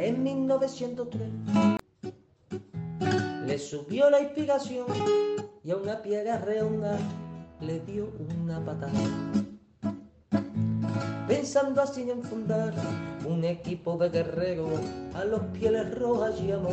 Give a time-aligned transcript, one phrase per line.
[0.00, 1.28] en 1903.
[3.46, 4.86] Le subió la inspiración
[5.64, 6.98] y a una piega redonda
[7.60, 8.92] le dio una patada.
[11.26, 12.72] Pensando así en fundar
[13.26, 14.80] un equipo de guerreros
[15.14, 16.72] a los pieles rojas y amor.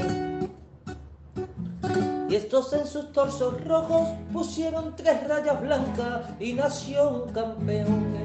[2.30, 8.25] Y estos en sus torsos rojos pusieron tres rayas blancas y nació un campeón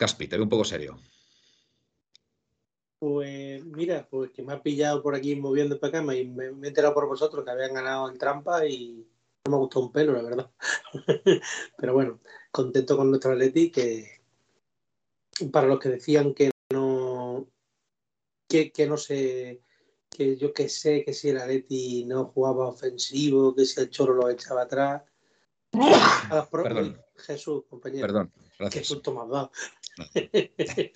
[0.00, 0.98] Caspi, te veo un poco serio.
[2.98, 6.68] Pues mira, pues que me ha pillado por aquí moviendo para acá y me, he
[6.68, 9.06] enterado por vosotros que habían ganado en trampa y
[9.44, 10.50] no me ha gustado un pelo, la verdad.
[11.76, 12.18] Pero bueno,
[12.50, 14.22] contento con nuestro Atleti que
[15.52, 17.46] para los que decían que no
[18.48, 19.60] que, no sé
[20.08, 24.14] que yo que sé que si el Atleti no jugaba ofensivo, que si el Choro
[24.14, 25.02] lo echaba atrás.
[26.50, 26.98] Perdón.
[27.20, 28.06] Jesús, compañero.
[28.06, 28.82] Perdón, gracias.
[28.82, 29.52] Qué susto me has dado.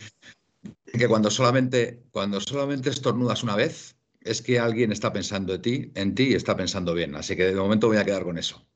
[0.93, 5.93] que cuando solamente, cuando solamente estornudas una vez, es que alguien está pensando en ti,
[5.95, 7.15] en ti y está pensando bien.
[7.15, 8.67] Así que de momento voy a quedar con eso.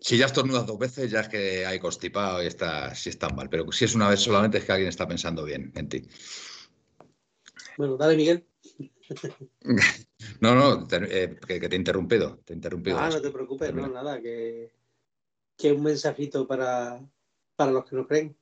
[0.00, 3.48] Si ya estornudas dos veces, ya es que hay constipado y está, si está mal.
[3.48, 6.02] Pero si es una vez solamente, es que alguien está pensando bien en ti.
[7.76, 8.46] Bueno, dale, Miguel.
[10.40, 12.38] No, no, eh, que, te he interrumpido.
[12.44, 14.72] Te he interrumpido ah, no te preocupes, no, nada, que,
[15.56, 17.00] que un mensajito para,
[17.56, 18.36] para los que no creen.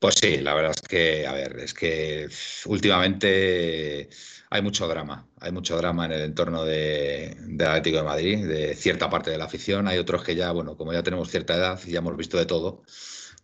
[0.00, 2.26] Pues sí, la verdad es que, a ver, es que
[2.64, 4.08] últimamente
[4.48, 9.10] hay mucho drama, hay mucho drama en el entorno de, Atlético de Madrid, de cierta
[9.10, 9.88] parte de la afición.
[9.88, 12.46] Hay otros que ya, bueno, como ya tenemos cierta edad y ya hemos visto de
[12.46, 12.82] todo,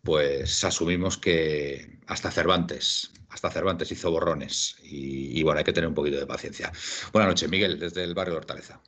[0.02, 5.94] pues asumimos que hasta Cervantes, hasta Cervantes hizo borrones y bueno, hay que tener un
[5.94, 6.72] poquito de paciencia.
[7.12, 8.80] Buenas noches, Miguel, desde el barrio de Hortaleza.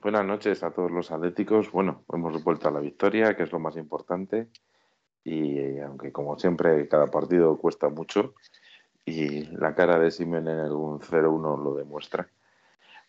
[0.00, 1.70] Buenas noches a todos los atléticos.
[1.70, 4.48] Bueno, hemos vuelto a la victoria, que es lo más importante
[5.24, 8.34] y eh, aunque como siempre cada partido cuesta mucho
[9.04, 12.28] y la cara de Simen en el 0-1 lo demuestra,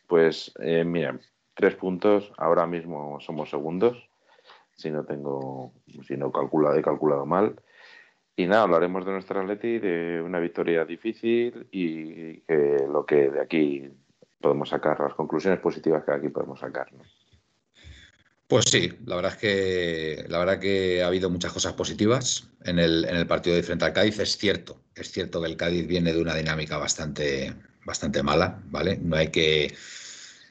[0.08, 1.20] pues eh, mira,
[1.54, 4.10] tres puntos, ahora mismo somos segundos,
[4.76, 5.74] si no tengo,
[6.08, 7.62] si no calculado, he calculado mal.
[8.36, 13.42] Y nada, hablaremos de nuestra Atleti, de una victoria difícil y que lo que de
[13.42, 13.92] aquí
[14.40, 16.94] podemos sacar, las conclusiones positivas que de aquí podemos sacar.
[16.94, 17.04] ¿no?
[18.50, 22.80] Pues sí, la verdad es que la verdad que ha habido muchas cosas positivas en
[22.80, 24.18] el, en el partido de frente al Cádiz.
[24.20, 27.54] Es cierto, es cierto que el Cádiz viene de una dinámica bastante,
[27.86, 28.98] bastante mala, ¿vale?
[29.04, 29.76] No hay que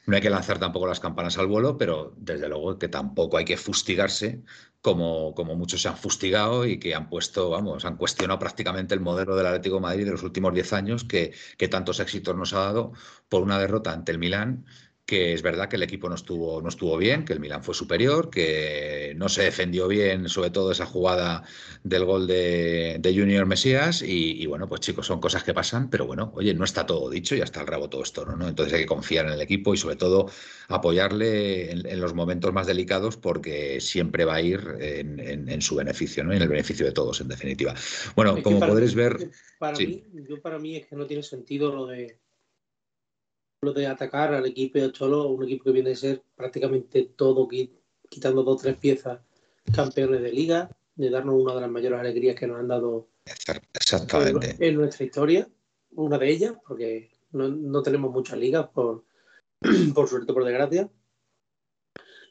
[0.05, 3.43] no hay que lanzar tampoco las campanas al vuelo, pero desde luego que tampoco hay
[3.45, 4.43] que fustigarse
[4.81, 9.01] como, como muchos se han fustigado y que han puesto, vamos, han cuestionado prácticamente el
[9.01, 12.59] modelo del Atlético Madrid de los últimos 10 años que, que tantos éxitos nos ha
[12.59, 12.93] dado
[13.27, 14.65] por una derrota ante el Milán
[15.09, 17.73] que es verdad que el equipo no estuvo, no estuvo bien, que el Milan fue
[17.73, 21.43] superior, que no se defendió bien, sobre todo esa jugada
[21.83, 24.03] del gol de, Junior Mesías.
[24.03, 27.35] Y, bueno, pues chicos, son cosas que pasan, pero bueno, oye, no está todo dicho,
[27.35, 28.47] ya está el rabo todo esto, ¿no?
[28.47, 30.29] Entonces hay que confiar en el equipo y sobre todo
[30.67, 36.33] apoyarle en, los momentos más delicados porque siempre va a ir en, su beneficio, ¿no?
[36.33, 37.73] En el beneficio de todos, en definitiva.
[38.15, 39.31] Bueno, como podréis ver.
[39.57, 42.19] Para mí, yo para mí es que no tiene sentido lo de
[43.61, 47.47] de atacar al equipo de Cholo, un equipo que viene a ser prácticamente todo,
[48.09, 49.19] quitando dos o tres piezas,
[49.73, 53.09] campeones de liga, de darnos una de las mayores alegrías que nos han dado
[53.73, 54.55] Exactamente.
[54.65, 55.47] En, nuestra historia,
[55.91, 59.03] una de ellas, porque no, tenemos muchas ligas, por,
[59.93, 60.89] por suerte, por desgracia.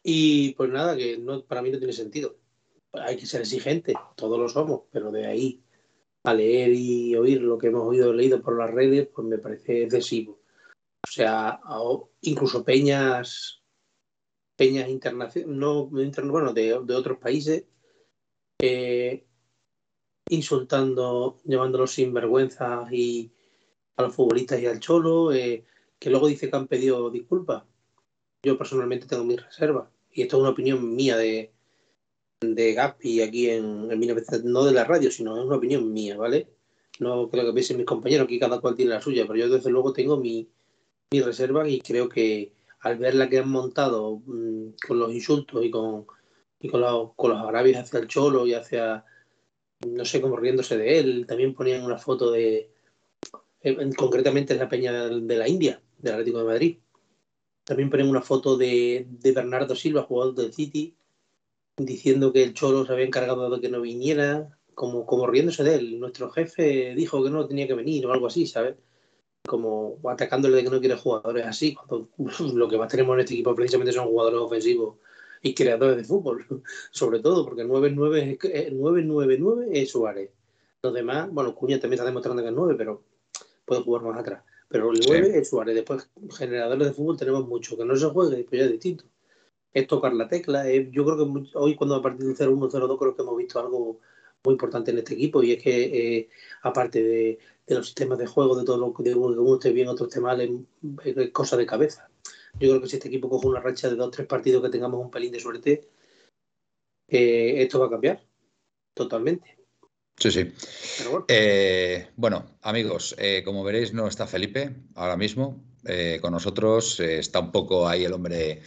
[0.02, 2.38] Y pues nada, que no, para mí no tiene sentido.
[2.92, 5.62] Hay que ser exigente, todos lo somos, pero de ahí
[6.25, 9.82] a leer y oír lo que hemos oído leído por las redes, pues me parece
[9.82, 10.40] excesivo.
[11.06, 11.61] O sea,
[12.23, 13.62] incluso peñas,
[14.56, 17.65] peñas internacionales, no, bueno, de, otros países,
[18.61, 19.27] eh,
[20.29, 23.33] insultando, llamándolos sinvergüenzas y
[23.97, 25.65] a los futbolistas y al cholo, eh,
[25.99, 27.65] que luego dice que han pedido disculpas.
[28.43, 29.89] Yo personalmente tengo mis reservas.
[30.12, 31.53] Y esto es una opinión mía de,
[32.41, 36.49] de Gaspi aquí en, en no de la radio, sino es una opinión mía, ¿vale?
[37.00, 39.71] No creo que piensen mis compañeros, que cada cual tiene la suya, pero yo desde
[39.71, 40.49] luego tengo mi,
[41.10, 45.64] mi reserva y creo que al ver la que han montado mm, con los insultos
[45.64, 46.06] y con,
[46.60, 49.05] y con, los, con los agravios hacia el Cholo y hacia,
[49.87, 52.70] no sé, como riéndose de él, también ponían una foto de,
[53.96, 56.78] concretamente en la peña de la India, del Atlético de Madrid.
[57.64, 60.96] También ponen una foto de, de Bernardo Silva, jugador del City,
[61.76, 65.75] diciendo que el Cholo se había encargado de que no viniera, como, como riéndose de
[65.75, 66.00] él.
[66.00, 68.76] Nuestro jefe dijo que no tenía que venir o algo así, ¿sabes?
[69.49, 72.09] Como atacándole de que no quiere jugadores así, cuando
[72.55, 74.97] lo que más tenemos en este equipo precisamente son jugadores ofensivos
[75.43, 76.47] y creadores de fútbol,
[76.91, 80.31] sobre todo, porque el 9-9 es, 9 es Suárez.
[80.83, 83.03] Los demás, bueno, Cuña también está demostrando que es 9, pero
[83.65, 84.43] puede jugar más atrás.
[84.69, 85.75] Pero el 9 es Suárez.
[85.75, 87.77] Después, generadores de fútbol tenemos mucho.
[87.77, 89.05] Que no se juegue, pues ya es distinto
[89.73, 90.65] es tocar la tecla.
[90.91, 94.00] yo creo que hoy cuando a partir del 0-1, 0-2 creo que hemos visto algo
[94.45, 96.29] muy importante en este equipo y es que eh,
[96.62, 97.39] aparte de,
[97.75, 101.31] los sistemas de juego, de todo lo que uno esté bien, otros esté mal, es,
[101.32, 102.09] cosa de cabeza.
[102.55, 105.00] Yo creo que si este equipo coge una racha de dos tres partidos que tengamos
[105.00, 105.88] un pelín de suerte,
[107.09, 108.23] eh, esto va a cambiar
[108.94, 109.59] totalmente.
[110.17, 110.53] Sí, sí.
[111.05, 111.25] Bueno.
[111.29, 112.59] Eh, bueno.
[112.62, 115.62] amigos, como veréis, no está Felipe ahora mismo
[116.21, 116.99] con nosotros.
[117.00, 118.62] está un poco ahí el hombre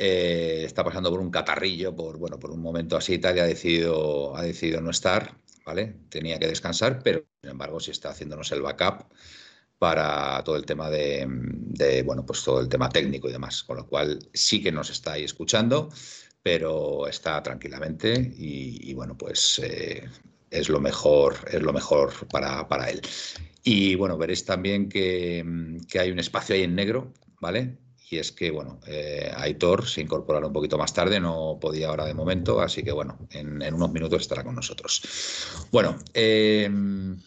[0.00, 3.40] eh, está pasando por un catarrillo, por, bueno, por un momento así y tal, y
[3.40, 5.34] ha decidido, ha decidido no estar,
[5.68, 5.96] ¿vale?
[6.08, 9.04] Tenía que descansar, pero sin embargo sí está haciéndonos el backup
[9.78, 13.86] para todo el tema de, bueno, pues todo el tema técnico y demás, con lo
[13.86, 15.90] cual sí que nos está ahí escuchando,
[16.42, 20.08] pero está tranquilamente y, bueno, pues eh,
[20.50, 23.02] es lo mejor, es lo mejor para, para él.
[23.62, 25.44] Y bueno, veréis también que,
[25.86, 27.12] que hay un espacio ahí en negro,
[27.42, 27.76] ¿vale?
[28.10, 32.06] Y es que, bueno, eh, Aitor se incorporará un poquito más tarde, no podía ahora
[32.06, 35.02] de momento, así que, bueno, en, unos minutos estará con nosotros.
[35.70, 37.20] Bueno, em,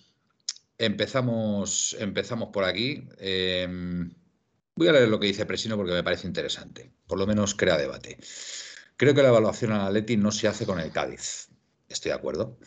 [0.78, 3.07] empezamos, empezamos por aquí.
[3.19, 4.12] Em,
[4.75, 7.78] voy a leer lo que dice Presino porque me parece interesante, por lo menos crea
[7.78, 8.18] debate.
[8.98, 11.50] Creo que la evaluación al Atleti no se hace con el Cádiz.
[11.89, 12.57] Estoy de acuerdo.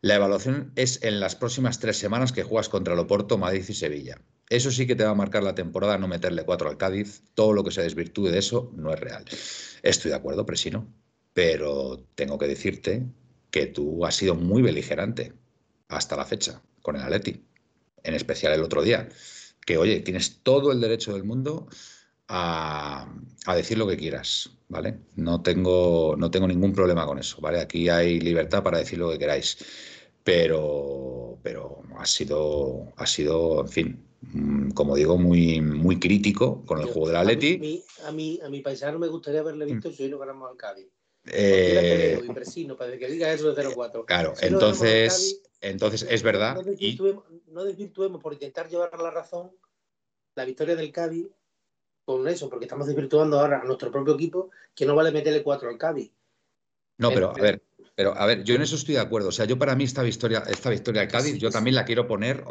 [0.00, 3.74] La evaluación es en las próximas tres semanas que juegas contra el Oporto, Madrid y
[3.74, 4.20] Sevilla.
[4.48, 7.22] Eso sí que te va a marcar la temporada, no meterle cuatro al Cádiz.
[7.34, 9.24] Todo lo que se desvirtúe de eso no es real.
[9.82, 10.86] Estoy de acuerdo, Presino,
[11.34, 13.06] pero tengo que decirte
[13.50, 15.34] que tú has sido muy beligerante
[15.88, 17.44] hasta la fecha con el Atleti,
[18.02, 19.08] en especial el otro día.
[19.66, 21.68] Que oye, tienes todo el derecho del mundo
[22.28, 23.06] a,
[23.54, 25.00] decir lo que quieras, ¿vale?
[25.16, 27.60] No tengo, no tengo ningún problema con eso, ¿vale?
[27.60, 29.58] Aquí hay libertad para decir lo que queráis,
[30.24, 34.07] pero, pero ha sido, ha sido, en fin,
[34.74, 37.82] como digo, muy, muy crítico con el juego del Atleti.
[38.04, 39.68] A mí, a mi paisano me gustaría haberle mm.
[39.68, 40.88] visto si hoy no ganamos al Cádiz.
[41.30, 42.20] Eh,
[42.78, 44.04] para que diga eso de 0-4.
[44.06, 46.54] Claro, entonces, entonces es verdad.
[46.54, 49.50] No desvirtuemos, no desvirtuemos, por intentar llevar a la razón
[50.34, 51.28] la victoria del Cádiz
[52.04, 55.68] con eso, porque estamos desvirtuando ahora a nuestro propio equipo que no vale meterle 4
[55.68, 56.10] al Cádiz.
[56.96, 57.62] No, pero a ver,
[57.98, 59.30] pero a ver, yo en eso estoy de acuerdo.
[59.30, 62.06] O sea, yo para mí esta victoria, esta victoria del Cádiz, yo también la quiero
[62.06, 62.44] poner.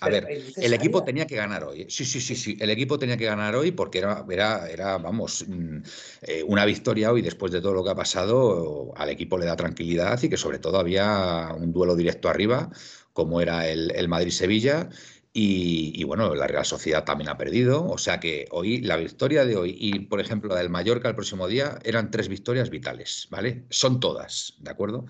[0.00, 1.80] a ver, el equipo tenía que ganar hoy.
[1.80, 1.86] ¿eh?
[1.88, 2.56] Sí, sí, sí, sí.
[2.60, 5.78] El equipo tenía que ganar hoy porque era, era, era vamos, mm,
[6.22, 8.92] eh, una victoria hoy después de todo lo que ha pasado.
[8.94, 12.70] Al equipo le da tranquilidad y que sobre todo había un duelo directo arriba,
[13.12, 14.90] como era el, el Madrid-Sevilla.
[15.36, 17.84] Y, bueno, la Real Sociedad también ha perdido.
[17.88, 21.16] O sea que hoy, la victoria de hoy y, por ejemplo, la del Mallorca el
[21.16, 23.64] próximo día eran tres victorias vitales, ¿vale?
[23.68, 25.06] Son todas, ¿de acuerdo?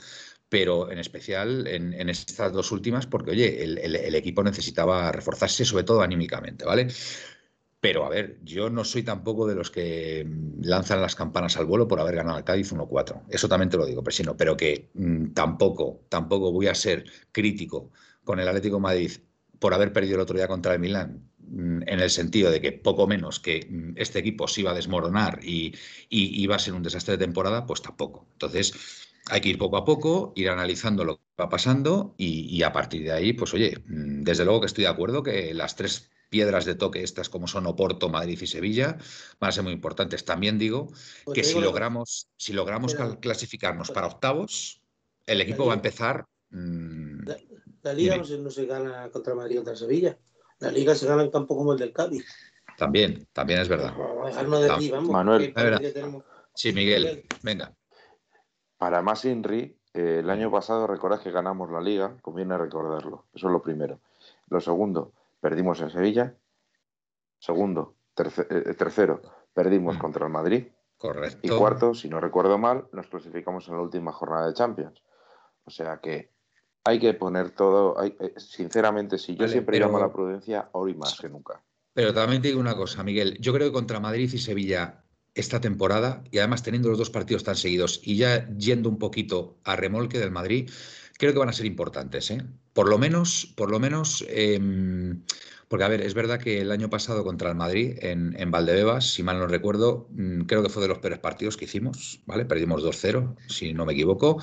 [0.49, 6.01] Pero en especial en, estas dos últimas, porque, oye, el, equipo necesitaba reforzarse, sobre todo
[6.01, 6.89] anímicamente, ¿vale?
[7.81, 10.27] Pero a ver, yo no soy tampoco de los que
[10.63, 13.25] lanzan las campanas al vuelo por haber ganado al Cádiz 1-4.
[13.29, 17.91] Eso también te lo digo, Presino, pero que mm, tampoco, tampoco voy a ser crítico
[18.25, 19.13] con el Atlético Madrid
[19.65, 22.73] por haber perdido el otro día contra el Milán, mm, en el sentido de que
[22.73, 25.75] poco menos que mm, este equipo se iba a desmoronar y,
[26.11, 28.27] iba a ser un desastre de temporada, pues tampoco.
[28.33, 28.75] Entonces,
[29.25, 33.05] hay que ir poco a poco, ir analizando lo que va pasando y, a partir
[33.05, 36.67] de ahí, pues oye, mm, desde luego que estoy de acuerdo que las tres piedras
[36.67, 38.99] de toque estas como son Oporto, Madrid y Sevilla
[39.41, 40.27] van a ser muy importantes.
[40.27, 40.89] También digo
[41.25, 44.83] pues que si logramos, si logramos clasificarnos para octavos,
[45.25, 46.27] el equipo va a empezar...
[47.85, 50.19] la, liga no se, gana contra Madrid o contra Sevilla.
[50.59, 52.27] La liga se gana en campo como el del Cádiz.
[52.79, 53.95] También, también es verdad.
[55.03, 55.55] Manuel.
[56.55, 57.75] Sí, Miguel, venga.
[58.79, 63.27] Para más Inri, eh, el año pasado recordad que ganamos la liga, conviene recordarlo.
[63.35, 64.01] Eso es lo primero.
[64.49, 66.35] Lo segundo, perdimos en Sevilla.
[67.39, 69.21] Segundo, eh, tercero,
[69.53, 69.99] perdimos mm.
[69.99, 70.69] contra el Madrid.
[70.97, 71.39] Correcto.
[71.43, 75.03] Y cuarto, si no recuerdo mal, nos clasificamos en la última jornada de Champions.
[75.65, 76.34] O sea que
[76.85, 77.99] hay que poner todo.
[77.99, 81.63] Hay, eh, sinceramente, si yo siempre llamo a la prudencia, hoy más que nunca.
[81.95, 83.39] Pero también te digo una cosa, Miguel.
[83.41, 87.43] Yo creo que contra Madrid y Sevilla esta temporada y además teniendo los dos partidos
[87.43, 90.71] tan seguidos y ya yendo un poquito a remolque del Madrid,
[91.19, 92.31] creo que van a ser importantes.
[92.31, 92.43] ¿eh?
[92.73, 95.23] Por lo menos, por lo menos, em,
[95.69, 99.13] porque a ver, es verdad que el año pasado contra el Madrid en, en Valdebebas,
[99.13, 102.45] si mal no recuerdo, mm, creo que fue de los peores partidos que hicimos, ¿vale?
[102.45, 104.41] Perdimos 2-0, si no me equivoco.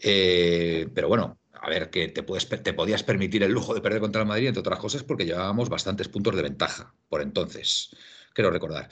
[0.00, 4.00] Eh, pero bueno, a ver, que te, puedes, te podías permitir el lujo de perder
[4.00, 7.90] contra el Madrid, entre otras cosas, porque llevábamos bastantes puntos de ventaja por entonces,
[8.34, 8.90] quiero recordar.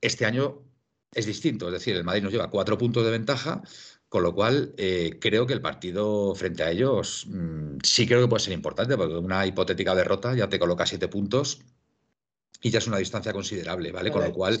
[0.00, 0.62] Este año
[1.12, 3.62] es distinto, es decir, el Madrid nos lleva cuatro puntos de ventaja,
[4.08, 8.28] con lo cual eh, creo que el partido frente a ellos mm, sí creo que
[8.28, 11.60] puede ser importante, porque una hipotética derrota ya te coloca siete puntos
[12.62, 14.10] y ya es una distancia considerable, ¿vale?
[14.10, 14.58] Con lo cual,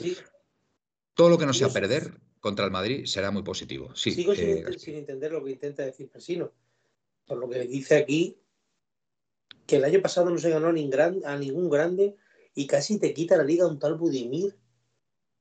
[1.14, 3.94] todo lo que no sea perder contra el Madrid será muy positivo.
[3.96, 6.52] Sigo eh, sin, entender lo que intenta decir Presino.
[7.26, 8.38] Por lo que dice aquí,
[9.66, 12.16] que el año pasado no se ganó a ningún grande
[12.54, 14.56] y casi te quita la liga un tal Budimir.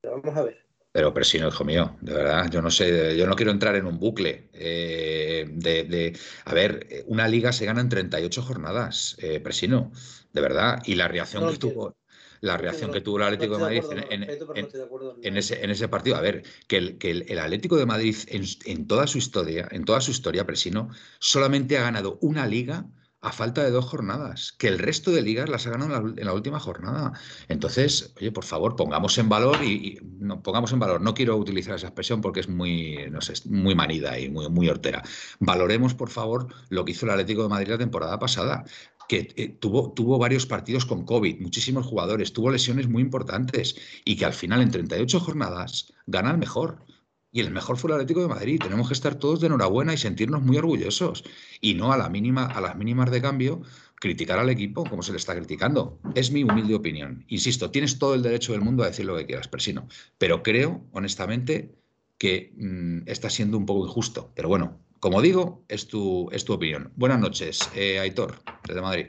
[0.02, 0.63] Pero vamos a ver.
[0.92, 4.00] Pero Presino, hijo mío, de verdad, yo no sé, yo no quiero entrar en un
[4.00, 4.50] bucle.
[4.54, 9.92] Eh, de, a ver, una liga se gana en 38 jornadas, eh, Presino,
[10.32, 10.84] de verdad.
[10.86, 11.96] Y la reacción que tuvo,
[12.43, 16.17] la reacción que tuvo el Atlético de Madrid en, ese, en ese partido.
[16.17, 19.85] A ver, que el, que el, Atlético de Madrid en, en, toda su historia, en
[19.85, 22.85] toda su historia, Presino, solamente ha ganado una liga
[23.23, 26.33] a falta de dos jornadas, que el resto de ligas las ha ganado en la,
[26.33, 27.13] última jornada.
[27.47, 31.00] Entonces, oye, por favor, pongamos en valor y, no, pongamos en valor.
[31.00, 34.67] No quiero utilizar esa expresión porque es muy, no sé, muy manida y muy, muy
[34.67, 35.01] hortera.
[35.39, 38.65] Valoremos, por favor, lo que hizo el Atlético de Madrid la temporada pasada
[39.07, 44.15] que eh, tuvo, tuvo varios partidos con COVID, muchísimos jugadores, tuvo lesiones muy importantes y
[44.15, 46.86] que al final en 38 jornadas gana el mejor
[47.33, 48.62] y el mejor fue el Atlético de Madrid.
[48.62, 51.24] Tenemos que estar todos de enhorabuena y sentirnos muy orgullosos.
[51.60, 53.63] Y no a, la mínima, a las mínimas de cambio
[54.00, 55.98] criticar al equipo como se le está criticando.
[56.13, 57.25] Es mi humilde opinión.
[57.29, 59.88] Insisto, tienes todo el derecho del mundo a decir lo que quieras, Persino.
[60.19, 61.74] Pero creo, honestamente,
[62.19, 64.31] que mm, está siendo un poco injusto.
[64.36, 66.93] Pero bueno, como digo, es tu, es tu opinión.
[66.95, 69.07] Buenas noches, eh, Aitor, desde Madrid.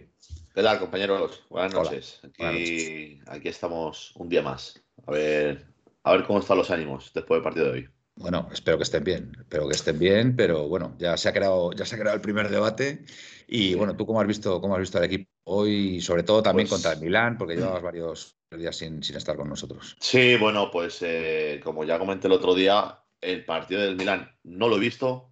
[0.52, 1.44] ¿Qué tal, compañeros?
[1.48, 2.20] Buenas noches.
[2.24, 4.82] Aquí, aquí estamos un día más.
[5.06, 5.68] A ver,
[6.02, 7.88] a ver cómo están los ánimos después del partido de hoy.
[8.16, 11.72] Bueno, espero que estén bien, espero que estén bien, pero bueno, ya se ha creado,
[11.74, 13.04] ya se ha creado el primer debate.
[13.46, 16.66] Y bueno, ¿tú cómo has visto, cómo has visto al equipo hoy, sobre todo también
[16.66, 19.96] pues contra el Milán, porque llevabas varios días sin, estar con nosotros?
[20.00, 24.68] Sí, bueno, pues eh, como ya comenté el otro día, el partido del Milán no
[24.68, 25.30] lo he visto.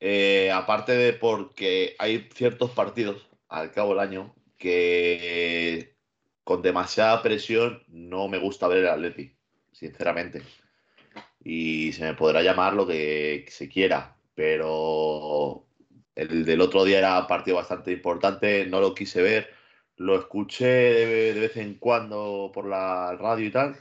[0.00, 5.96] Eh, aparte de porque hay ciertos partidos al cabo del año que
[6.44, 9.36] con demasiada presión no me gusta ver el Atleti,
[9.72, 10.42] sinceramente.
[11.42, 15.66] Y se me podrá llamar lo que se quiera, pero
[16.14, 19.50] el del otro día era un partido bastante importante, no lo quise ver,
[19.96, 23.76] lo escuché de, vez en cuando por la radio y tal,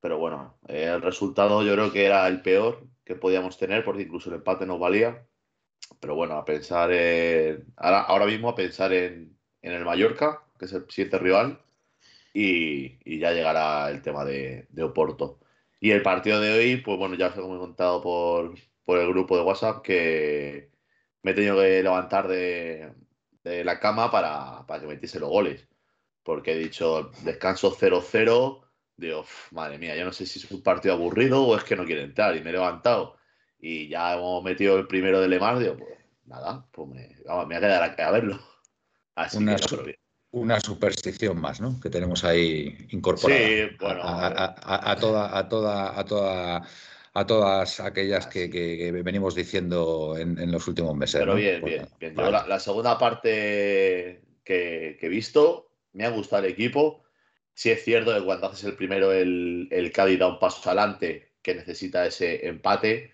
[0.00, 4.30] pero bueno, el resultado yo creo que era el peor que podíamos tener, porque incluso
[4.30, 5.26] el empate nos valía,
[6.00, 10.86] pero bueno, a pensar en, ahora, mismo a pensar en, el Mallorca, que es el
[10.90, 11.60] siguiente rival,
[12.32, 15.40] y, ya llegará el tema de Oporto.
[15.84, 18.54] Y el partido de hoy, pues bueno, ya os he contado por,
[18.98, 20.70] el grupo de WhatsApp que
[21.22, 22.94] me he tenido que levantar de,
[23.42, 25.68] la cama para, que metiese los goles.
[26.22, 28.63] Porque he dicho descanso 0-0.
[28.96, 31.84] Digo, madre mía, yo no sé si es un partido aburrido o es que no
[31.84, 32.36] quiere entrar.
[32.36, 33.16] Y me he levantado
[33.58, 35.58] y ya hemos metido el primero de Lemar.
[35.58, 38.40] Digo, pues nada, pues me, vamos, me voy a quedar a, verlo.
[39.14, 39.56] Así una,
[40.30, 41.80] una superstición más, ¿no?
[41.80, 43.40] Que tenemos ahí incorporada.
[43.40, 44.02] Sí, bueno.
[44.04, 46.68] A, toda, a toda, a toda
[47.14, 51.20] a todas aquellas que, venimos diciendo en, los últimos meses.
[51.20, 52.14] Pero bien, bien, bien.
[52.16, 57.03] la, segunda parte que, he visto, me ha gustado el equipo.
[57.54, 61.34] Sí es cierto que cuando haces el primero, el, el Cádiz da un paso adelante
[61.42, 63.12] que necesita ese empate.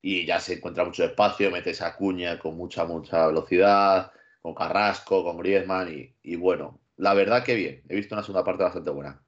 [0.00, 4.12] y ya se encuentra mucho espacio, mete esa cuña con mucha, mucha velocidad,
[4.42, 8.64] con Carrasco, con Griezmann y, bueno, la verdad que bien, he visto una segunda parte
[8.64, 9.22] bastante buena.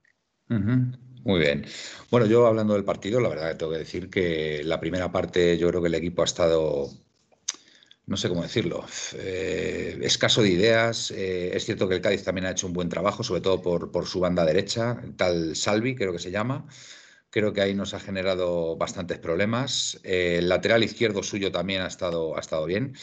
[0.48, 1.64] Muy bien.
[2.10, 5.56] Bueno, yo hablando del partido, la verdad que tengo que decir que la primera parte
[5.56, 6.90] yo creo que el equipo ha estado
[8.06, 8.84] no sé cómo decirlo,
[9.14, 11.10] eh, escaso de ideas.
[11.10, 13.90] Eh, es cierto que el Cádiz también ha hecho un buen trabajo, sobre todo por,
[13.90, 16.66] por, su banda derecha, tal Salvi, creo que se llama.
[17.30, 20.00] Creo que ahí nos ha generado bastantes problemas.
[20.04, 22.94] Eh, el lateral izquierdo suyo también ha estado, ha estado bien.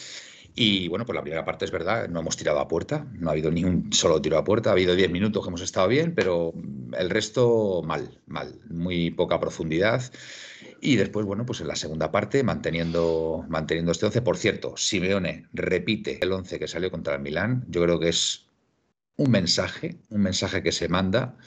[0.55, 3.33] Y bueno, pues la primera parte es verdad, no hemos tirado a puerta, no ha
[3.33, 6.13] habido ni un solo tiro a puerta, ha habido 10 minutos que hemos estado bien,
[6.13, 6.53] pero
[6.97, 10.03] el resto mal, mal, muy poca profundidad.
[10.81, 14.21] Y después, bueno, pues en la segunda parte, manteniendo, manteniendo este 11.
[14.21, 17.65] Por cierto, Simeone repite el 11 que salió contra el Milán.
[17.69, 18.47] Yo creo que es
[19.17, 21.37] un mensaje, un mensaje que se manda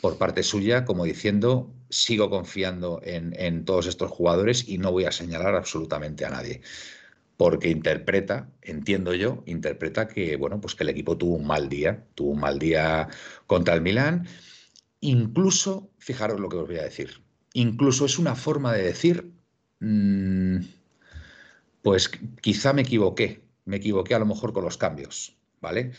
[0.00, 5.12] por parte suya, como diciendo, sigo confiando en, todos estos jugadores y no voy a
[5.12, 6.62] señalar absolutamente a nadie.
[7.36, 12.04] Porque interpreta, entiendo yo, interpreta que, bueno, pues que el equipo tuvo un mal día,
[12.14, 13.08] tuvo un mal día
[13.46, 14.26] contra el Milán.
[15.00, 17.22] Incluso, fijaros lo que os voy a decir,
[17.54, 19.32] incluso es una forma de decir,
[19.80, 20.56] mm,
[21.82, 25.92] pues quizá me equivoqué, me equivoqué a lo mejor con los cambios, ¿vale?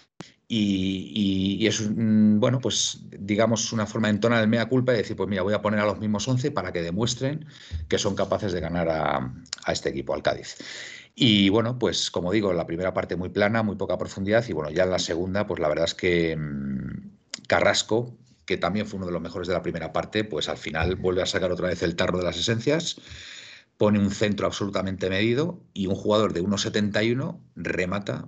[0.54, 5.30] Y, es, bueno, pues digamos una forma de entonar el mea culpa y decir, pues
[5.30, 7.46] mira, voy a poner a los mismos 11 para que demuestren
[7.88, 9.34] que son capaces de ganar a,
[9.72, 10.58] este equipo, al Cádiz.
[11.16, 14.72] Y bueno, pues como digo, la primera parte muy plana, muy poca profundidad y bueno,
[14.72, 18.18] ya en la segunda, pues la verdad es que mm, Carrasco,
[18.52, 21.22] que también fue uno de los mejores de la primera parte, pues al final vuelve
[21.22, 23.00] a sacar otra vez el tarro de las esencias,
[23.78, 28.28] pone un centro absolutamente medido y un jugador de 1,71 remata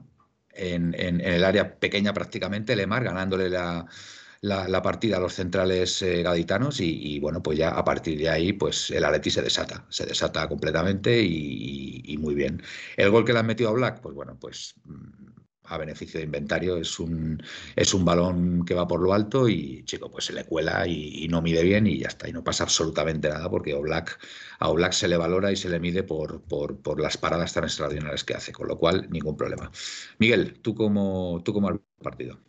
[0.51, 7.19] en, el área pequeña prácticamente, Lemar, ganándole la, partida a los centrales eh, gaditanos y,
[7.19, 11.21] bueno, pues ya a partir de ahí pues el Atleti se desata, se desata completamente
[11.21, 12.63] y, muy bien.
[12.95, 15.22] El gol que le han metido a Black, pues bueno, pues mm,
[15.65, 17.41] a beneficio de inventario es un,
[17.75, 21.27] es un balón que va por lo alto y chico, pues se le cuela y,
[21.29, 24.19] no mide bien y ya está, y no pasa absolutamente nada porque Oblak,
[24.59, 28.23] a Oblak se le valora y se le mide por, por, las paradas tan extraordinarias
[28.23, 29.71] que hace, con lo cual ningún problema.
[30.19, 32.39] Miguel, ¿tú cómo, tú cómo has partido?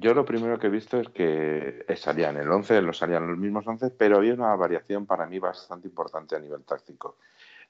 [0.00, 3.66] yo lo primero que he visto es que salían el 11, lo salían los mismos
[3.66, 7.18] 11, pero había una variación para mí bastante importante a nivel táctico.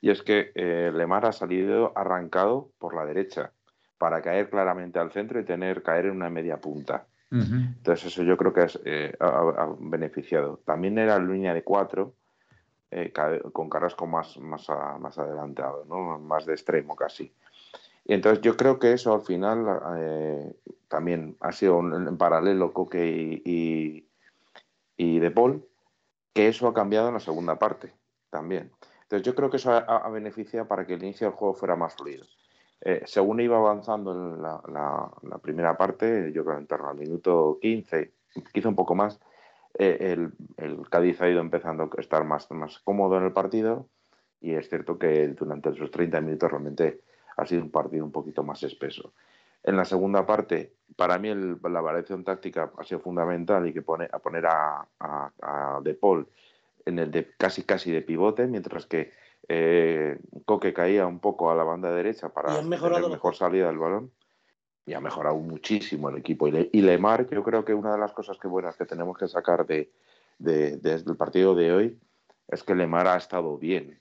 [0.01, 3.53] Y es que eh, Lemar ha salido arrancado por la derecha
[3.99, 7.07] para caer claramente al centro y tener caer en una media punta.
[7.33, 10.59] Entonces eso yo creo que es, eh, ha, beneficiado.
[10.65, 12.15] También era la línea de cuatro,
[12.91, 13.13] eh,
[13.53, 14.67] con Carrasco más, más,
[14.99, 16.19] más adelantado, ¿no?
[16.19, 17.33] más de extremo casi.
[18.05, 19.65] Y entonces yo creo que eso al final
[20.89, 24.09] también ha sido en paralelo Coque y,
[24.97, 25.65] y, De Paul,
[26.33, 27.93] que eso ha cambiado en la segunda parte
[28.29, 28.73] también.
[29.11, 31.97] Entonces yo creo que eso ha, beneficiado para que el inicio del juego fuera más
[31.97, 32.25] fluido.
[32.81, 38.13] Eh, según iba avanzando en la, primera parte, yo creo en torno al minuto 15,
[38.53, 39.19] quizá un poco más,
[39.77, 40.17] eh,
[40.57, 43.89] el, Cádiz ha ido empezando a estar más, más cómodo en el partido
[44.41, 47.01] y es cierto que durante esos 30 minutos realmente
[47.37, 49.13] ha sido un partido un poquito más espeso.
[49.65, 54.09] En la segunda parte, para mí la variación táctica ha sido fundamental y que pone,
[54.11, 56.29] a poner a, a, a De Paul
[56.87, 59.11] en el de casi casi de pivote, mientras que
[59.49, 62.67] eh, Coque caía un poco a la banda derecha para tener
[63.11, 64.13] mejor salida del balón.
[64.87, 66.49] Y ha mejorado muchísimo el equipo.
[66.49, 69.67] Y, Lemar, yo creo que una de las cosas que buenas que tenemos que sacar
[69.67, 69.93] de,
[70.39, 71.99] desde el partido de hoy
[72.49, 74.01] es que Lemar ha estado bien.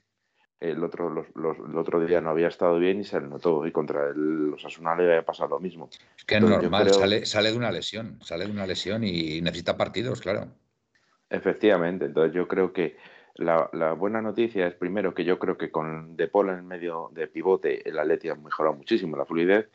[0.58, 3.66] El otro, el otro día no había estado bien y se le notó.
[3.66, 5.90] Y contra el, los Asuna le había pasado lo mismo.
[6.16, 9.76] Es que es normal, sale, sale de una lesión, sale de una lesión y necesita
[9.76, 10.48] partidos, claro.
[11.30, 12.96] Efectivamente, entonces yo creo que
[13.36, 17.28] la, buena noticia es primero que yo creo que con De Paul en medio de
[17.28, 19.70] pivote el Atleti ha mejorado muchísimo la fluidez.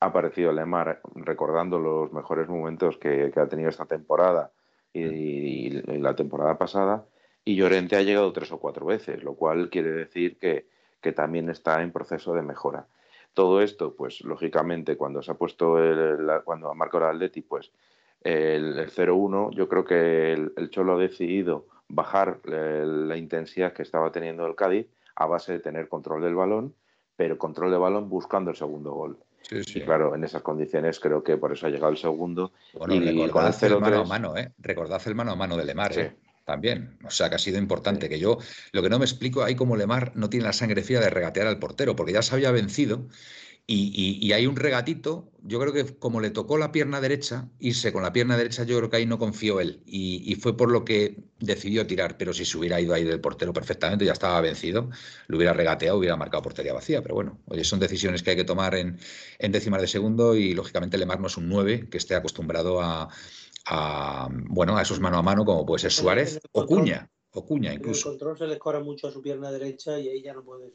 [0.00, 4.52] Ha aparecido Lemar recordando los mejores momentos que, ha tenido esta temporada
[4.92, 7.04] y, la temporada pasada.
[7.44, 10.66] Y Llorente ha llegado tres o cuatro veces, lo cual quiere decir que,
[11.14, 12.86] también está en proceso de mejora.
[13.34, 17.72] Todo esto, pues lógicamente, cuando se ha puesto el, cuando ha marcado el Atleti, pues
[18.24, 24.10] el, 0-1, yo creo que el, Cholo ha decidido bajar eh, la intensidad que estaba
[24.12, 26.74] teniendo el Cádiz a base de tener control del balón,
[27.16, 29.18] pero control de balón buscando el segundo gol.
[29.50, 32.52] Y claro, en esas condiciones creo que por eso ha llegado el segundo.
[32.74, 34.52] Bueno, y recordad el, mano a mano, ¿eh?
[34.58, 36.16] Recordad el mano a mano de Lemar, ¿eh?
[36.44, 36.98] También.
[37.04, 38.08] O sea, que ha sido importante.
[38.08, 38.38] Que yo,
[38.72, 41.46] lo que no me explico, ahí como Lemar no tiene la sangre fría de regatear
[41.46, 43.08] al portero, porque ya se había vencido
[43.66, 48.02] Y, hay un regatito, yo creo que como le tocó la pierna derecha, irse con
[48.02, 49.82] la pierna derecha, yo creo que ahí no confió él.
[49.86, 52.16] Y, fue por lo que decidió tirar.
[52.18, 54.90] Pero si se hubiera ido ahí del portero perfectamente, ya estaba vencido,
[55.28, 57.02] lo hubiera regateado, hubiera marcado portería vacía.
[57.02, 58.98] Pero bueno, oye, son decisiones que hay que tomar en,
[59.38, 63.08] décimas de segundo y lógicamente Lemar no es un 9 que esté acostumbrado a,
[64.48, 67.08] bueno, a esos mano a mano como puede ser Suárez o Cuña.
[67.30, 68.10] O Cuña incluso.
[68.10, 70.70] El control se le escora mucho a su pierna derecha y ahí ya no puede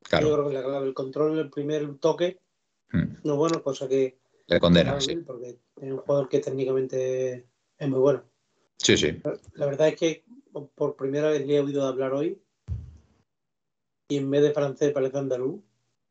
[0.00, 0.20] decir.
[0.20, 2.38] Yo creo que la clave, el control, el primer toque,
[2.92, 3.18] hmm.
[3.24, 5.16] no bueno, cosa que le condena, sí.
[5.16, 7.46] Porque es un jugador que técnicamente
[7.78, 8.24] es muy bueno.
[8.78, 9.20] Sí, sí.
[9.54, 10.24] La verdad es que
[10.74, 12.40] por primera vez le he oído hablar hoy
[14.08, 15.60] y en vez de francés parece andaluz.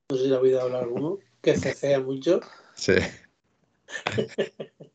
[0.10, 2.40] No sé si le ha oído hablar alguno, que cecea mucho.
[2.76, 2.94] Sí.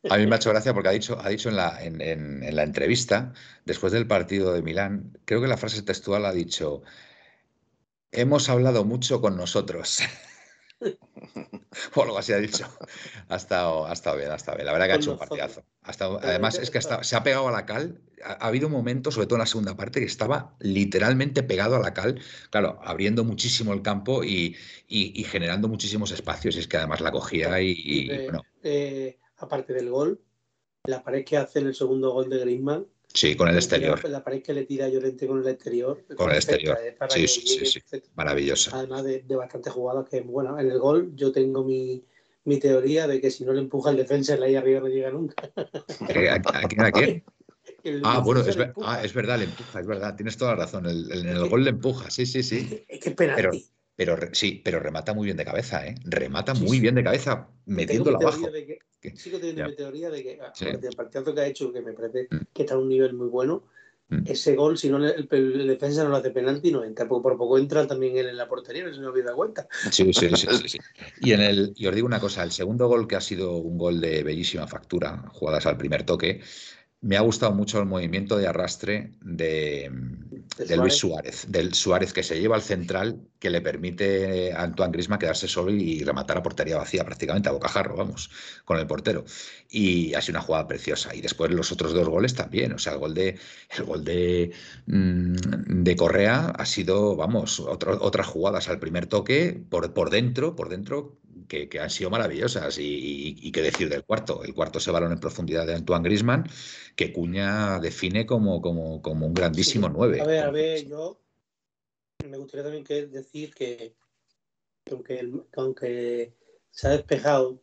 [0.09, 2.55] A mí me ha hecho gracia porque ha dicho, ha dicho en, la, en, en
[2.55, 3.33] la entrevista,
[3.65, 6.81] después del partido de Milán, creo que la frase textual ha dicho,
[8.13, 9.99] hemos hablado mucho con nosotros.
[11.95, 12.65] o algo así ha dicho.
[13.29, 13.85] Ha estado,
[14.17, 14.65] bien, ha estado bien.
[14.65, 15.63] La verdad que ha hecho un partidazo.
[16.21, 18.01] además, es que se ha pegado a la cal.
[18.23, 21.93] Ha, habido momentos, sobre todo en la segunda parte, que estaba literalmente pegado a la
[21.93, 22.21] cal.
[22.49, 24.55] Claro, abriendo muchísimo el campo y,
[25.25, 26.55] generando muchísimos espacios.
[26.55, 28.07] Y es que además la cogía y.
[28.23, 28.43] bueno.
[28.61, 30.21] Eh, aparte del gol,
[30.85, 34.03] la pared que hace en el segundo gol de Griezmann Sí, con el exterior.
[34.09, 36.03] La pared que le tira Llorente con el exterior.
[36.15, 36.77] Con el exterior.
[36.83, 36.97] ¿eh?
[37.09, 37.81] sí, sí, sí,
[38.15, 38.75] Maravillosa.
[38.75, 42.03] Además de, de bastantes jugadas que, bueno, en el gol yo tengo mi,
[42.45, 45.11] mi teoría de que si no le empuja el defensa, la ahí arriba no llega
[45.11, 45.51] nunca.
[45.55, 46.81] ¿A quién?
[46.81, 47.23] ¿A quién?
[48.03, 50.85] Ah, bueno, es, ah, es, verdad, le empuja, es verdad, tienes toda la razón.
[50.85, 52.83] El, en el gol le empuja, sí, sí, sí.
[52.87, 53.41] Es que penalti.
[53.95, 55.95] Pero, pero sí, pero remata muy bien de cabeza, ¿eh?
[56.03, 58.51] Remata muy bien de cabeza, metiéndola abajo.
[58.51, 58.79] Que,
[59.15, 60.65] sigo teniendo mi teoría de que, sí.
[60.65, 62.37] el partidazo que ha hecho, que me parece mm.
[62.53, 63.63] que está a un nivel muy bueno,
[64.09, 64.23] mm.
[64.25, 65.27] ese gol, si no el,
[65.67, 67.07] defensa no lo hace penalti, no entra.
[67.07, 69.67] Por, por poco entra también él en la portería, no se me olvida cuenta.
[69.91, 70.77] Sí, sí, sí, sí,
[71.21, 73.77] Y, en el, y os digo una cosa, el segundo gol que ha sido un
[73.77, 76.41] gol de bellísima factura, jugadas al primer toque,
[77.03, 79.91] me ha gustado mucho el movimiento de arrastre de,
[80.77, 85.19] Luis Suárez, del Suárez que se lleva al central, que le permite a Antoine Grisma
[85.19, 88.31] quedarse solo y rematar a portería vacía, prácticamente a bocajarro, vamos,
[88.63, 89.25] con el portero.
[89.69, 91.13] Y ha sido una jugada preciosa.
[91.13, 92.71] Y después los otros dos goles también.
[92.71, 93.37] O sea, el gol de,
[93.77, 94.53] el gol de,
[94.85, 100.69] mm, de Correa ha sido, vamos, otras jugadas al primer toque, por, por dentro, por
[100.69, 102.77] dentro, que, han sido maravillosas.
[102.79, 104.43] Y, qué decir del cuarto.
[104.43, 106.47] El cuarto se balón en profundidad de Antoine Grisman,
[106.95, 110.21] que Cuña define como, como, como un grandísimo nueve.
[110.21, 111.19] A ver, a ver, yo
[112.27, 113.95] me gustaría también que decir que,
[114.91, 116.33] aunque, aunque
[116.71, 117.61] se ha despejado,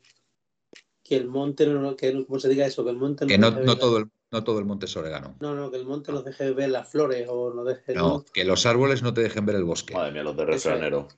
[1.03, 2.85] que el monte, no, que, ¿cómo se diga eso?
[2.85, 5.37] Que el monte que no, no todo el no todo el monte es orégano.
[5.41, 7.95] No, no, que el monte nos deje ver las flores o no deje.
[7.95, 9.93] No, que los árboles no te dejen ver el bosque.
[9.93, 11.09] Madre mía, los de refranero.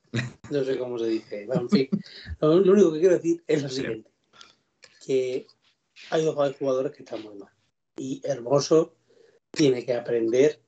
[0.49, 1.43] No sé cómo se dice.
[1.43, 1.89] en fin,
[2.39, 4.09] lo único que quiero decir es lo siguiente:
[5.05, 5.45] que
[6.09, 7.52] hay dos jugadores que están muy mal.
[7.97, 8.95] Y Hermoso
[9.51, 10.61] tiene que aprender.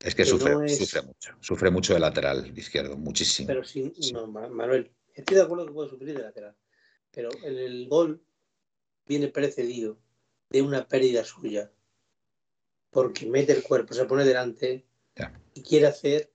[0.00, 1.36] Es que, sufre, sufre mucho.
[1.40, 3.48] Sufre mucho de lateral izquierdo, muchísimo.
[3.48, 6.56] Pero sí, no, Manuel, estoy de acuerdo que puede sufrir de lateral.
[7.10, 8.22] Pero en el gol
[9.06, 9.98] viene precedido
[10.50, 11.72] de una pérdida suya.
[12.90, 14.86] Porque mete el cuerpo, se pone delante
[15.54, 16.32] y quiere hacer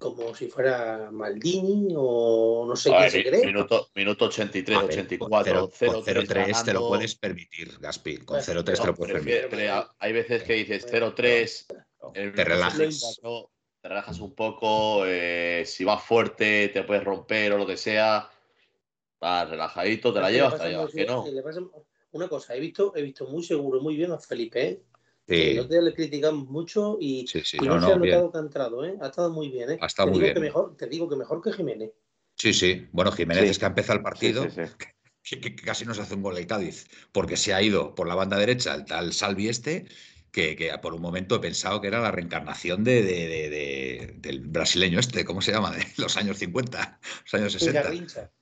[0.00, 3.46] como si fuera Maldini o no sé qué se cree.
[3.46, 8.18] Minuto, minuto 83, 84, 0-3 te lo puedes permitir, Gaspi.
[8.18, 9.70] Con 0-3 te lo puedes permitir.
[9.98, 11.66] hay veces que dices 0-3,
[12.34, 13.20] te relajas.
[13.82, 18.28] Te relajas un poco, eh, si vas fuerte te puedes romper o lo que sea,
[19.18, 21.24] vas relajadito, te la llevas, te la llevas, que no
[22.12, 24.82] una cosa, he visto, he visto muy seguro, muy bien a Felipe, ¿eh?
[25.30, 25.56] Sí.
[25.56, 28.96] No le criticamos mucho y, no, se ha notado que ha entrado, ¿eh?
[29.00, 29.78] Ha estado muy bien, ¿eh?
[29.80, 30.34] Ha estado te muy digo bien.
[30.34, 31.92] Que mejor, te digo que mejor que Jiménez.
[32.34, 32.88] Sí, sí.
[32.90, 34.48] Bueno, Jiménez es que ha empezado el partido.
[35.22, 38.38] Que, casi nos hace un gol el Cádiz, porque se ha ido por la banda
[38.38, 39.86] derecha el tal Salvi este,
[40.32, 44.98] que, que, por un momento he pensado que era la reencarnación de, de, del brasileño
[44.98, 45.70] este, ¿cómo se llama?
[45.76, 47.82] De los años 50, los años 60.
[47.82, 48.32] Garrincha,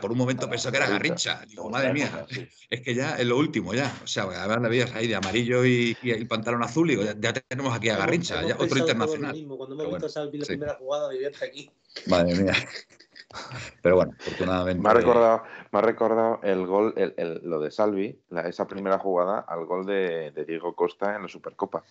[0.00, 1.42] por un momento pensó que era Garrincha.
[1.46, 2.26] Digo, madre mía,
[2.70, 3.92] es que ya es lo último, ya.
[4.02, 7.32] O sea, además la veías ahí de amarillo y, el pantalón azul, y digo, ya,
[7.32, 9.36] tenemos aquí a Garrincha, ya, otro internacional.
[9.56, 11.70] Cuando me he visto Salvi la primera jugada, viviente aquí.
[12.06, 12.52] Madre mía.
[13.82, 14.82] Pero bueno, afortunadamente.
[14.82, 18.98] Me ha recordado, me ha recordado el gol, el, el, lo de Salvi, esa primera
[18.98, 21.84] jugada al gol de, de Diego Costa en la Supercopa.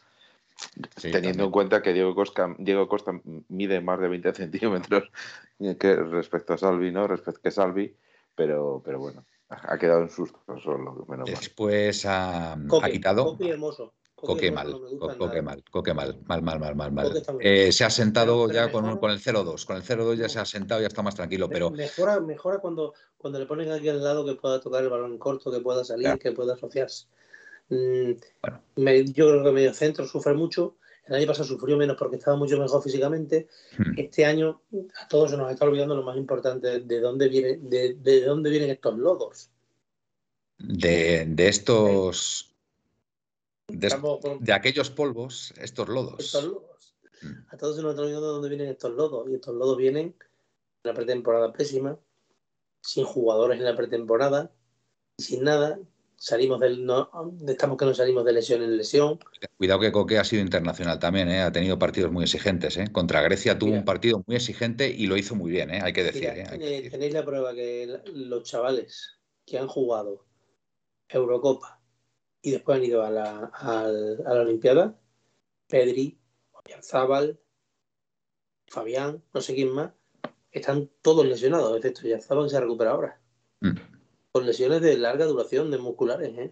[1.01, 5.11] Teniendo en cuenta que Diego Costa, Diego Costa mide más de 20 centímetros
[5.79, 7.07] que respecto a Salvi, ¿no?
[7.07, 7.95] Respecto a Salvi,
[8.35, 10.39] pero, pero bueno, ha quedado en susto.
[10.63, 12.57] Solo, Después ha,
[12.91, 13.37] quitado.
[14.21, 14.73] Coque mal,
[15.17, 17.23] Coque mal, Coque mal, mal, mal, mal, mal, mal.
[17.39, 20.45] Eh, se ha sentado ya con, con, el 0-2, con el 0-2 ya se ha
[20.45, 21.71] sentado, ya está más tranquilo, pero...
[21.71, 25.51] Mejora, mejora cuando, cuando le ponen aquí al lado que pueda tocar el balón corto,
[25.51, 27.07] que pueda salir, que pueda asociarse.
[27.69, 28.11] Mm,
[29.13, 32.59] yo creo que medio centro sufre mucho, el año pasado sufrió menos porque estaba mucho
[32.59, 33.47] mejor físicamente.
[33.77, 33.93] Hmm.
[33.97, 34.61] Este año
[35.01, 38.49] a todos se nos está olvidando lo más importante, de dónde, viene, de, de dónde
[38.51, 39.49] vienen estos lodos.
[40.59, 42.49] De, de estos
[43.69, 46.19] de, aquellos polvos, estos lodos.
[46.19, 46.95] Estos lodos.
[47.21, 47.53] Mm.
[47.53, 49.29] A todos se nos está olvidando de dónde vienen estos lodos.
[49.29, 50.15] Y estos lodos vienen en
[50.83, 51.97] la pretemporada pésima,
[52.81, 54.51] sin jugadores en la pretemporada,
[55.17, 55.79] sin nada.
[56.21, 56.85] Salimos del.
[56.85, 57.09] No,
[57.47, 59.19] estamos que no salimos de lesión en lesión.
[59.55, 61.41] Cuidado que Coque ha sido internacional también, ¿eh?
[61.41, 62.75] ha tenido partidos muy exigentes.
[62.75, 62.91] ¿eh?
[62.91, 65.79] Contra Grecia tuvo un partido muy exigente y lo hizo muy bien, ¿eh?
[65.81, 66.25] hay que decir.
[66.25, 66.89] ¿eh?
[66.91, 70.25] Tenéis la prueba que los chavales que han jugado
[71.07, 71.79] Eurocopa,
[72.41, 74.99] y después han ido a la, a, la Olimpiada.
[75.67, 76.19] Pedri,
[76.83, 77.39] Zabal,
[78.67, 79.93] Fabián, no sé quién más,
[80.51, 83.21] están todos lesionados, excepto Zabal que se recupera ahora.
[83.61, 83.98] Mm.
[84.31, 86.51] Con lesiones de larga duración, de musculares, ¿eh?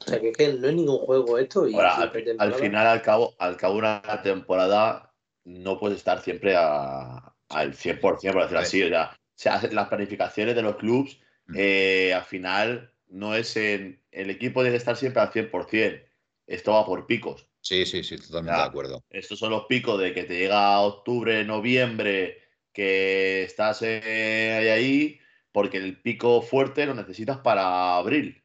[0.00, 1.66] O sea que, que, no es ningún juego esto.
[1.66, 1.96] Y ahora,
[2.38, 5.12] al, final, al cabo, al cabo de una temporada,
[5.44, 8.82] no puedes estar siempre al 100%, por decirlo así.
[8.82, 11.54] O sea, se hacen las planificaciones de los clubes, mm.
[11.56, 14.00] eh, al final no es en.
[14.10, 16.02] El equipo debe estar siempre al 100%.
[16.46, 17.48] Esto va por picos.
[17.60, 19.02] Sí, sí, sí, totalmente de acuerdo.
[19.08, 25.18] Estos son los picos de que te llega octubre, noviembre, que estás eh, ahí,
[25.54, 28.42] porque el pico fuerte lo necesitas para abril.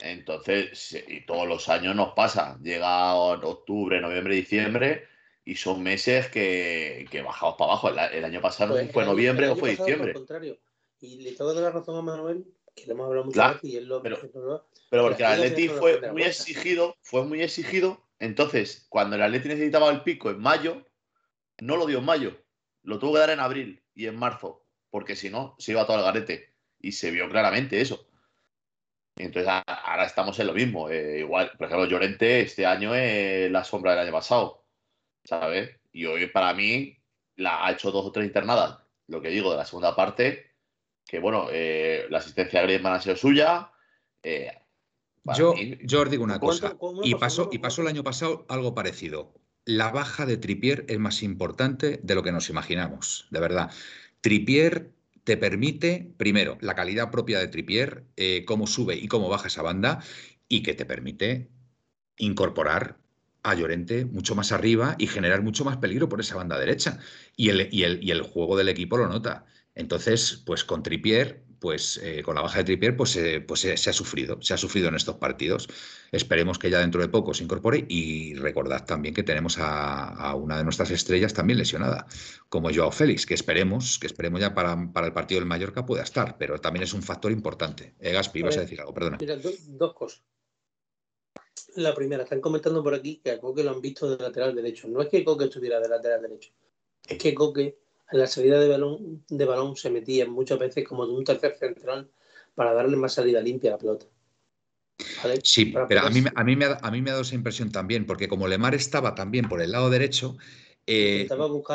[0.00, 2.58] Entonces, y todos los años nos pasa.
[2.60, 5.06] Llega octubre, noviembre, diciembre,
[5.44, 7.90] y son meses que, bajamos para abajo.
[7.90, 10.12] El, año pasado pues fue noviembre o fue diciembre.
[10.12, 10.58] contrario.
[11.00, 14.18] Y le tengo la razón a Manuel que hemos hablado mucho y él lo, pero,
[14.90, 18.04] pero porque el Atleti fue muy exigido, fue muy exigido.
[18.18, 20.84] Entonces, cuando el Atleti necesitaba el pico en mayo,
[21.60, 22.36] no lo dio en mayo,
[22.82, 25.98] lo tuvo que dar en abril y en marzo, porque si no, se iba todo
[25.98, 26.52] al garete.
[26.80, 28.08] Y se vio claramente eso.
[29.16, 30.88] Entonces, ahora estamos en lo mismo.
[30.88, 34.64] Eh, igual, por ejemplo, Llorente este año es la sombra del año pasado,
[35.24, 35.70] ¿sabes?
[35.92, 36.96] Y hoy, para mí,
[37.36, 38.78] la, ha hecho dos o tres internadas.
[39.08, 40.52] Lo que digo de la segunda parte,
[41.04, 43.72] que bueno, eh, la asistencia de Griezmann ha sido suya.
[44.22, 44.52] Eh,
[45.36, 49.34] yo, yo, os digo una cosa, y pasó, y pasó el año pasado algo parecido.
[49.64, 53.70] La baja de Tripier es más importante de lo que nos imaginamos, de verdad.
[54.20, 54.92] Tripier
[55.24, 59.62] te permite, primero, la calidad propia de Tripier, eh, cómo sube y cómo baja esa
[59.62, 60.02] banda,
[60.48, 61.50] y que te permite
[62.16, 62.98] incorporar
[63.42, 66.98] a Llorente mucho más arriba y generar mucho más peligro por esa banda derecha.
[67.36, 69.46] Y el, y el, y el juego del equipo lo nota.
[69.74, 73.90] Entonces, pues con Tripier, pues eh, con la baja de Tripier, pues, eh, pues se
[73.90, 75.68] ha sufrido, se ha sufrido en estos partidos.
[76.12, 80.58] Esperemos que ya dentro de poco se incorpore y recordad también que tenemos a, una
[80.58, 82.06] de nuestras estrellas también lesionada,
[82.48, 86.36] como Joao Félix, que esperemos, que esperemos ya para, el partido del Mallorca pueda estar,
[86.38, 87.94] pero también es un factor importante.
[88.00, 89.18] Eh, Gaspi, ibas a decir algo, perdona.
[89.20, 90.22] Mira, dos cosas.
[91.76, 94.88] La primera, están comentando por aquí que a Coque lo han visto de lateral derecho.
[94.88, 96.50] No es que Coque estuviera de lateral derecho,
[97.06, 97.78] es que Coque
[98.10, 101.56] en la salida de balón, de balón se metía muchas veces como de un tercer
[101.58, 102.10] central
[102.54, 104.06] para darle más salida limpia a la pelota.
[105.44, 107.70] Sí, pero a mí, a, mí me ha, a mí me ha dado esa impresión
[107.70, 110.36] también, porque como Lemar estaba también por el lado derecho,
[110.90, 111.28] eh,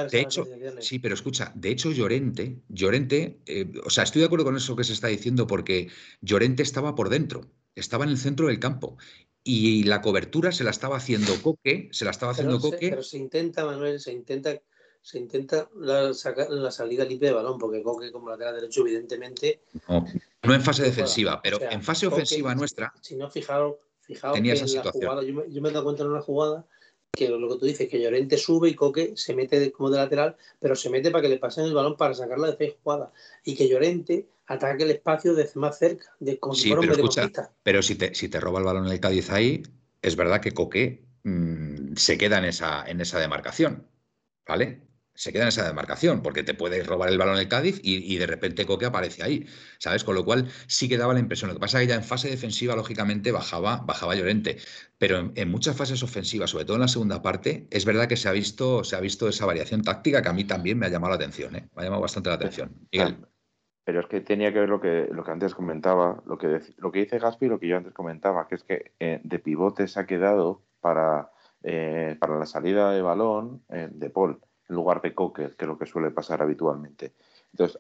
[0.10, 0.43] de hecho,
[0.80, 4.76] sí, pero escucha, de hecho Llorente, Llorente, eh, o sea, estoy de acuerdo con eso
[4.76, 5.89] que se está diciendo porque
[6.22, 8.98] Llorente estaba por dentro, estaba en el centro del campo
[9.43, 12.89] y la cobertura se la estaba haciendo Coque, se la estaba haciendo Coque.
[12.89, 14.60] pero se intenta, Manuel, se intenta
[15.04, 19.62] se intenta la, sacar la salida limpia de balón, porque Coque como lateral derecho, evidentemente.
[19.89, 22.94] No, en fase defensiva, pero en fase ofensiva nuestra.
[23.02, 26.04] Si no, fijaros, fijaros que en la jugada, yo me, yo me, he dado cuenta
[26.04, 26.66] en una jugada
[27.12, 30.38] que lo que tú dices, que Llorente sube y Coque se mete como de lateral,
[30.60, 33.12] pero se mete para que le pasen el balón para sacarla de seis jugada.
[33.44, 37.30] Y que Llorente ataque el espacio desde más cerca, de como sí, pero, escucha,
[37.62, 39.63] pero si te, si te roba el balón en el Cádiz ahí,
[40.02, 43.86] es verdad que Coque mm, se queda en esa, en esa demarcación.
[44.48, 44.92] ¿Vale?
[45.15, 48.26] Se queda en esa demarcación, porque te puedes robar el balón el Cádiz y, de
[48.26, 49.45] repente Coque aparece ahí,
[49.78, 50.04] ¿sabes?
[50.04, 51.49] Con lo cual sí que daba la impresión.
[51.49, 54.58] Lo que pasa es que ya en fase defensiva, lógicamente, bajaba, bajaba Llorente.
[54.97, 58.28] Pero en, muchas fases ofensivas, sobre todo en la segunda parte, es verdad que se
[58.28, 61.12] ha visto, se ha visto esa variación táctica que a mí también me ha llamado
[61.12, 61.67] la atención, ¿eh?
[61.76, 62.71] Me ha llamado bastante la atención.
[62.91, 63.17] Miguel.
[63.86, 66.91] Pero es que tenía que ver lo que, lo que antes comentaba, lo que, lo
[66.91, 69.88] que dice Gaspi y lo que yo antes comentaba, que es que eh, de pivote
[69.89, 71.32] se ha quedado para,
[71.63, 75.67] eh, para la salida de balón eh, de Paul en lugar de Cocker, que es
[75.67, 77.13] lo que suele pasar habitualmente.
[77.52, 77.80] Entonces,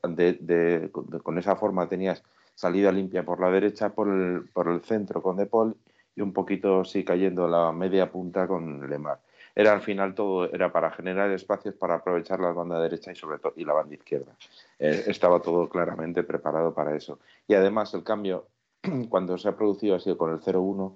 [1.23, 2.23] con esa forma tenías
[2.55, 5.75] salida limpia por la derecha, por el, centro con De Paul
[6.15, 9.19] y un poquito sí cayendo la media punta con Lemar.
[9.55, 13.37] Era al final todo, era para generar espacios para aprovechar la banda derecha y sobre
[13.37, 14.35] todo y la banda izquierda.
[14.79, 17.19] Eh, estaba todo claramente preparado para eso.
[17.47, 18.47] Y además el cambio,
[19.09, 20.95] cuando se ha producido ha sido con el 0-1,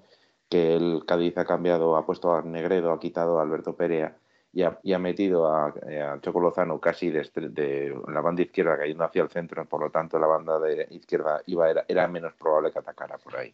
[0.50, 4.16] que el Cádiz ha cambiado, ha puesto a Negredo, ha quitado a Alberto Perea
[4.82, 9.22] y ha, metido a, eh, a Choco Lozano casi de, la banda izquierda cayendo hacia
[9.22, 12.80] el centro, por lo tanto la banda de izquierda iba, era, era menos probable que
[12.80, 13.54] atacara por ahí.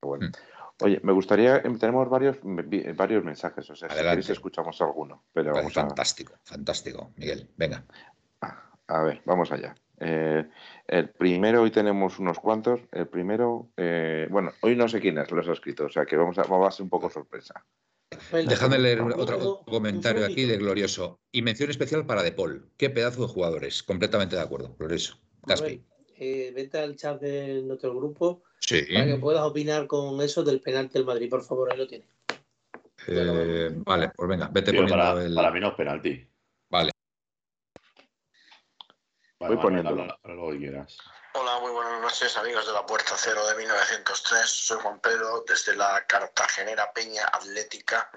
[0.00, 0.28] Bueno.
[0.28, 0.32] Mm.
[0.82, 2.38] Oye, me gustaría, em, tenemos varios,
[2.94, 5.24] varios mensajes, o sea, si queréis escuchamos alguno.
[5.32, 7.84] Pero fantástico, fantástico, Miguel, venga.
[8.40, 9.74] Ah, a ver, vamos allá.
[9.98, 10.48] Eh,
[10.86, 12.80] el primero, hoy tenemos unos cuantos.
[12.92, 16.16] El primero, eh, bueno, hoy no sé quién es, los ha escrito, o sea que
[16.16, 17.62] vamos a, vamos a ser un poco sorpresa.
[18.32, 21.20] Dejadme leer otro, comentario aquí de Glorioso.
[21.32, 22.68] Y mención especial para De Paul.
[22.76, 23.82] Qué pedazo de jugadores.
[23.82, 25.18] Completamente de acuerdo, Glorioso.
[25.42, 25.84] Gaspi.
[26.16, 28.82] Eh, vete al chat de nuestro grupo sí.
[28.92, 31.30] para que puedas opinar con eso del penalti del Madrid.
[31.30, 32.08] Por favor, ahí lo tienes.
[33.06, 35.34] Eh, vale, pues venga, vete poniendo para, el...
[35.34, 36.28] para mí no es penalti.
[36.68, 36.90] Vale.
[39.40, 39.90] Voy poniendo.
[40.24, 40.98] lo que quieras.
[41.32, 44.46] Hola, muy buenas noches, amigos de la Puerta Cero de 1903.
[44.46, 48.10] Soy Juan Pedro, desde la Cartagenera Peña Atlética.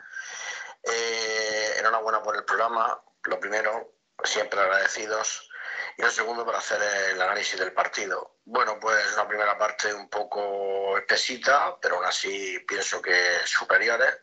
[0.84, 3.02] Eh, enhorabuena por el programa.
[3.24, 3.94] Lo primero,
[4.26, 5.50] siempre agradecidos.
[5.98, 6.82] Y lo segundo, para hacer
[7.14, 8.40] el análisis del partido.
[8.44, 14.14] Bueno, pues la primera parte un poco espesita, pero aún así pienso que superiores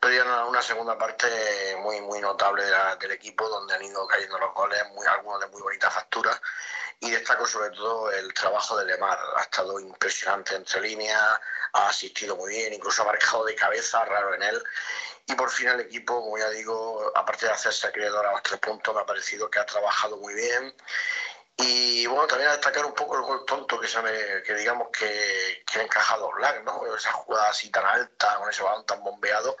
[0.00, 1.26] pero una segunda parte
[1.80, 2.64] muy muy notable
[3.00, 6.40] del equipo donde han ido cayendo los goles, muy, algunos de muy bonita factura
[7.00, 11.40] y destaco sobre todo el trabajo de Lemar, ha estado impresionante entre líneas,
[11.72, 14.62] ha asistido muy bien, incluso ha marcado de cabeza, raro en él.
[15.26, 18.58] Y por fin el equipo, como ya digo, aparte de hacerse acreedor a los tres
[18.60, 20.74] puntos, me ha parecido que ha trabajado muy bien
[21.60, 24.12] y bueno, también a destacar un poco el gol tonto que, se me,
[24.46, 26.94] que digamos que, que ha encajado Black, ¿no?
[26.94, 29.56] Esa jugada así tan alta, con ese balón tan bombeado,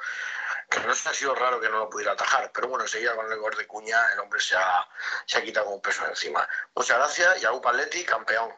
[0.70, 2.52] que no se ha sido raro que no lo pudiera atajar.
[2.54, 4.86] Pero bueno, enseguida con el gol de Cuña, el hombre se ha,
[5.26, 6.48] se ha quitado un peso encima.
[6.76, 8.50] Muchas gracias y a Upaletti, campeón.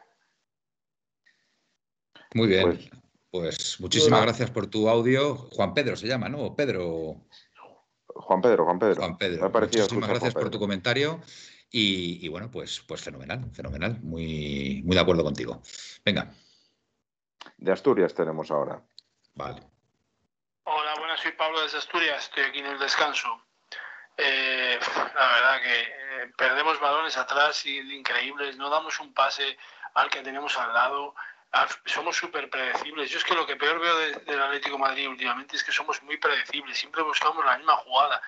[2.35, 2.69] Muy bien.
[2.69, 2.89] Pues,
[3.31, 5.35] pues muchísimas gracias por tu audio.
[5.35, 6.55] Juan Pedro se llama, ¿no?
[6.55, 7.15] Pedro.
[8.05, 9.01] Juan Pedro, Juan Pedro.
[9.01, 9.49] Juan Pedro.
[9.49, 11.21] Muchísimas gracias por tu comentario.
[11.73, 13.97] Y, bueno, pues, pues fenomenal, fenomenal.
[14.01, 15.61] Muy, muy de acuerdo contigo.
[16.03, 16.29] Venga.
[17.57, 18.81] De Asturias tenemos ahora.
[19.35, 19.61] Vale.
[20.63, 23.43] Hola, buenas, soy Pablo desde Asturias, estoy aquí en el descanso.
[24.17, 24.79] Eh,
[25.15, 29.57] la verdad que eh, perdemos balones atrás y increíbles, no damos un pase
[29.95, 31.15] al que tenemos al lado,
[31.85, 33.09] somos súper predecibles.
[33.09, 36.17] Yo es que lo que peor veo del Atlético Madrid últimamente es que somos muy
[36.17, 38.21] predecibles, siempre buscamos la misma jugada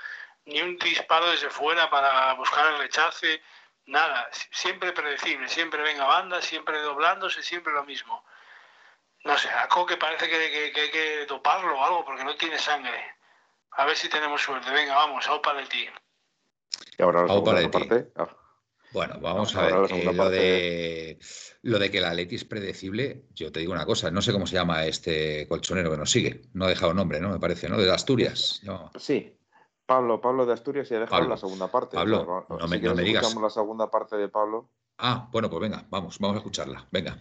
[0.46, 3.42] ni un disparo desde fuera para buscar el rechace,
[3.86, 8.24] nada, siempre predecible, siempre venga banda, siempre doblándose, siempre lo mismo.
[9.24, 13.00] No sé, a Coque parece que, hay que toparlo o algo porque no tiene sangre.
[13.72, 14.70] A ver si tenemos suerte.
[14.72, 15.88] Venga, vamos, a para ti.
[16.98, 18.12] Y ahora la segunda parte.
[18.18, 18.28] Ah.
[18.92, 19.92] Bueno, vamos a ver.
[19.92, 21.20] Eh, lo, de,
[21.64, 24.46] lo de que la Leti es predecible, yo te digo una cosa, no sé cómo
[24.46, 26.42] se llama este colchonero que nos sigue.
[26.54, 27.30] No ha dejado nombre, ¿no?
[27.30, 27.78] Me parece, ¿no?
[27.78, 28.62] De Asturias.
[29.00, 29.36] Sí,
[29.86, 31.96] Pablo, Pablo de Asturias y ha dejado la segunda parte.
[31.98, 33.36] Pablo, no, me, no me digas.
[33.36, 34.70] la segunda parte de Pablo.
[34.98, 36.86] Ah, bueno, pues venga, vamos, vamos a escucharla.
[36.92, 37.18] Venga.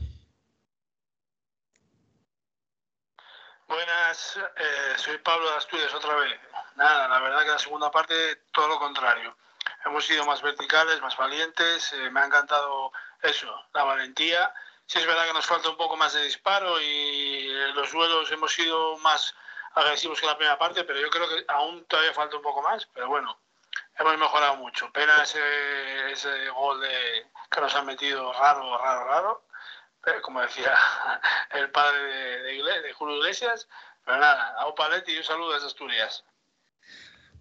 [3.67, 6.39] Buenas, eh, soy Pablo de Asturias otra vez.
[6.77, 8.15] Nada, la verdad que la segunda parte
[8.53, 9.35] todo lo contrario.
[9.85, 14.53] Hemos sido más verticales, más valientes, eh, me ha encantado eso, la valentía.
[14.87, 18.31] Sí es verdad que nos falta un poco más de disparo y en los duelos
[18.31, 19.35] hemos sido más
[19.75, 22.87] agresivos que la primera parte, pero yo creo que aún todavía falta un poco más,
[22.95, 23.39] pero bueno,
[23.99, 24.93] hemos mejorado mucho.
[24.93, 25.41] Pena ese,
[26.11, 29.45] ese gol de, que nos han metido raro, raro, raro,
[30.03, 30.75] pero como decía
[31.53, 33.69] el padre de, de, de Julio Iglesias,
[34.05, 36.25] pero nada, a Opaletti y un saludo desde Asturias.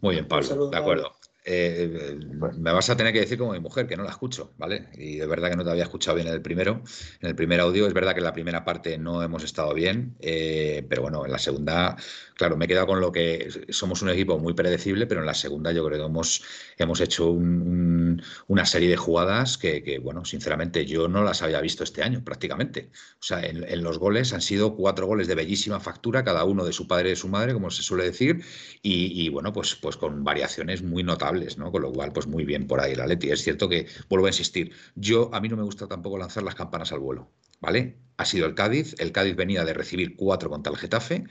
[0.01, 1.15] Muy bien, Pablo, de acuerdo.
[1.43, 2.19] Eh,
[2.57, 4.89] me vas a tener que decir como mi mujer que no la escucho, ¿vale?
[4.93, 6.83] Y de verdad que no te había escuchado bien en el primero.
[7.19, 10.15] En el primer audio es verdad que en la primera parte no hemos estado bien,
[10.19, 11.97] eh, pero bueno, en la segunda,
[12.35, 15.33] claro, me he quedado con lo que somos un equipo muy predecible, pero en la
[15.33, 16.43] segunda yo creo que hemos,
[16.77, 22.03] hemos hecho una serie de jugadas que, bueno, sinceramente yo no las había visto este
[22.03, 22.91] año prácticamente.
[23.19, 26.73] O sea, en, los goles han sido cuatro goles de bellísima factura, cada uno de
[26.73, 28.43] su padre y de su madre, como se suele decir,
[28.83, 31.71] y, y bueno, pues, pues con variaciones muy notables ¿no?
[31.71, 33.31] Con lo cual, pues muy bien por ahí la Leti.
[33.31, 36.55] Es cierto que, vuelvo a insistir, yo a mí no me gusta tampoco lanzar las
[36.55, 37.97] campanas al vuelo, ¿vale?
[38.17, 41.25] Ha sido el Cádiz, el Cádiz venía de recibir cuatro contra el Getafe,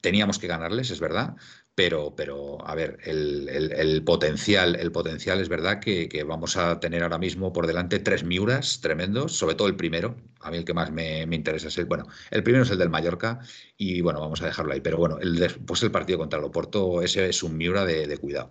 [0.00, 1.34] Teníamos que ganarles, es verdad,
[1.74, 7.18] pero, pero a ver, el, potencial, el potencial es verdad que, vamos a tener ahora
[7.18, 10.16] mismo por delante tres Miuras tremendos, sobre todo el primero.
[10.40, 12.88] A mí el que más me, interesa es el, bueno, el primero es el del
[12.88, 13.40] Mallorca
[13.76, 14.80] y bueno, vamos a dejarlo ahí.
[14.80, 18.50] Pero bueno, el después el partido contra el Oporto, ese es un Miura de, cuidado.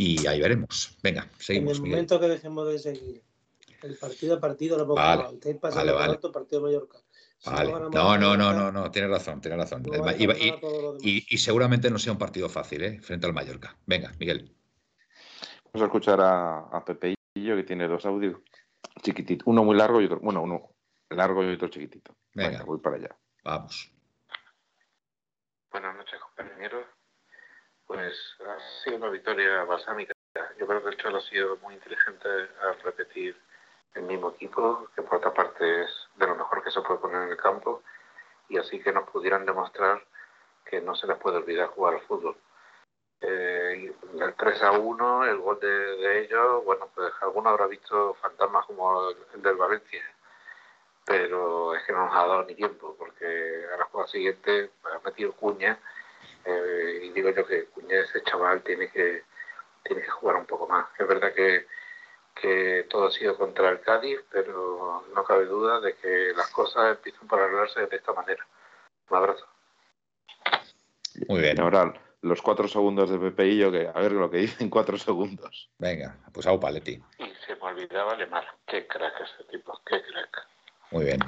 [0.00, 0.96] Y ahí veremos.
[1.02, 1.78] Venga, seguimos.
[1.78, 3.24] En el momento que dejemos de seguir
[3.82, 5.24] el partido a partido, lo vale,
[5.60, 6.18] vale, vale.
[6.32, 6.98] partido Mallorca
[7.46, 9.82] no, no, no, no, no, tienes razón, tienes razón.
[11.00, 13.00] y, seguramente no sea un partido fácil, ¿eh?
[13.00, 13.76] Frente al Mallorca.
[13.86, 14.54] Venga, Miguel.
[15.72, 18.40] Vamos a escuchar a, a Pepeillo, que tiene dos audios
[19.02, 19.46] chiquititos.
[19.46, 20.74] Uno muy largo y otro, bueno, uno
[21.10, 22.14] largo y otro chiquitito.
[22.34, 23.16] Venga, voy para allá.
[23.42, 23.92] Vamos.
[25.72, 26.86] Buenas noches, compañeros.
[27.88, 28.14] Pues
[28.46, 30.12] ha sido una victoria balsámica.
[30.58, 32.28] Yo creo que el Cholo ha sido muy inteligente
[32.62, 33.34] al repetir
[33.94, 37.22] el mismo equipo, que por otra parte es de lo mejor que se puede poner
[37.22, 37.82] en el campo,
[38.50, 40.04] y así que nos pudieran demostrar
[40.66, 42.36] que no se les puede olvidar jugar al fútbol.
[43.22, 48.66] Eh, el 3 a 1, el gol de, ellos, bueno, pues alguno habrá visto fantasmas
[48.66, 50.04] como el del Valencia,
[51.06, 54.98] pero es que no nos ha dado ni tiempo, porque a la jugada siguiente ha
[55.02, 55.80] metido Cuña,
[56.48, 59.24] eh, y digo yo que Cuña, ese chaval, tiene que,
[59.84, 60.86] tiene que jugar un poco más.
[60.98, 61.66] Es verdad que
[62.40, 66.96] que todo ha sido contra el Cádiz, pero no cabe duda de que las cosas
[66.96, 68.46] empiezan para arreglarse de esta manera.
[69.10, 69.46] Un abrazo.
[71.28, 71.60] Muy bien.
[71.60, 74.98] Ahora los cuatro segundos de Pepe y yo, que a ver lo que dicen cuatro
[74.98, 75.70] segundos.
[75.78, 77.02] Venga, pues a Paletti.
[77.18, 78.46] Y se me olvidaba Lemar.
[78.66, 80.46] Qué crack ese tipo, qué crack.
[80.90, 81.20] Muy bien.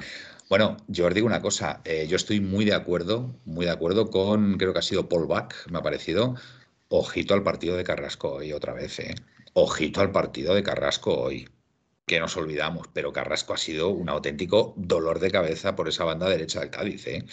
[0.51, 4.09] Bueno, yo os digo una cosa, eh, yo estoy muy de acuerdo, muy de acuerdo
[4.09, 6.35] con, creo que ha sido Paul Bach, me ha parecido,
[6.89, 9.15] ojito al partido de Carrasco y otra vez, ¿eh?
[9.53, 11.47] Ojito al partido de Carrasco hoy,
[12.05, 16.27] que nos olvidamos, pero Carrasco ha sido un auténtico dolor de cabeza por esa banda
[16.27, 17.07] derecha del Cádiz.
[17.07, 17.23] ¿eh?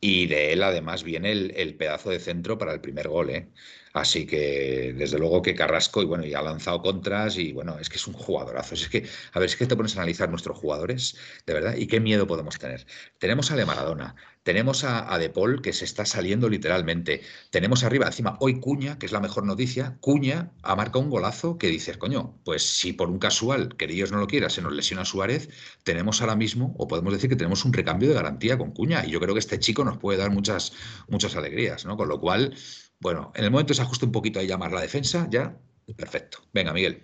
[0.00, 3.28] Y de él además viene el, pedazo de centro para el primer gol.
[3.28, 3.50] ¿eh?
[3.94, 7.88] Así que, desde luego que Carrasco, y bueno, ya ha lanzado contras, y bueno, es
[7.88, 8.74] que es un jugadorazo.
[8.74, 11.16] Es que, a ver, es que te pones a analizar nuestros jugadores,
[11.46, 12.86] de verdad, y qué miedo podemos tener.
[13.18, 17.22] Tenemos a Le Maradona, tenemos a, De Paul, que se está saliendo literalmente.
[17.50, 19.96] Tenemos arriba, encima, hoy Cuña, que es la mejor noticia.
[20.00, 24.12] Cuña ha marcado un golazo que dices, coño, pues si por un casual, que Dios
[24.12, 25.48] no lo quiera, se nos lesiona Suárez,
[25.82, 29.04] tenemos ahora mismo, o podemos decir que tenemos un recambio de garantía con Cuña.
[29.06, 30.74] Y yo creo que este chico nos puede dar muchas,
[31.08, 31.96] muchas alegrías, ¿no?
[31.96, 32.54] Con lo cual,
[33.00, 35.58] bueno, en el momento se ajusta un poquito a llamar la defensa, ya,
[35.96, 36.38] perfecto.
[36.52, 37.02] Venga, Miguel.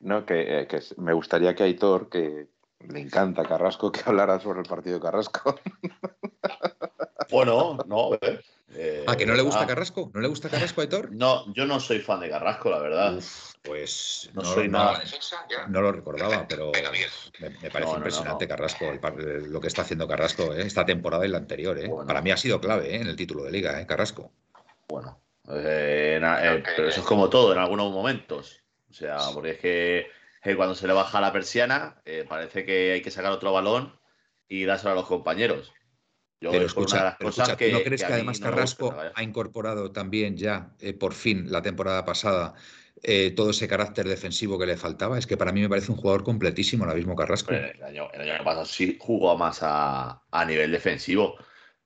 [0.00, 0.68] No, que, eh,
[0.98, 2.48] me gustaría que Aitor, que
[2.80, 5.58] le encanta Carrasco, que hablara sobre el partido de Carrasco.
[7.30, 8.42] Bueno, no, a ver.
[8.74, 10.10] Eh, ¿A que no le gusta Carrasco?
[10.14, 11.10] ¿No le gusta Carrasco, Aitor?
[11.12, 13.20] No, yo no soy fan de Carrasco, la verdad.
[13.62, 15.02] pues no, soy nada.
[15.68, 16.72] No, lo recordaba, pero
[17.38, 18.86] me, parece impresionante Carrasco,
[19.46, 20.62] lo que está haciendo Carrasco ¿eh?
[20.62, 21.78] esta temporada y la anterior.
[21.78, 21.90] ¿eh?
[22.06, 24.32] Para mí ha sido clave en el título de liga, Carrasco.
[24.88, 28.62] Bueno, pero eso es como todo en algunos momentos.
[28.90, 30.06] O sea, porque es que
[30.56, 33.98] cuando se le baja la persiana, parece que hay que sacar otro balón
[34.48, 35.72] y dárselo a los compañeros
[36.40, 37.30] pero escucha, ¿no
[37.82, 42.54] crees que, además Carrasco ha incorporado también ya, eh, por fin, la temporada pasada,
[43.02, 45.18] eh, todo ese carácter defensivo que le faltaba?
[45.18, 47.52] Es que para mí me parece un jugador completísimo ahora mismo Carrasco.
[47.52, 51.36] El año, el año pasado sí jugó más a, nivel defensivo,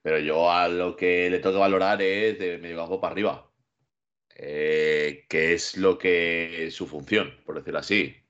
[0.03, 3.51] pero yo a lo que le tengo que valorar es de medio campo para arriba,
[4.35, 8.22] eh, que es lo que es su función, por decirlo así.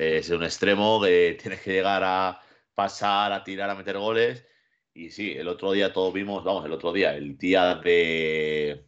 [0.00, 2.40] Es un extremo que tienes que llegar a
[2.74, 4.46] pasar, a tirar, a meter goles
[4.94, 8.86] y sí, el otro día todos vimos, vamos, el otro día, el día de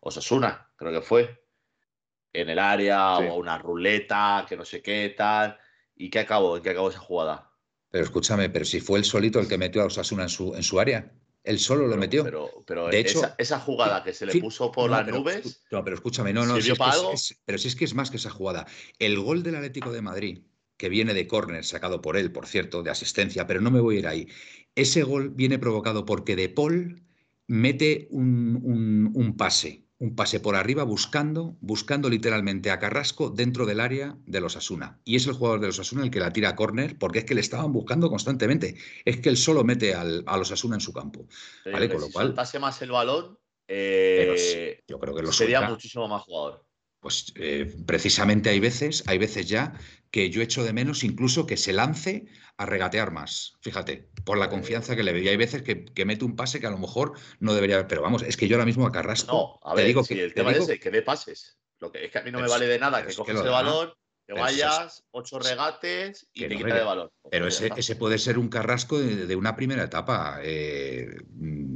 [0.00, 1.44] Osasuna, creo que fue,
[2.32, 5.58] en el área o una ruleta, que no sé qué tal.
[5.94, 6.56] ¿Y qué acabó?
[6.56, 7.50] ¿En qué acabó esa jugada?
[7.90, 10.62] Pero escúchame, pero si fue el solito el que metió a Osasuna en su, en
[10.62, 11.10] su área.
[11.46, 12.24] Él solo lo metió.
[12.24, 15.62] Pero, pero de hecho, esa, jugada que se le puso por las nubes.
[15.70, 16.56] No, pero escúchame, no, no.
[17.44, 18.66] pero si es que es más que esa jugada.
[18.98, 20.40] El gol del Atlético de Madrid,
[20.76, 23.96] que viene de córner, sacado por él, por cierto, de asistencia, pero no me voy
[23.96, 24.28] a ir ahí.
[24.74, 27.02] Ese gol viene provocado porque De Paul
[27.46, 34.16] mete un, pase, un pase por arriba buscando, buscando literalmente a Carrasco dentro del área
[34.26, 35.00] de los Asuna.
[35.04, 37.24] Y es el jugador de los Asuna el que la tira a córner porque es
[37.24, 38.76] que le estaban buscando constantemente.
[39.04, 41.26] Es que él solo mete a los Asuna en su campo.
[41.64, 41.88] ¿vale?
[41.88, 43.38] Con lo cual, si más el balón,
[43.68, 46.65] eh, yo creo que lo sería muchísimo más jugador.
[47.06, 49.74] Pues eh, precisamente hay veces, hay veces ya
[50.10, 52.26] que yo echo de menos incluso que se lance
[52.56, 53.52] a regatear más.
[53.60, 55.30] Fíjate, por la confianza que le veía.
[55.30, 57.86] Hay veces que, mete un pase que a lo mejor no debería.
[57.86, 59.60] Pero vamos, es que yo ahora mismo a Carrasco.
[59.62, 61.60] No, a ver, digo que, el tema es que dé pases.
[61.78, 63.92] Lo que es que a mí no me vale de nada que coges el balón
[64.26, 67.10] Te vayas, ocho regates y te que- el balón.
[67.30, 70.40] Pero ese, puede ser un carrasco de, de una primera etapa.
[70.42, 71.16] eh,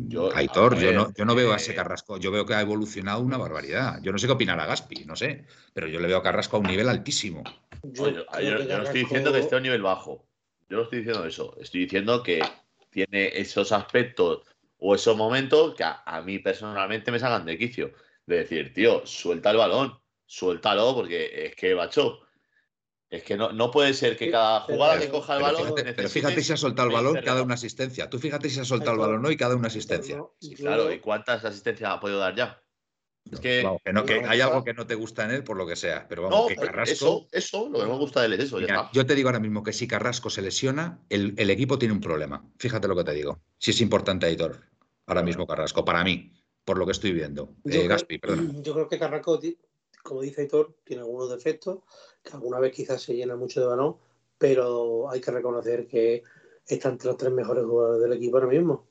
[0.09, 2.19] Yo- Aitor, yo no, yo no veo a ese eh, carrasco.
[2.19, 4.01] Yo veo que ha evolucionado una barbaridad.
[4.03, 5.45] Yo no sé qué opinará Gaspi, no sé.
[5.73, 7.45] Pero yo le veo a Carrasco a un nivel altísimo.
[7.85, 9.83] Yo, No, yo, creo yo- que yo no estoy diciendo que esté a un nivel
[9.83, 10.27] bajo.
[10.69, 11.57] Yo no estoy diciendo eso.
[11.61, 12.43] Estoy diciendo que
[12.91, 14.43] tiene esos aspectos
[14.79, 17.93] o esos momentos que a, a mí personalmente me sacan de quicio.
[18.27, 22.21] De decir, tío, suelta el balón, suéltalo, porque es que, macho,
[23.11, 25.63] es que no, no puede ser que cada pero- jugada que pero- coja el balón.
[25.75, 28.09] fíjate, pero fíjate si ha soltado el balón 20 cada una asistencia.
[28.09, 30.17] Tú fíjate si ha soltado el balón hoy cada una asistencia.
[30.17, 32.63] No, Sí, claro, ¿y cuántas asistencias ha podido dar ya?
[33.31, 33.63] Es que.
[33.63, 34.65] Vamos, que no, que no, hay no, algo no.
[34.65, 36.07] que no te gusta en él por lo que sea.
[36.09, 36.93] Pero vamos, No, que Carrasco.
[36.93, 38.57] eso, eso, lo que no me gusta de él es eso.
[38.57, 41.93] Mira, yo te digo ahora mismo que si Carrasco se lesiona, el, el equipo tiene
[41.93, 42.43] un problema.
[42.59, 43.43] Fíjate lo que te digo.
[43.59, 44.61] Si es importante, Aitor,
[45.07, 46.33] ahora mismo Carrasco, para mí,
[46.65, 47.55] por lo que estoy viendo.
[47.65, 48.53] Yo, Eh, creo, Gaspi, perdona.
[48.63, 49.39] yo creo que Carrasco,
[50.03, 51.81] como dice Hitor, tiene algunos defectos,
[52.23, 53.97] que alguna vez quizás se llena mucho de balón,
[54.39, 56.23] pero hay que reconocer que
[56.67, 58.90] está entre los tres mejores jugadores del equipo ahora mismo.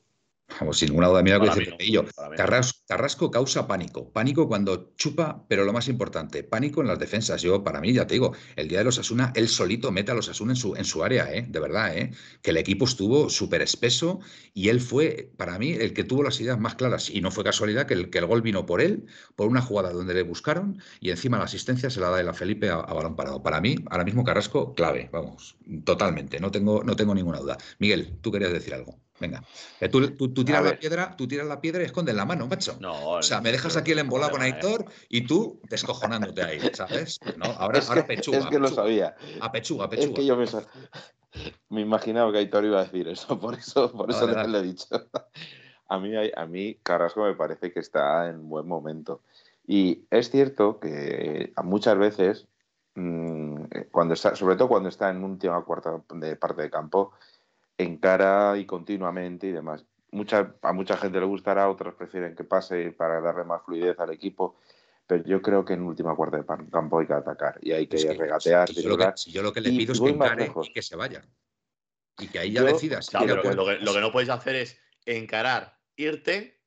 [0.58, 2.04] Vamos, sin ninguna duda, mira lo que dice no.
[2.36, 4.12] Carrasco, Carrasco causa pánico.
[4.12, 7.40] Pánico cuando chupa, pero lo más importante, pánico en las defensas.
[7.42, 10.14] Yo, para mí, ya te digo, el día de los Asuna, él solito mete a
[10.14, 11.46] los Asuna en su, en su área, ¿eh?
[11.48, 12.10] de verdad, ¿eh?
[12.42, 14.20] que el equipo estuvo súper espeso
[14.52, 17.10] y él fue, para mí, el que tuvo las ideas más claras.
[17.10, 19.92] Y no fue casualidad que el, que el gol vino por él, por una jugada
[19.92, 22.92] donde le buscaron y encima la asistencia se la da el a Felipe a, a
[22.94, 23.42] balón parado.
[23.42, 27.56] Para mí, ahora mismo Carrasco, clave, vamos, totalmente, no tengo, no tengo ninguna duda.
[27.78, 29.00] Miguel, tú querías decir algo.
[29.20, 29.44] Venga,
[29.80, 32.46] Eh, tú, tú- tú tiras la piedra, tú tiras la piedra y escondes la mano,
[32.46, 32.78] macho.
[32.80, 37.20] No, O sea, me dejas aquí el embolado con Aitor y tú descojonándote ahí, ¿sabes?
[37.36, 38.38] No, ahora, es, ahora que, pechuga.
[38.38, 38.82] es que lo pechuga.
[38.82, 39.14] sabía.
[39.40, 40.16] A pechuga, a Es pechuga.
[40.16, 40.46] que yo me,
[41.68, 44.62] me imaginaba que Aitor iba a decir eso, por eso, por eso Dale, le- he
[44.62, 44.86] dicho.
[45.88, 49.22] A mí, a mí Carrasco me parece que está en buen momento.
[49.66, 52.46] Y es cierto que muchas veces,
[52.94, 57.12] mm, cuando está, sobre todo cuando está en última cuarta de parte de campo,
[57.82, 59.84] encara y continuamente y demás.
[60.12, 64.10] Mucha, a mucha gente le gustará, otros prefieren que pase para darle más fluidez al
[64.10, 64.58] equipo,
[65.06, 67.96] pero yo creo que en última cuarta de campo hay que atacar y hay que
[67.96, 69.18] Es que regatear, si yo, lo que, driblar.
[69.18, 71.22] si yo lo que le Y pido es que encare y que se vaya.
[72.18, 73.08] Y que ahí ya Yo- decidas.
[73.08, 76.60] Claro, pero lo, que, lo que no podéis hacer es encarar, irte,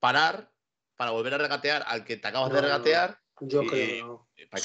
[0.00, 0.52] parar,
[0.96, 2.66] para volver a regatear al que te acabas No, de no.
[2.68, 3.20] regatear.
[3.40, 4.64] Yo y- creo es,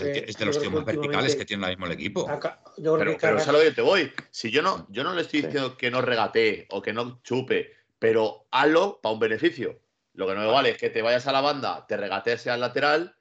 [0.00, 2.28] que- es de los tíos más verticales que tiene ahora mismo el equipo.
[2.28, 4.12] Acá- yo creo Pero, que pero Carrasco- es a lo que te voy.
[4.30, 5.46] Si yo no, yo no le estoy Sí.
[5.46, 9.80] diciendo que no regatee o que no chupe, pero hazlo para un beneficio.
[10.14, 12.60] Lo que no me vale es que te vayas a la banda, te regatees al
[12.60, 13.14] lateral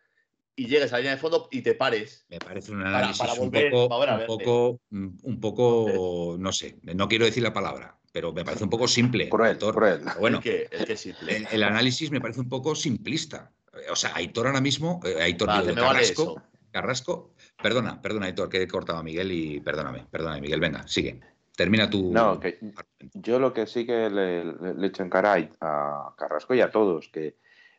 [0.55, 2.25] y llegues a la línea de fondo y te pares.
[2.29, 4.81] Me parece un análisis para un volver- poco, un poco,
[5.23, 9.27] un poco, no sé, no quiero decir la palabra, pero me parece un poco simple.
[9.27, 10.01] Cruel, cruel.
[10.19, 11.35] Bueno, el que, el que es simple.
[11.35, 13.51] el, el análisis me parece un poco simplista.
[13.75, 16.41] Eh, O sea, Aitor ahora mismo, eh, Aitor digo, vale Carrasco.
[16.71, 21.21] Carrasco, perdona, perdona, Aitor, que he cortado a Miguel y perdóname, perdóname, Miguel, venga, sigue.
[21.55, 22.11] Termina tu.
[22.11, 22.59] No, que
[23.13, 26.69] yo lo que sí que le, le- le echo en cara a, Carrasco y a
[26.71, 27.37] todos, que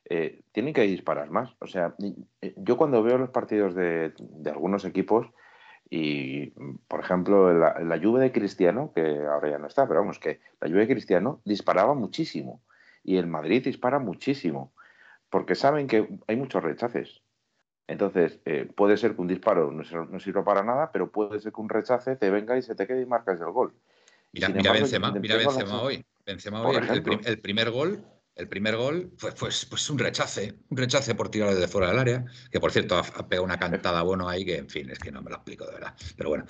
[0.08, 1.50] eh, tienen que disparar más.
[1.58, 1.94] O sea,
[2.40, 5.26] eh, yo cuando veo los partidos de, de algunos equipos,
[5.90, 6.46] y
[6.88, 10.40] por ejemplo, la, la Juve de Cristiano, que ahora ya no está, pero vamos, que
[10.60, 12.62] la Juve de Cristiano disparaba muchísimo.
[13.04, 14.72] Y el Madrid dispara muchísimo.
[15.36, 17.20] Porque saben que hay muchos rechaces.
[17.86, 21.38] Entonces, eh, puede ser que un disparo no, sir- no sirva para nada, pero puede
[21.40, 23.74] ser que un rechace te venga y se te quede y marcas el gol.
[24.32, 26.02] Mira, mira embargo, Benzema, mira Benzema hoy.
[26.24, 28.02] Benzema hoy, el- prim- primer gol,
[28.34, 31.98] el primer gol fue pues, pues un rechace, un rechace por tirar desde fuera del
[31.98, 34.98] área, que por cierto ha, ha pegado una cantada bueno ahí que, en fin, es
[34.98, 35.94] que no me lo explico de verdad.
[36.16, 36.46] Pero bueno,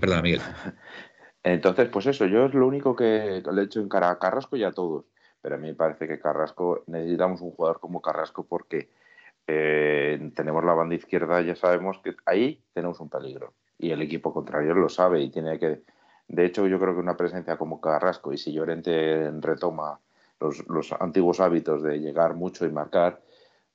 [0.00, 0.42] perdona, Miguel.
[1.42, 4.62] Entonces, pues eso, yo es lo único que le echo en cara a Carrasco y
[4.62, 5.06] a todos.
[5.40, 8.90] Pero a mí me parece que Carrasco, necesitamos un jugador como Carrasco porque
[9.46, 13.54] eh, tenemos la banda izquierda, ya sabemos que ahí tenemos un peligro.
[13.78, 15.82] Y el equipo contrario lo sabe y tiene que...
[16.26, 19.98] De hecho, yo creo que una presencia como Carrasco y si Llorente retoma
[20.40, 23.22] los, los antiguos hábitos de llegar mucho y marcar,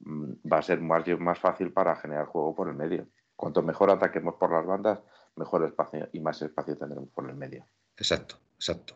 [0.02, 3.08] mm, va a ser más, más fácil para generar juego por el medio.
[3.36, 5.00] Cuanto mejor ataquemos por las bandas,
[5.36, 7.66] mejor espacio y más espacio tendremos por el medio.
[7.98, 8.96] Exacto, exacto.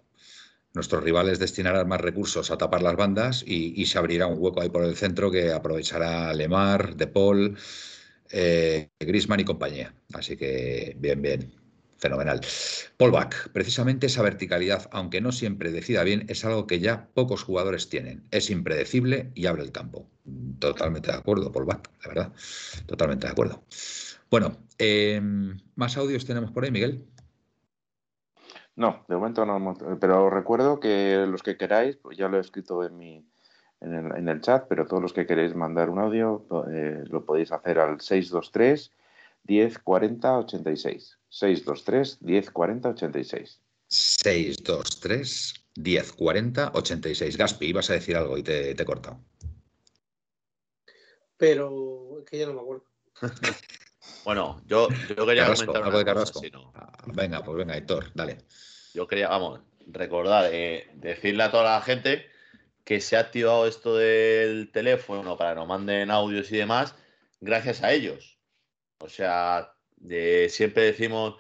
[0.78, 4.70] Nuestros rivales destinarán más recursos a tapar las bandas y, se abrirá un hueco ahí
[4.70, 7.58] por el centro que aprovechará Lemar, De Paul,
[8.30, 9.96] eh, Grisman y compañía.
[10.14, 11.52] Así que bien, bien.
[11.98, 12.42] Fenomenal.
[12.96, 17.42] Paul Bach, precisamente esa verticalidad, aunque no siempre decida bien, es algo que ya pocos
[17.42, 18.28] jugadores tienen.
[18.30, 20.08] Es impredecible y abre el campo.
[20.60, 22.34] Totalmente de acuerdo, Paul Bach, la verdad.
[22.86, 23.64] Totalmente de acuerdo.
[24.30, 25.20] Bueno, eh,
[25.76, 27.04] ¿más audios tenemos por ahí, Miguel?
[28.78, 29.76] No, de momento no.
[30.00, 33.28] Pero os recuerdo que los que queráis, pues ya lo he escrito en mi
[33.82, 37.26] en el, en el chat, pero todos los que queréis mandar un audio eh, lo
[37.26, 38.92] podéis hacer al 623
[39.44, 41.18] 10 40 86.
[41.30, 43.62] 623 10 40 86.
[43.88, 47.38] 623 10 40 86.
[47.38, 49.20] Gaspi, ibas a decir algo y te, te he cortado.
[51.38, 52.86] Pero es que ya no me acuerdo.
[54.28, 56.42] Bueno, yo, yo quería Carrasco, comentar algo de Carrasco.
[56.74, 58.40] Ah, Venga, pues venga, Héctor, dale.
[58.94, 62.26] Yo quería, vamos, recordar, eh, decirle a toda la gente
[62.84, 66.94] que se ha activado esto del teléfono para que nos manden audios y demás,
[67.40, 68.38] gracias a ellos.
[69.00, 71.36] O sea, de- siempre decimos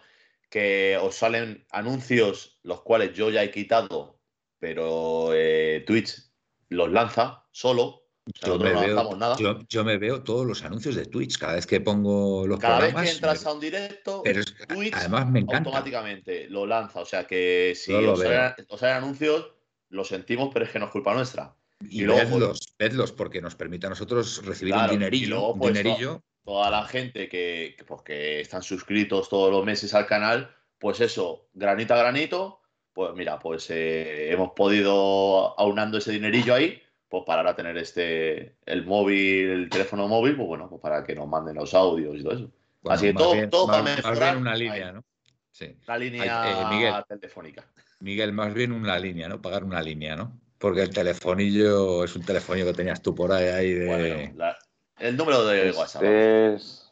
[0.50, 4.22] que os salen anuncios, los cuales yo ya he quitado,
[4.60, 6.22] pero eh, Twitch
[6.70, 8.07] los lanza solo.
[8.46, 9.36] Yo me, no veo, lanzamos nada.
[9.38, 11.38] yo, yo me veo todos los anuncios de Twitch.
[11.38, 13.10] Cada vez que pongo los Cada vez programas.
[13.10, 15.70] que entras a un directo, pero es- Twitch además me encanta.
[15.70, 17.00] automáticamente lo lanza.
[17.02, 19.52] O sea que si os salen, os salen anuncios,
[19.90, 21.56] lo sentimos, pero es que no es culpa nuestra.
[21.82, 24.98] Y, y luego, pues- vedlos, vedlos, porque nos permite a nosotros recibir Claro, un y
[24.98, 25.30] dinerillo.
[25.30, 26.22] luego, un pues, dinerillo.
[26.44, 31.02] Toda la gente que, que, pues, que están suscritos todos los meses al canal, pues
[31.02, 32.62] eso, granito a granito,
[32.94, 38.56] pues mira, pues eh, hemos podido aunando ese dinerillo ahí, pues para ahora tener este,
[38.66, 42.24] el móvil, el teléfono móvil, pues bueno, pues para que nos manden los audios y
[42.24, 42.52] todo eso.
[42.82, 44.60] Bueno, Así que todo- bien- todo para más- más mejorar bien una ahí.
[44.60, 45.04] línea, ¿no?
[45.52, 45.76] Sí.
[45.88, 46.94] La línea Ay, eh, Miguel.
[47.08, 47.66] telefónica.
[48.00, 49.42] Miguel, más bien una línea, ¿no?
[49.42, 50.40] Pagar una línea, ¿no?
[50.60, 53.86] Porque el telefonillo es un telefonillo que tenías tú por ahí, ahí de.
[53.88, 54.58] Bueno, la-
[55.00, 56.04] el número de WhatsApp.
[56.04, 56.87] Este es.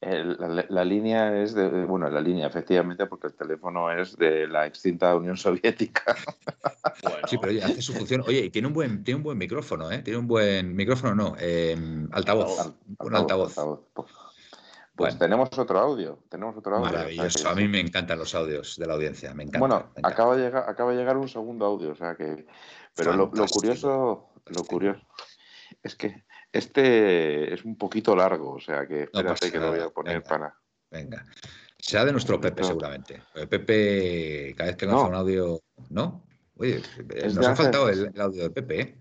[0.00, 1.84] La, la línea es de.
[1.84, 6.14] Bueno, la línea, efectivamente, porque el teléfono es de la extinta Unión Soviética.
[7.02, 8.22] Bueno, Sí, pero oye, hace su función.
[8.26, 10.02] Oye, y tiene un buen, tiene un buen micrófono, ¿eh?
[10.02, 11.76] Tiene un buen micrófono, no, eh,
[12.12, 12.58] altavoz.
[12.58, 12.74] Altavoz.
[13.00, 13.54] Un altavoz.
[13.94, 14.08] Pues
[14.94, 15.18] Bueno.
[15.18, 16.20] tenemos otro audio.
[16.28, 16.86] Tenemos otro audio.
[16.86, 17.48] o sea Maravilloso.
[17.48, 19.34] A mí me encantan los audios de la audiencia.
[19.34, 19.58] Me encanta.
[19.58, 20.08] Bueno, me encanta.
[20.08, 22.46] acaba de llegar, acaba de llegar un segundo audio, o sea que.
[22.94, 25.02] Pero lo, curioso, lo curioso
[25.82, 26.24] es que
[26.56, 29.88] este es un poquito largo, o sea que No espérate pasa que lo voy nada,
[29.88, 30.28] a poner venga.
[30.28, 30.54] para.
[30.90, 31.24] Venga.
[31.78, 32.68] Será de nuestro Pepe, No.
[32.68, 33.22] seguramente.
[33.34, 35.08] El Pepe, cada vez que lanza No.
[35.08, 35.60] un audio.
[35.90, 36.24] ¿No?
[36.56, 36.82] Oye,
[37.14, 38.06] Es nos ha faltado Ángel.
[38.06, 38.98] el, el audio de Pepe, ¿eh?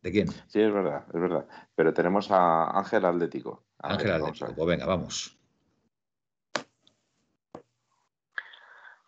[0.00, 0.28] ¿De quién?
[0.48, 1.46] Sí, es verdad, es verdad.
[1.74, 3.64] Pero tenemos a Ángel Atlético.
[3.78, 4.54] A Ángel a Atlético.
[4.54, 5.36] Pues venga, vamos.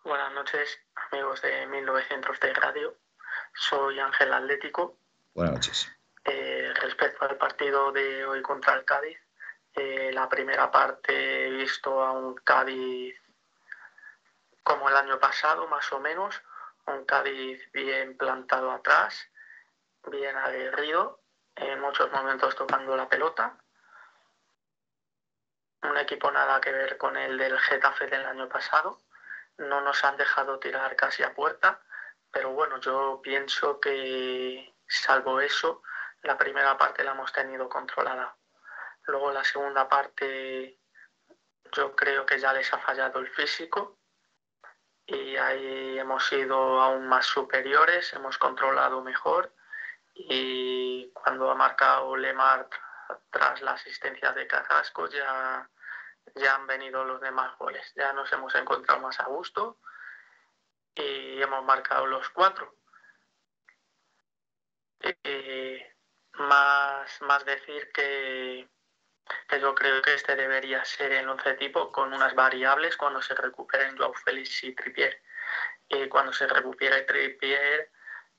[0.03, 0.79] Buenas noches,
[1.11, 2.97] amigos de 1900 de Radio.
[3.53, 4.97] Soy Ángel Atlético.
[5.33, 5.87] Buenas noches.
[6.25, 9.19] Eh, respecto al partido de hoy contra el Cádiz,
[9.73, 13.15] eh, la primera parte he visto a un Cádiz
[14.63, 16.41] como el año pasado, más o menos.
[16.85, 19.29] Un Cádiz bien plantado atrás,
[20.07, 21.21] bien aguerrido,
[21.55, 23.57] en muchos momentos tocando la pelota.
[25.83, 28.99] Un equipo nada que ver con el del Getafe del año pasado
[29.59, 31.81] no nos han dejado tirar casi a puerta,
[32.31, 35.83] pero bueno, yo pienso que salvo eso,
[36.23, 38.35] la primera parte la hemos tenido controlada.
[39.03, 40.79] Luego la segunda parte
[41.71, 43.97] yo creo que ya les ha fallado el físico
[45.05, 49.53] y ahí hemos sido aún más superiores, hemos controlado mejor
[50.13, 52.69] y cuando ha marcado Lemar
[53.31, 55.67] tras la asistencia de Carrasco ya
[56.35, 57.91] ya han venido los demás goles.
[57.95, 59.77] Ya nos hemos encontrado más a gusto
[60.95, 62.75] y hemos marcado los cuatro.
[65.23, 65.81] Y
[66.33, 68.67] más, más decir que,
[69.59, 73.97] yo creo que este debería ser el once tipo con unas variables cuando se recuperen
[73.97, 75.21] Joao Félix y Trippier.
[75.87, 77.91] Y cuando se recupere Trippier,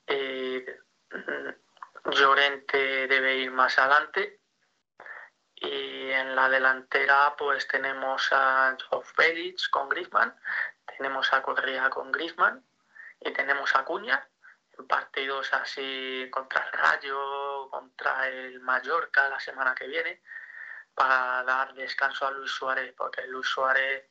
[0.06, 0.80] eh,
[2.04, 4.40] Llorente debe ir más adelante
[5.54, 9.04] y en la delantera pues tenemos a Joao
[9.70, 10.34] con Griezmann,
[10.96, 12.64] tenemos a Correa con Griezmann
[13.20, 14.26] y tenemos a Cuña
[14.78, 17.18] en partidos así contra el Rayo,
[17.70, 20.20] contra el Mallorca la semana que viene
[20.94, 24.04] para dar descanso a Luis Suárez porque Luis Suárez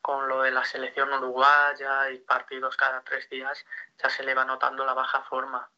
[0.00, 3.64] con lo de la selección uruguaya y partidos cada tres días
[4.02, 5.70] ya se le va notando la baja forma.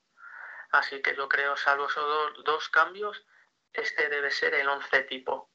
[0.71, 3.25] Así que yo creo, salvo esos dos, dos cambios,
[3.73, 5.51] este debe ser el 11 tipo.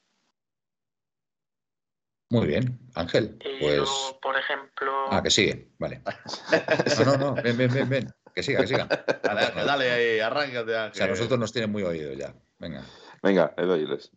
[2.30, 3.38] Muy bien, Ángel.
[3.40, 3.78] Y Pues.
[3.78, 6.02] luego, por ejemplo, Ah, que sigue, vale.
[7.06, 8.14] No, no, no, ven, ven, ven, ven.
[8.38, 8.86] Que siga, que siga.
[9.24, 10.94] Dale, dale ahí, arráncate, O Ángel.
[10.94, 12.36] sea, nosotros nos tienen muy oídos ya.
[12.60, 12.84] Venga.
[13.24, 14.12] Venga, les.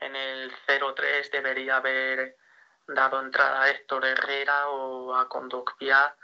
[0.00, 2.36] en el 0-3 debería haber
[2.88, 6.16] dado entrada a Héctor Herrera o a Condogbia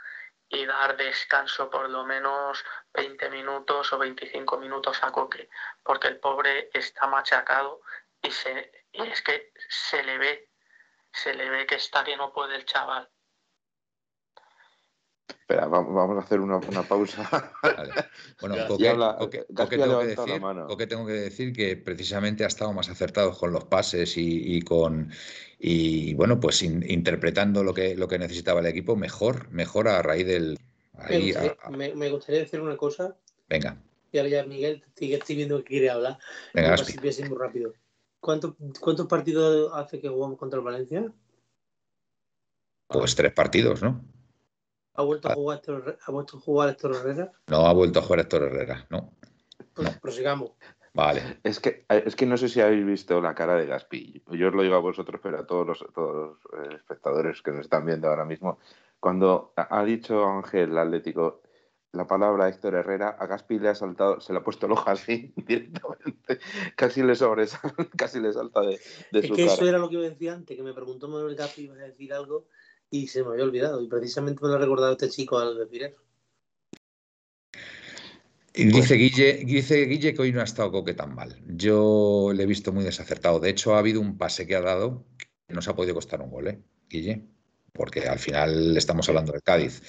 [0.49, 5.47] y dar descanso por lo menos 20 minutos o 25 minutos a Coque,
[5.83, 7.79] porque el pobre está machacado
[8.21, 10.49] y, se, y es que se le ve,
[11.13, 13.09] se le ve que está que no puede el chaval.
[15.27, 17.51] Espera, vamos a hacer una, pausa.
[18.41, 23.53] Bueno, Coque, tengo que decir, tengo que decir que precisamente ha estado más acertado con
[23.53, 25.11] los pases y, con
[25.59, 30.27] y bueno, pues interpretando lo que, lo que necesitaba el equipo mejor, mejor a raíz
[30.27, 30.59] del.
[31.69, 33.15] me, gustaría, decir una cosa.
[33.47, 33.77] Venga.
[34.11, 36.19] Y ahora ya Miguel, sigue estoy viendo que quiere hablar.
[36.53, 37.73] Venga, así muy rápido.
[38.19, 41.11] ¿Cuántos, ¿Cuántos partidos hace que jugamos contra el Valencia?
[42.87, 44.03] Pues tres partidos, ¿no?
[44.95, 45.35] ¿Ha vuelto, a ah.
[45.35, 47.31] jugar Héctor, ¿Ha vuelto a jugar Héctor Herrera?
[47.47, 49.13] No, ha vuelto a jugar Héctor Herrera, no.
[49.73, 50.51] Pues prosigamos.
[50.93, 51.39] Vale.
[51.43, 54.23] Es que, es que no sé si habéis visto la cara de Gaspi.
[54.31, 57.51] Yo os lo digo a vosotros, pero a todos los, todos los eh, espectadores que
[57.51, 58.59] nos están viendo ahora mismo.
[58.99, 61.41] Cuando ha dicho Ángel Atlético
[61.93, 64.89] la palabra Héctor Herrera, a Gaspi le ha saltado, se le ha puesto el ojo
[64.89, 66.39] así directamente.
[66.75, 68.79] Casi le sobresale, casi le salta de,
[69.11, 71.63] de es que eso era lo que yo decía antes, que me preguntó Manuel Gaspi,
[71.63, 72.47] iba a decir algo
[72.93, 73.81] y se me había olvidado.
[73.81, 75.97] Y precisamente me lo ha recordado este chico al decir eso.
[78.53, 81.41] Dice Guille, dice Guille que hoy no ha estado Coque tan mal.
[81.47, 83.39] Yo le he visto muy desacertado.
[83.39, 86.29] De hecho, ha habido un pase que ha dado que nos ha podido costar un
[86.29, 86.61] gol, ¿eh?
[86.87, 87.25] Guille.
[87.71, 89.81] Porque al final estamos hablando del Cádiz.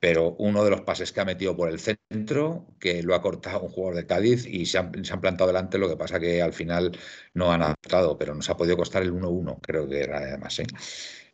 [0.00, 3.62] Pero uno de los pases que ha metido por el centro, que lo ha cortado
[3.62, 4.90] un jugador de Cádiz y se han,
[5.20, 6.96] plantado delante, lo que pasa que al final
[7.34, 10.58] no han adaptado, pero nos ha podido costar el 1-1, creo que era además.
[10.58, 10.66] ¿eh?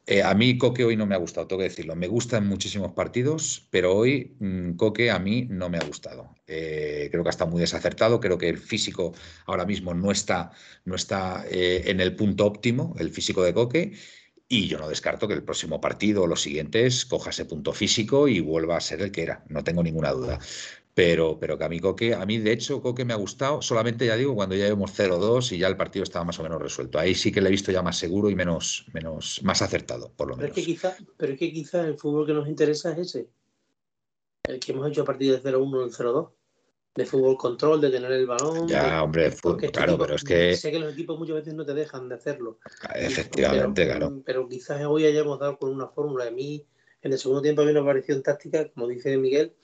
[0.06, 1.96] Eh, a mí Coque hoy no me ha gustado, tengo que decirlo.
[1.96, 6.34] Me gusta en muchísimos partidos, pero hoy mm, Coque a mí no me ha gustado.
[6.46, 9.14] Eh, creo que ha estado muy desacertado, creo que el físico
[9.46, 10.50] ahora mismo no está,
[10.84, 13.92] no está eh, en el punto óptimo, el físico de Coque,
[14.46, 18.28] y yo no descarto que el próximo partido o los siguientes coja ese punto físico
[18.28, 20.38] y vuelva a ser el que era, no tengo ninguna duda.
[20.94, 24.06] Pero, pero que a mí Coque, a mí de hecho Coque me ha gustado, solamente
[24.06, 27.00] ya digo, cuando ya llevamos 0-2 y ya el partido estaba más o menos resuelto.
[27.00, 30.28] Ahí sí que le he visto ya más seguro y menos, menos, más acertado, por
[30.28, 30.52] lo menos.
[30.52, 33.28] Pero es que quizá, pero es que quizá el fútbol que nos interesa es ese.
[34.44, 36.30] El que hemos hecho a partir de 0-1 el 0-2.
[36.96, 38.68] De fútbol control, de tener el balón.
[38.68, 40.54] Ya, hombre, fútbol, claro, pero es que.
[40.54, 42.60] Sé que los equipos muchas veces no te dejan de hacerlo.
[42.94, 44.22] Efectivamente, claro.
[44.24, 46.28] Pero quizás hoy hayamos dado con una fórmula.
[46.28, 46.64] A mí,
[47.02, 49.56] en el segundo tiempo, a mí me pareció en táctica, como dice Miguel,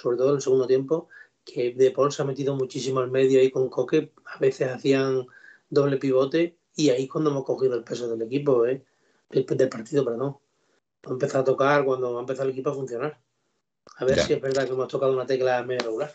[0.00, 1.08] sobre todo en el segundo tiempo,
[1.44, 5.26] que De Paul se ha metido muchísimo al medio ahí con Coque, a veces hacían
[5.70, 8.84] doble pivote y ahí es cuando hemos cogido el peso del equipo, ¿eh?
[9.30, 10.36] del, partido, perdón.
[11.04, 13.18] Ha empezado a tocar cuando ha empezado el equipo a funcionar.
[13.96, 16.14] A ver si es verdad que hemos tocado una tecla medio regular.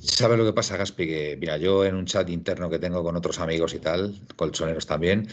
[0.00, 1.06] ¿Sabes lo que pasa, Gaspi?
[1.06, 4.86] Que, mira, yo en un chat interno que tengo con otros amigos y tal, colchoneros
[4.86, 5.28] también,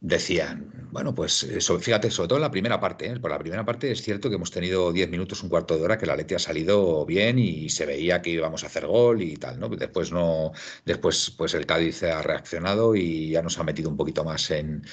[0.00, 1.46] decían, bueno, pues
[1.80, 3.20] fíjate, sobre todo en la primera parte, ¿eh?
[3.20, 5.98] por la primera parte es cierto que hemos tenido 10 minutos, un cuarto de hora,
[5.98, 9.36] que la Leti ha salido bien y se veía que íbamos a hacer gol y
[9.36, 9.68] tal, ¿no?
[9.68, 10.52] Después no,
[10.84, 14.84] después pues el Cádiz ha reaccionado y ya nos ha metido un poquito más en,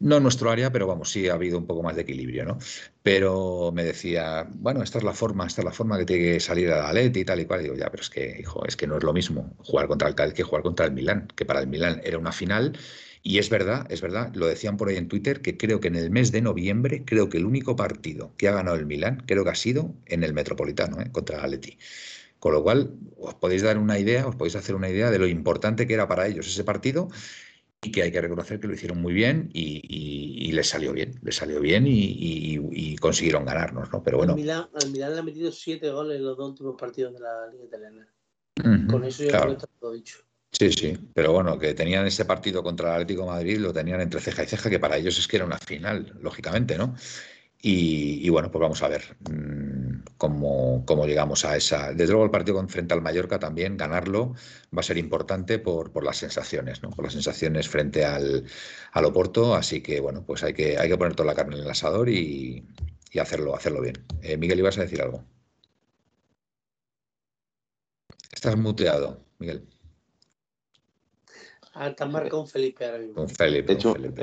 [0.00, 2.58] no en nuestro área, pero vamos, sí ha habido un poco más de equilibrio, ¿no?
[3.02, 6.40] Pero me decía, bueno, esta es la forma, esta es la forma que tiene que
[6.40, 7.60] salir a la Leti y tal y cual.
[7.60, 10.08] Y digo, ya, pero es que, hijo, es que no es lo mismo jugar contra
[10.08, 12.76] el Cádiz que jugar contra el Milán, que para el Milán era una final
[13.26, 15.96] y es verdad, es verdad, lo decían por ahí en Twitter, que creo que en
[15.96, 19.44] el mes de noviembre, creo que el único partido que ha ganado el Milán, creo
[19.44, 21.10] que ha sido en el Metropolitano, ¿eh?
[21.10, 21.78] contra el Atleti.
[22.38, 25.26] Con lo cual, os podéis dar una idea, os podéis hacer una idea de lo
[25.26, 27.08] importante que era para ellos ese partido
[27.82, 31.34] y que hay que reconocer que lo hicieron muy bien y, les salió bien, les
[31.34, 34.02] salió bien y, consiguieron ganarnos, ¿no?
[34.02, 34.34] Pero bueno.
[34.34, 37.46] Al Milán, Milán, le ha metido siete goles en los dos últimos partidos de la
[37.50, 38.06] Liga Italiana.
[38.90, 40.18] Con eso ya está todo dicho.
[40.58, 44.20] Sí, sí, pero bueno, que tenían ese partido contra el Atlético Madrid, lo tenían entre
[44.20, 46.94] ceja y ceja, que para ellos es que era una final, lógicamente, ¿no?
[47.66, 51.92] Y, bueno, pues vamos a ver mm, cómo, llegamos a esa.
[51.94, 54.34] Desde luego, el partido frente al Mallorca también, ganarlo
[54.76, 56.90] va a ser importante por, las sensaciones, ¿no?
[56.90, 58.44] Por las sensaciones frente al,
[58.94, 59.54] Oporto.
[59.54, 62.08] Así que bueno, pues hay que, hay que poner toda la carne en el asador
[62.10, 62.66] y,
[63.20, 64.04] hacerlo, hacerlo bien.
[64.22, 65.24] Eh, Miguel, ibas a decir algo.
[68.32, 69.73] Estás muteado, Miguel.
[71.74, 73.22] Alta marca un Felipe ahora mismo.
[73.22, 73.72] Un Felipe.
[73.72, 73.76] He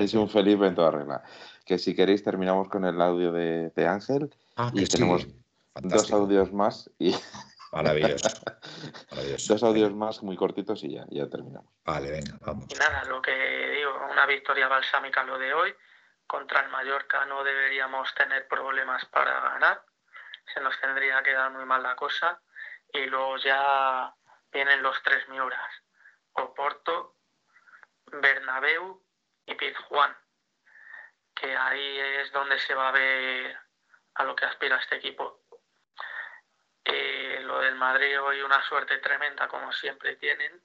[0.03, 1.23] hecho, un Felipe en toda regla.
[1.65, 4.33] Que si queréis terminamos con el audio de, Ángel.
[4.55, 5.27] Ah, y tenemos
[5.75, 7.15] dos audios más y.
[7.71, 8.27] Maravilloso.
[9.47, 11.71] Dos audios más muy cortitos y ya, ya terminamos.
[11.85, 12.65] Vale, venga, vamos.
[12.69, 15.73] Y nada, lo que digo, una victoria balsámica lo de hoy.
[16.27, 19.83] Contra el Mallorca no deberíamos tener problemas para ganar.
[20.53, 22.41] Se nos tendría que dar muy mal la cosa.
[22.93, 24.13] Y luego ya
[24.51, 25.71] vienen los tres Miuras.
[26.33, 27.15] Oporto,
[28.11, 29.03] Bernabéu
[29.45, 30.15] y Pizjuán,
[31.33, 33.57] que ahí es donde se va a ver
[34.15, 35.41] a lo que aspira este equipo.
[36.83, 40.61] Eh, lo del Madrid hoy una suerte tremenda, como siempre tienen.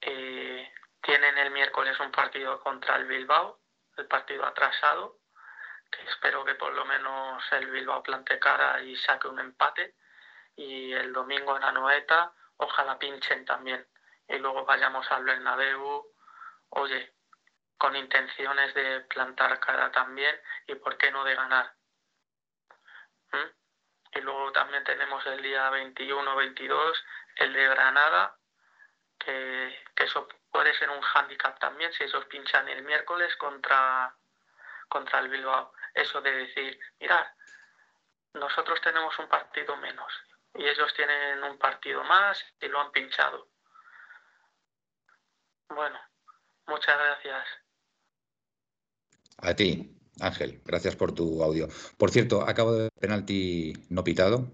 [0.00, 3.60] Eh, tienen el miércoles un partido contra el Bilbao,
[3.96, 5.18] el partido atrasado,
[5.90, 9.96] que espero que por lo menos el Bilbao plante cara y saque un empate.
[10.56, 13.86] Y el domingo en Anoeta, ojalá pinchen también.
[14.28, 16.06] Y luego vayamos al Bernabéu,
[16.70, 17.14] oye,
[17.78, 20.34] con intenciones de plantar cara también
[20.66, 21.74] y por qué no de ganar.
[23.32, 24.18] ¿Mm?
[24.18, 26.96] Y luego también tenemos el día 21-22
[27.36, 28.36] el de Granada,
[29.18, 34.14] que, eso puede ser un hándicap también si esos pinchan el miércoles contra,
[34.88, 35.72] contra el Bilbao.
[35.94, 37.26] Eso de decir, mirad,
[38.34, 40.12] nosotros tenemos un partido menos
[40.54, 43.48] y ellos tienen un partido más y lo han pinchado.
[45.74, 45.98] Bueno,
[46.66, 47.44] muchas gracias.
[49.38, 51.68] A ti, Ángel, gracias por tu audio.
[51.96, 54.52] Por cierto, acabo de penalti no pitado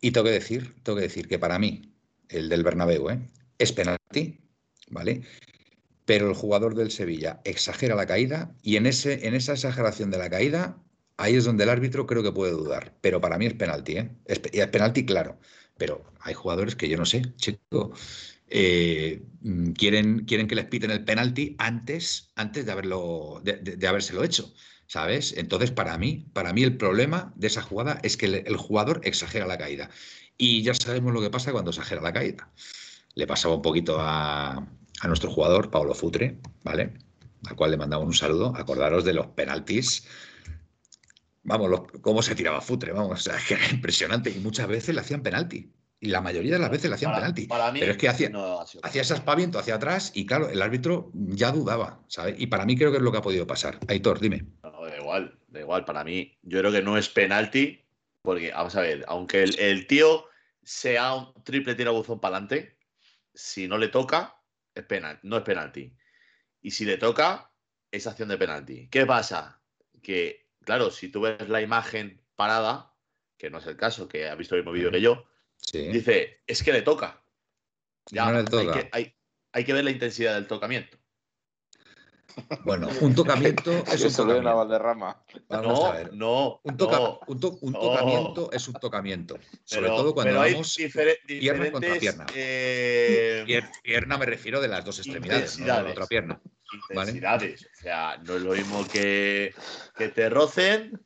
[0.00, 1.94] y tengo que decir, tengo que decir que para mí,
[2.28, 3.20] el del Bernabéu, ¿eh?
[3.58, 4.40] es penalti,
[4.90, 5.22] ¿vale?
[6.04, 10.18] Pero el jugador del Sevilla exagera la caída y en, ese, en esa exageración de
[10.18, 10.82] la caída,
[11.16, 12.94] ahí es donde el árbitro creo que puede dudar.
[13.00, 14.10] Pero para mí es penalti, ¿eh?
[14.26, 15.38] Es, es penalti, claro.
[15.78, 17.92] Pero hay jugadores que yo no sé, chico,
[18.48, 24.24] eh, mm, quieren, quieren que les piten el penalti antes, antes de, haberlo, de, habérselo
[24.24, 24.52] hecho.
[24.86, 25.34] ¿Sabes?
[25.36, 29.46] Entonces, para mí, para mí el problema de esa jugada es que el, jugador exagera
[29.46, 29.90] la caída.
[30.36, 32.52] Y ya sabemos lo que pasa cuando exagera la caída
[33.14, 34.56] le pasaba un poquito a,
[35.00, 36.94] a nuestro jugador, Pablo Futre, ¿vale?
[37.46, 38.54] Al cual le mandamos un saludo.
[38.56, 40.06] Acordaros de los penaltis.
[41.42, 44.30] Vamos, los, cómo se tiraba Futre, vamos, o sea, que era impresionante.
[44.30, 45.72] Y muchas veces le hacían penalti.
[46.04, 47.46] Y la mayoría de las veces le hacían Para- penalti.
[47.46, 50.60] para mí Pero es que hacía, no hacía ese aspaviento hacia atrás y claro, el
[50.60, 52.34] árbitro ya dudaba, ¿sabes?
[52.38, 53.78] Y para mí creo que es lo que ha podido pasar.
[53.88, 54.44] Aitor, dime.
[54.62, 55.86] No, da igual, da igual.
[55.86, 57.82] Para mí, yo creo que no es penalti,
[58.20, 60.26] porque, vamos a ver, aunque el, el tío
[60.62, 62.76] sea un triple tirabuzón para adelante,
[63.32, 64.36] si no le toca,
[64.74, 65.90] es penal, no es penalti.
[66.60, 67.50] Y si le toca,
[67.90, 68.88] es acción de penalti.
[68.88, 69.58] ¿Qué pasa?
[70.02, 72.92] Que, claro, si tú ves la imagen parada,
[73.38, 75.24] que no es el caso, que ha visto el mismo vídeo que yo,
[75.70, 75.88] Sí.
[75.88, 77.24] dice, es que le toca.
[78.10, 79.16] Ya, No le Hay, que, hay-
[79.52, 80.98] hay que ver la intensidad del tocamiento.
[82.64, 84.56] Bueno, un tocamiento es un tocamiento.
[84.56, 85.24] Valderrama.
[85.48, 86.12] Vamos no, a ver.
[86.14, 87.20] no, Un, toca- no.
[87.28, 87.78] un, to- un no.
[87.80, 89.38] tocamiento es un tocamiento.
[89.64, 90.76] Sobre Pero- todo cuando pero hay vamos
[91.26, 92.26] pierna contra pierna.
[92.34, 96.40] eh, Pier- Pierna me refiero de las dos extremidades, no de la otra pierna.
[96.92, 97.12] ¿vale?
[97.12, 97.66] intensidades.
[97.78, 99.54] O sea, no es lo mismo que,
[99.96, 101.00] que te rocen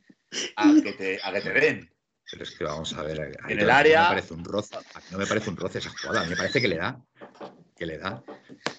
[0.57, 1.95] a que te, a que te den.
[2.31, 3.39] Pero es que vamos a ver.
[3.49, 4.77] En no el área- me parece un roce,
[5.11, 6.21] no me parece un roce esa jugada.
[6.21, 7.01] A mí me parece que le da.
[7.79, 8.25] Que le da.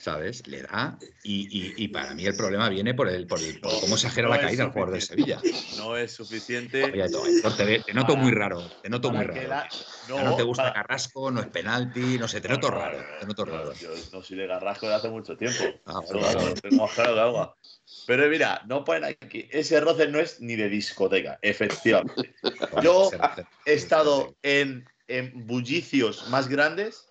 [0.01, 0.45] ¿Sabes?
[0.47, 0.97] Le da.
[1.23, 4.27] Y, y- y para mí el problema viene por, el, por, el- por cómo exagera
[4.27, 5.39] No la caída el jugador de Sevilla.
[5.77, 6.83] No es suficiente.
[6.83, 8.61] Oye, te, noto Para- muy raro.
[8.81, 9.47] Te noto muy raro.
[9.47, 9.69] la-
[10.09, 12.97] no te gusta para- Carrasco, no es penalti, no sé, te no, noto no, raro.
[12.97, 13.73] no, Te noto raro.
[13.73, 15.63] Yo no soy de Garrasco de hace mucho tiempo.
[15.85, 17.55] Ah, claro agua.
[18.05, 19.47] Pero mira, no ponen aquí.
[19.51, 22.35] Ese roce no es ni de discoteca, efectivamente.
[22.83, 23.09] Yo.
[23.65, 27.05] He estado en, en bullicios más grandes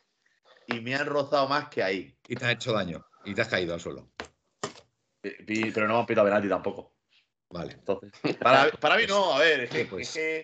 [0.69, 2.16] y me han rozado más que ahí.
[2.29, 3.05] Y te ha hecho daño.
[3.25, 4.11] Y te has caído al suelo.
[5.23, 6.95] Y- Pero no me han pitado penalti tampoco.
[7.51, 7.73] Vale.
[7.73, 10.39] Entonces, para, para mí no, a ver, es que, Pues- es que,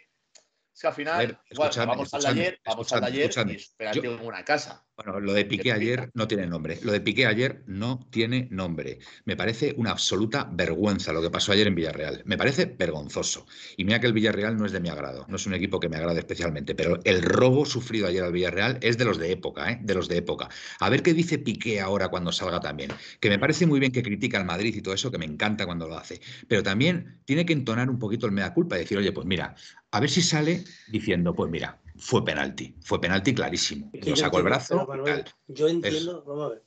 [0.74, 3.52] es que al final, A ver, igual, escuchadme, vamos al ayer, vamos al escuchadme.
[3.52, 4.86] y penalti Yo- en una casa.
[4.96, 6.78] Bueno, lo de Piqué ¿Qué ayer no tiene nombre.
[6.84, 9.00] Lo de Piqué ayer no tiene nombre.
[9.24, 12.22] Me parece una absoluta vergüenza lo que pasó ayer en Villarreal.
[12.26, 13.44] Me parece vergonzoso.
[13.76, 15.26] Y mira que el Villarreal no es de mi agrado.
[15.28, 16.76] No es un equipo que me agrade especialmente.
[16.76, 19.80] Pero el robo sufrido ayer al Villarreal es de los de época, ¿eh?
[19.82, 20.48] De los de época.
[20.78, 22.92] A ver qué dice Piqué ahora cuando salga también.
[23.18, 25.66] Que me parece muy bien que critica al Madrid y todo eso, que me encanta
[25.66, 26.20] cuando lo hace.
[26.46, 29.56] Pero también tiene que entonar un poquito el mea culpa y decir, oye, pues mira,
[29.90, 32.74] a ver si sale diciendo, pues mira, fue penalti.
[32.82, 33.90] Fue penalti clarísimo.
[33.92, 34.74] Que Lo sacó el brazo.
[34.74, 36.64] pero, Manuel, yo entiendo, vamos a ver.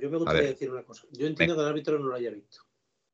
[0.00, 1.04] Yo me gustaría decir una cosa.
[1.12, 2.60] Yo entiendo que el árbitro no lo haya visto.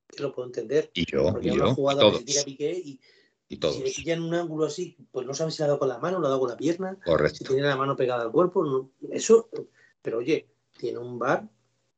[0.09, 0.91] Que lo puedo entender.
[0.95, 3.01] Y yo, Porque y yo, jugada todos, que tira Piqué y
[3.47, 3.77] y si le todos.
[3.95, 6.27] pillan un ángulo así, pues no sabe si le ha dado con la mano, le
[6.27, 7.45] ha dado con la pierna, si Correcto.
[7.45, 8.65] tiene la mano pegada al cuerpo.
[8.65, 9.49] no- eso,
[10.03, 10.49] pero oye,
[10.79, 11.49] tiene un bar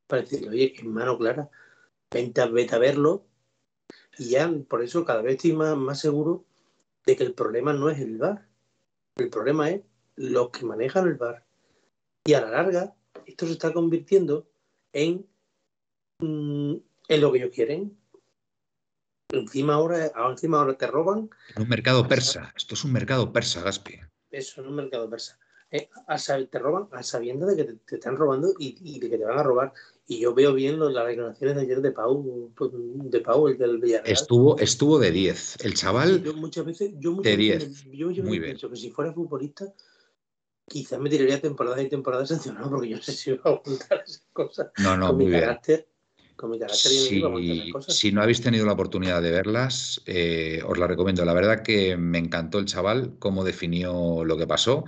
[0.06, 1.48] para decirle, oye, es mano clara.
[2.10, 3.26] Vente, a- vete a verlo.
[4.18, 6.44] Y ya, por eso cada vez estoy más, más seguro
[7.04, 8.45] de que el problema no es el bar.
[9.16, 9.80] El problema es
[10.16, 11.44] los que manejan el bar.
[12.24, 12.94] Y a la larga,
[13.24, 14.46] esto se está convirtiendo
[14.92, 15.26] en,
[16.18, 16.74] mm,
[17.08, 17.98] en lo que ellos quieren.
[19.32, 22.52] Encima ahora, ahora encima ahora te roban En un mercado persa.
[22.56, 23.98] Esto es un mercado persa, Gaspi.
[24.30, 25.38] eso en un mercado persa.
[25.70, 29.10] Eh, a te roban a sabiendo de que te, te están robando y, y de
[29.10, 29.72] que te van a robar.
[30.06, 33.78] Y yo veo bien lo- las declaraciones de ayer de Pau, de Pau, el del
[33.78, 34.12] Villarreal.
[34.12, 35.56] Estuvo, estuvo de 10.
[35.64, 37.86] El Sí, chaval, yo muchas veces, yo muchas de veces 10.
[37.86, 38.52] me- yo, yo Muy bien.
[38.52, 39.72] pienso que si fuera futbolista,
[40.68, 44.04] quizás me tiraría temporadas y temporadas sancionado, porque yo no sé si va a aguantar
[44.06, 45.42] esas cosas no, no, con muy mi bien.
[45.42, 45.88] carácter.
[46.36, 47.96] con mi carácter Si, cosas.
[47.96, 51.24] si no habéis tenido la oportunidad de verlas, eh, os la recomiendo.
[51.24, 54.84] La verdad que me encantó el chaval, cómo definió lo que pasó.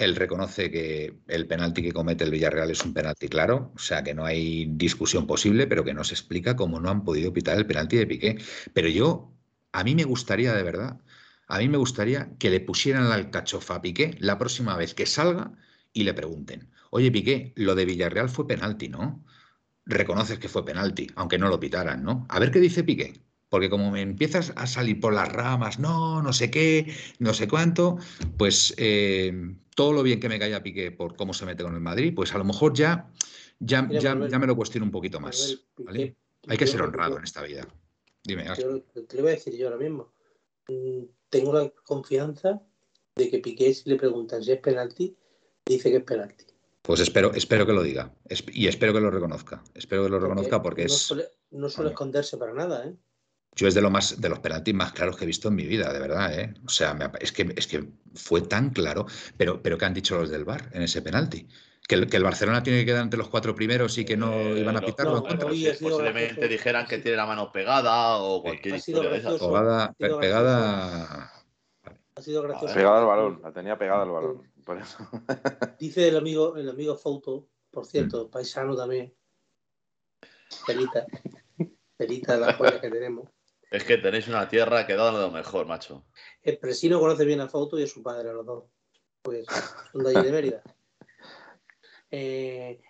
[0.00, 4.02] Él reconoce que el penalti que comete el Villarreal es un penalti claro, o sea
[4.02, 7.58] que no hay discusión posible, pero que no se explica cómo no han podido pitar
[7.58, 8.38] el penalti de Piqué.
[8.72, 9.34] Pero yo,
[9.72, 11.00] a mí me gustaría de verdad,
[11.48, 15.06] a mí me gustaría que le pusieran la alcachofa a Piqué la próxima vez que
[15.06, 15.52] salga
[15.92, 19.24] y le pregunten, oye Piqué, lo de Villarreal fue penalti, ¿no?
[19.86, 22.26] reconoces que fue penalti, aunque no lo pitaran, ¿no?
[22.28, 23.20] A ver qué dice Piqué.
[23.50, 27.48] Porque como me empiezas a salir por las ramas, no, no sé qué, no sé
[27.48, 27.98] cuánto,
[28.38, 31.80] pues eh, todo lo bien que me caía Piqué por cómo se mete con el
[31.80, 33.10] Madrid, pues a lo mejor ya,
[33.58, 35.36] ya, Mira, ya, Manuel, ya me lo cuestiono un poquito más.
[35.40, 36.16] Manuel, Piqué- ¿vale?
[36.46, 37.66] Hay que ser honrado en esta vida.
[38.22, 40.12] Dime, yo- te lo voy a decir yo ahora mismo.
[40.68, 42.60] Mm, Tengo la confianza
[43.16, 45.16] de que Piqué, si le preguntan si es penalti,
[45.66, 46.44] dice que es penalti.
[46.82, 48.12] Pues espero, espero que lo diga.
[48.28, 49.62] Es- y espero que lo reconozca.
[49.74, 50.98] Espero que lo reconozca porque no es.
[51.02, 52.94] Suele, no suele esconderse para nada, ¿eh?
[53.56, 55.66] Yo es de lo más de los penaltis más claros que he visto en mi
[55.66, 56.54] vida, de verdad, ¿eh?
[56.64, 57.84] O sea, me es que es que
[58.14, 61.48] fue tan claro, pero pero qué han dicho los del VAR en ese penalti,
[61.86, 64.32] que el, que el Barcelona tiene que quedar entre los cuatro primeros y que no
[64.32, 68.40] Eh, iban a lo- pitarlo en no, posiblemente dijeran que tiene la mano pegada o
[68.42, 69.30] cualquier Ha sido historia de esas.
[69.32, 69.52] gracioso.
[69.52, 71.32] Pegada, Ha sido pe- pegada.
[72.14, 72.74] Ha sido gracioso.
[72.74, 74.52] Pegada al balón, la tenía pegada al balón.
[74.64, 74.96] Por eso.
[75.80, 78.30] Dice el amigo, el amigo Fouto, por cierto, Mm.
[78.30, 79.12] paisano también.
[81.96, 83.28] Perita de las joyas que tenemos.
[83.70, 86.04] Es que tenéis una tierra que da lo mejor, macho.
[86.42, 88.64] El presino conoce bien a Fouto y a su padre, a los dos.
[89.22, 89.46] Pues
[89.92, 90.62] son de allí de Mérida.
[92.12, 92.82] Eh,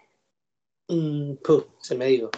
[0.88, 2.30] mm, puf, se me ha ido.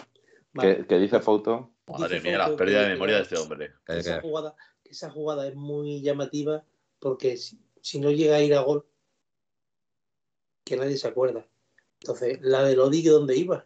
[0.51, 0.79] Vale.
[0.79, 1.71] ¿Qué, qué dice Foto?
[1.87, 3.71] Madre Dice mía, Fouto la pérdida de que- memoria de este hombre.
[3.85, 6.65] Calla, esa jugada, que esa jugada es muy llamativa
[6.99, 8.85] porque si, si no llega a ir a gol,
[10.65, 11.47] que nadie se acuerda.
[12.01, 13.65] Entonces, la de Lodi, ¿dónde iba?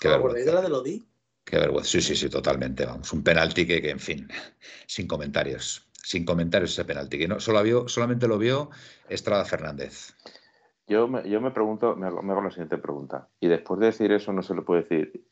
[0.00, 1.04] Qué ¿Os acordáis de la de Lodi?
[1.50, 1.90] Qué vergüenza.
[1.90, 2.86] Sí, sí, sí, totalmente.
[2.86, 4.28] Vamos, un penalti que, en fin,
[4.86, 5.84] sin comentarios.
[5.92, 7.18] Sin comentarios ese penalti.
[7.18, 8.70] Que no, solo vio, solamente lo vio
[9.08, 10.14] Estrada Fernández.
[10.86, 13.28] Yo me, yo me pregunto, me hago, la siguiente pregunta.
[13.40, 15.26] Y después de decir eso, no se le puede decir.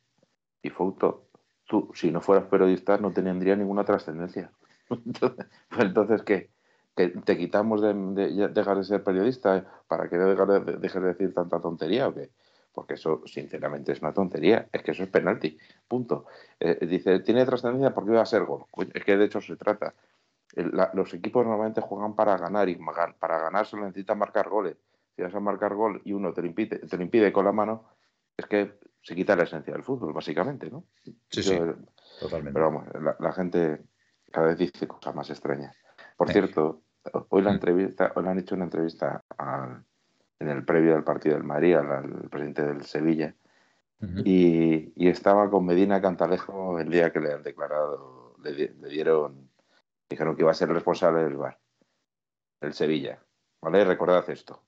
[0.60, 1.28] Y Fouto,
[1.68, 4.50] tú, si no fueras periodista, no tendría ninguna trascendencia.
[4.90, 6.50] Entonces, pues entonces, ¿qué?
[6.96, 12.08] ¿Que te quitamos de, dejar de ser periodista para que dejes de decir tanta tontería
[12.08, 12.30] o qué?
[12.72, 14.68] Porque eso, sinceramente, es una tontería.
[14.72, 15.58] Es que eso es penalti.
[15.88, 16.26] Punto.
[16.60, 18.66] Eh, dice, tiene trascendencia porque iba a ser gol.
[18.94, 19.94] Es que de hecho se trata.
[20.54, 22.78] El- la- los equipos normalmente juegan para ganar y
[23.18, 24.76] para ganar se necesitan marcar goles.
[25.16, 27.52] Si vas a marcar gol y uno te lo impide, te lo impide con la
[27.52, 27.84] mano,
[28.36, 30.84] es que se quita la esencia del fútbol, básicamente, ¿no?
[31.30, 31.60] Sí, Yo- sí,
[32.20, 32.52] totalmente.
[32.54, 33.82] Pero vamos, la, la gente
[34.30, 35.76] cada vez dice cosas más extrañas.
[36.16, 36.82] Por cierto,
[37.30, 37.54] hoy la Mm.
[37.54, 39.84] entrevista, hoy le han hecho una entrevista al-
[40.40, 43.34] en el previo del partido del Madrid al, al presidente del Sevilla
[44.00, 44.20] Ujú.
[44.24, 49.50] y, y estaba con Medina Cantalejo el día que le han declarado, le, le dieron,
[50.08, 51.58] dijeron que iba a ser el responsable del bar,
[52.60, 53.18] el Sevilla.
[53.60, 53.84] ¿Vale?
[53.84, 54.62] Recordad esto.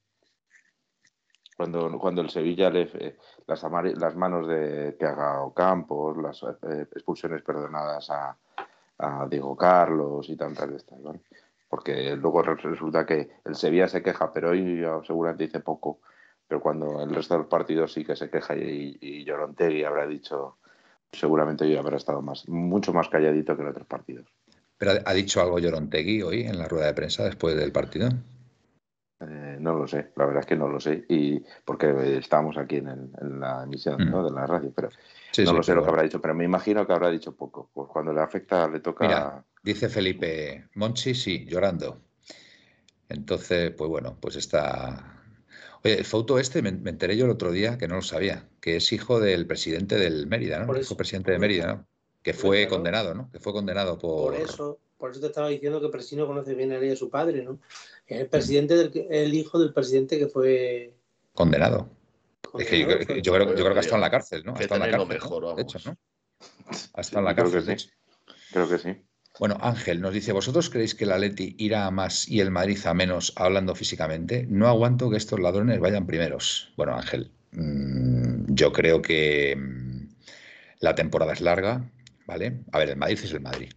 [1.57, 3.17] Cuando, cuando el Sevilla le, eh,
[3.47, 8.37] las, las manos de Thiago Campos, las eh, expulsiones perdonadas a,
[8.99, 11.21] a Diego Carlos y tantas de estas, ¿vale?
[11.71, 16.01] Porque luego re- resulta que el Sevilla se queja, pero hoy seguramente dice poco,
[16.49, 20.59] pero cuando el resto del partido sí que se queja y, y Llorontegui habrá dicho,
[21.13, 24.27] seguramente hoy habrá estado más, mucho más calladito que en otros partidos.
[24.77, 28.09] Pero ha- dicho algo Llorontegui hoy en la rueda de prensa después del partido.
[29.21, 32.77] Eh, no lo sé, la verdad es que no lo sé, y porque estamos aquí
[32.77, 34.11] en, el- en la emisión Mm.
[34.11, 34.25] ¿no?
[34.25, 34.89] de la radio, pero
[35.31, 37.11] Sí, no sí, lo sé pero lo que habrá dicho, pero me imagino que habrá
[37.11, 37.71] dicho poco.
[37.73, 39.05] Pues cuando le afecta le toca.
[39.07, 39.45] Mira.
[39.63, 42.01] Dice Felipe, Monchi, sí, llorando.
[43.09, 45.23] Entonces, pues bueno, pues está.
[45.83, 48.49] Oye, el foto este me, me enteré yo el otro día que no lo sabía,
[48.61, 50.67] que es hijo del presidente del Mérida, ¿no?
[50.67, 51.67] Por El eso, hijo presidente de Mérida.
[51.75, 51.87] ¿no?
[52.23, 52.71] Que fue Claro.
[52.77, 53.31] condenado, ¿no?
[53.31, 54.33] Que fue condenado por.
[54.35, 56.97] Por eso, por eso te estaba diciendo que Presino conoce bien a él y a
[56.97, 57.59] su padre, ¿no?
[58.07, 60.95] Es el presidente del que- el hijo del presidente que fue
[61.35, 61.89] Condenado.
[62.59, 64.53] Es que yo, creo- yo creo, yo creo que ha estado en la cárcel, ¿no?
[64.53, 65.25] Ha Que estado en la cárcel, ¿no?
[65.25, 65.79] mejor, De hecho.
[65.87, 65.97] ¿no?
[66.95, 67.91] Ha estado en la creo cárcel, que de sí.
[68.53, 68.97] Creo que sí.
[69.41, 72.79] Bueno, Ángel nos dice, ¿vosotros creéis que el Atleti irá a más y el Madrid
[72.85, 74.47] a menos hablando físicamente?
[74.51, 76.75] No aguanto que estos ladrones vayan primeros.
[76.77, 80.09] Bueno, Ángel, mm, yo creo que mm,
[80.81, 81.91] la temporada es larga,
[82.27, 82.65] ¿vale?
[82.71, 83.73] A ver, el Madrid es el Madrid.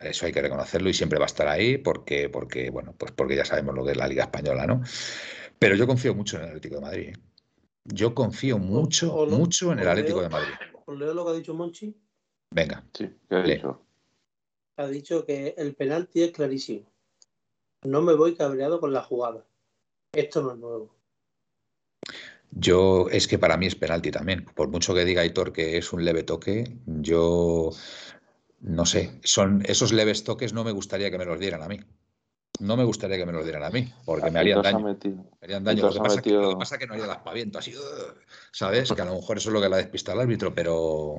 [0.00, 3.36] Eso hay que reconocerlo y siempre va a estar ahí porque, porque, bueno, pues porque
[3.36, 4.80] ya sabemos lo que es la Liga Española, ¿no?
[5.58, 7.08] Pero yo confío mucho en el Atlético de Madrid.
[7.10, 7.16] ¿eh?
[7.84, 10.54] Yo confío mucho, o lo- mucho en el Atlético leo- de Madrid.
[10.86, 11.94] ¿Os leo lo que ha dicho Monchi?
[12.50, 13.82] Venga, Sí, ¿qué ha dicho?
[14.76, 16.86] Ha dicho que el penalti es clarísimo.
[17.82, 19.44] No me voy cabreado con la jugada.
[20.12, 20.94] Esto no es nuevo.
[22.52, 24.44] Yo, es que para mí es penalti también.
[24.54, 27.70] Por mucho que diga Aitor que es un leve toque, yo
[28.62, 31.80] no sé, son esos leves toques no me gustaría que me los dieran a mí.
[32.60, 34.78] No me gustaría que me los dieran a mí, porque me harían daño.
[34.78, 34.96] Me
[35.40, 35.82] harían daño.
[35.82, 37.74] Lo que, pasa que, lo que pasa es que no haría el aspaviento, así,
[38.52, 38.92] ¿sabes?
[38.92, 41.16] Que a lo mejor eso es lo que la despista al árbitro, pero.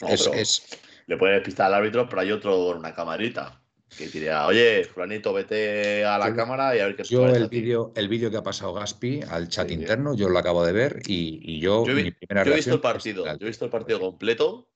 [0.00, 3.62] es, Le puede despistar al árbitro, pero hay otro con una camarita
[3.96, 7.92] que diría, oye, Fulanito, vete a la cámara y a ver qué Yo el vídeo,
[7.94, 11.60] el vídeo que ha pasado Gaspi al chat interno, yo lo acabo de ver y,
[11.60, 14.68] yo, yo, he, visto el partido, yo he visto el partido completo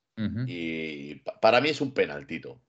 [0.46, 2.60] y para mí es un penaltito.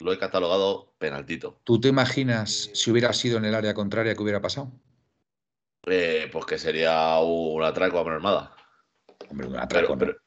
[0.00, 1.60] Lo he catalogado penaltito.
[1.64, 4.72] ¿Tú te imaginas si hubiera sido en el área contraria que hubiera pasado?
[5.86, 8.56] Eh, pues que sería un atraco a mano armada.
[9.30, 10.23] Hombre, un atraco, pero, pero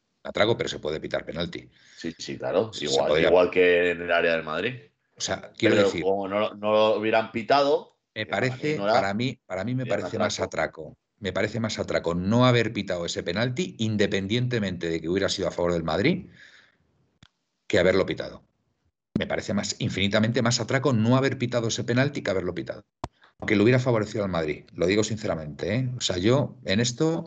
[0.66, 1.70] se puede pitar penalti.
[1.98, 2.72] Sí, sí, claro.
[2.80, 4.76] Igual, igual que en el área del Madrid.
[5.18, 6.04] O sea, quiero decir.
[6.04, 7.98] Como no, lo hubieran pitado.
[8.14, 10.98] Me parece, para mí, para mí me parece más atraco.
[11.20, 15.52] Me parece más atraco no haber pitado ese penalti, independientemente de que hubiera sido a
[15.52, 16.30] favor del Madrid,
[17.68, 18.44] que haberlo pitado.
[19.18, 22.84] Me parece más, infinitamente más atraco no haber pitado ese penalti que haberlo pitado.
[23.40, 25.76] Aunque lo hubiera favorecido al Madrid, lo digo sinceramente.
[25.76, 25.90] ¿eh?
[25.98, 27.26] O sea, yo en esto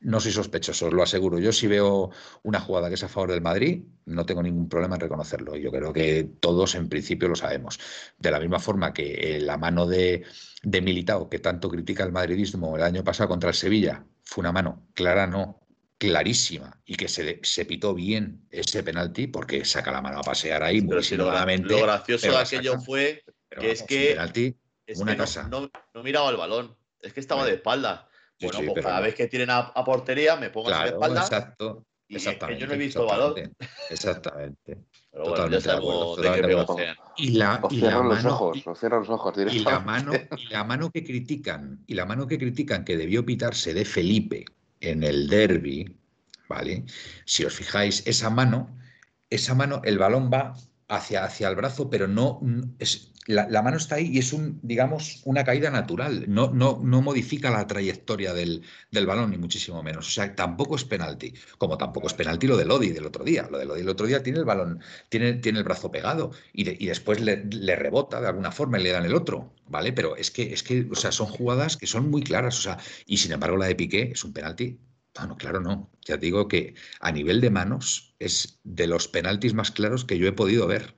[0.00, 1.38] no soy sospechoso, os lo aseguro.
[1.38, 2.10] Yo si veo
[2.42, 5.56] una jugada que es a favor del Madrid, no tengo ningún problema en reconocerlo.
[5.56, 7.78] Yo creo que todos en principio lo sabemos.
[8.18, 10.24] De la misma forma que eh, la mano de,
[10.62, 14.52] de Militao, que tanto critica el madridismo el año pasado contra el Sevilla, fue una
[14.52, 15.60] mano clara, no,
[15.98, 20.62] clarísima, y que se, se pitó bien ese penalti, porque saca la mano a pasear
[20.62, 24.16] ahí muy lo, lo, gracioso de aquello fue que es que,
[24.96, 25.46] una casa.
[25.48, 28.09] No, no miraba el balón, es que estaba de espalda
[28.40, 31.20] bueno, pues cada vez que tienen a, portería me pongo a la espalda.
[31.20, 31.84] Exacto.
[32.08, 33.34] Y exactamente, yo no he visto valor.
[33.88, 34.78] Exactamente.
[35.12, 39.10] Pero bueno, ya sabemos de qué Y la, y la los ojos, y, cierran los
[39.10, 42.96] ojos y la mano, y la mano que critican, y la mano que critican que
[42.96, 44.44] debió pitarse de Felipe
[44.80, 45.96] en el derby,
[46.48, 46.84] ¿vale?
[47.24, 48.76] Si os fijáis, esa mano,
[49.30, 50.54] esa mano, el balón va
[50.88, 52.40] hacia, hacia el brazo, pero no
[52.78, 56.24] es, la, mano está ahí y es un, digamos, una caída natural.
[56.28, 58.62] No, no, no modifica la trayectoria del,
[59.06, 60.08] balón, ni muchísimo menos.
[60.08, 61.34] O sea, tampoco es penalti.
[61.58, 63.48] Como tampoco es penalti lo de Lodi del otro día.
[63.50, 66.86] Lo de Lodi del otro día tiene el balón, tiene, tiene el brazo pegado y,
[66.86, 69.54] después le, rebota de alguna forma y le dan el otro.
[69.66, 69.92] ¿Vale?
[69.92, 72.58] Pero es que, es que, o sea, son jugadas que son muy claras.
[72.58, 74.78] O sea, y sin embargo, la de Piqué es un penalti
[75.26, 75.90] no, claro, no.
[76.06, 80.26] Ya digo que a nivel de manos es de los penaltis más claros que yo
[80.26, 80.96] he podido ver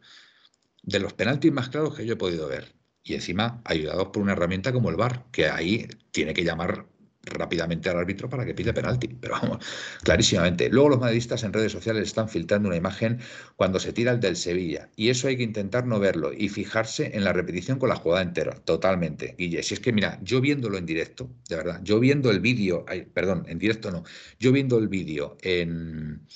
[0.83, 2.75] de los penaltis más claros que yo he podido ver.
[3.05, 6.87] Y encima ayudados por una herramienta como el VAR, que ahí tiene que llamar
[7.25, 9.09] rápidamente al árbitro para que pide penalti.
[9.21, 9.65] Pero vamos,
[10.03, 10.69] clarísimamente.
[10.69, 13.21] Luego los madridistas en redes sociales están filtrando una imagen
[13.57, 14.89] cuando se tira el del Sevilla.
[14.97, 18.23] Y eso hay que intentar no verlo y fijarse en la repetición con la jugada
[18.23, 18.53] entera.
[18.53, 19.35] Totalmente.
[19.39, 22.85] Guille, si es que mira, yo viéndolo en directo, de verdad, yo viendo el vídeo,
[23.15, 24.05] perdón, en directo no,
[24.39, 26.27] yo viendo el vídeo en,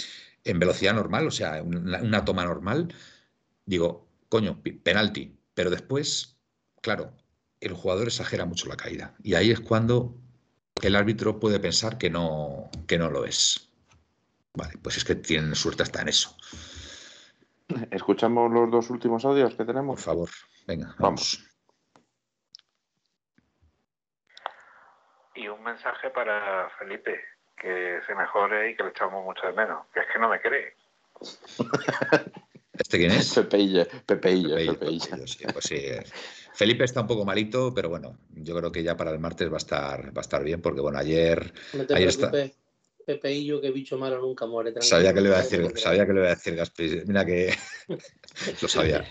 [0.45, 2.95] velocidad normal, o sea, una toma normal,
[3.65, 4.06] digo,
[4.37, 5.35] coño, penalti.
[5.55, 6.39] Pero después,
[6.83, 7.15] claro,
[7.59, 9.15] el jugador exagera mucho la caída.
[9.23, 10.15] Y ahí es cuando
[10.83, 13.73] el árbitro puede pensar que no, que no lo es.
[14.53, 16.37] Vale, pues es que tienen suerte hasta en eso.
[17.91, 19.97] ¿Escuchamos los dos últimos audios que tenemos?
[19.97, 20.29] Por favor,
[20.67, 21.43] venga, vamos.
[25.35, 27.19] Y un mensaje para Felipe,
[27.57, 30.41] que se mejore y que le echamos mucho de menos, que es que no me
[30.43, 30.77] cree.
[32.79, 33.33] ¿Este quién es?
[33.35, 34.75] Pepeille, Pepeille,
[35.53, 35.83] pues sí.
[36.55, 39.57] Felipe está un poco malito, pero bueno, yo creo que ya para el martes va
[39.57, 41.53] a estar, va a estar bien, porque bueno, ayer,
[41.95, 42.33] ayer está...
[43.07, 44.75] Pepeillo, que bicho malo nunca muere.
[44.83, 47.03] Sabía que le iba a decir, sabía que le iba a decir Gaspi.
[47.07, 47.55] Mira que
[48.63, 49.05] lo sabía.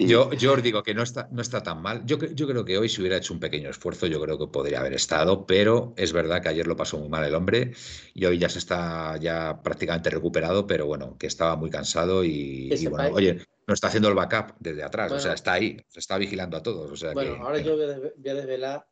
[0.00, 2.04] Yo, yo os digo que no está, no está tan mal.
[2.04, 4.80] Yo, yo creo que hoy si hubiera hecho un pequeño esfuerzo, yo creo que podría
[4.80, 7.74] haber estado, pero es verdad que ayer lo pasó muy mal el hombre
[8.12, 12.74] y hoy ya se está ya prácticamente recuperado, pero bueno, que estaba muy cansado y,
[12.88, 13.38] bueno, oye,
[13.68, 16.62] no está haciendo el backup desde atrás, o sea, está ahí, se está vigilando a
[16.64, 17.04] todos.
[17.14, 18.84] bueno, ahora yo voy a desvelar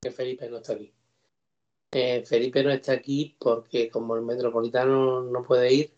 [0.00, 0.92] que Felipe no está aquí.
[1.92, 5.94] Eh, Felipe no está aquí porque como el metropolitano no puede ir,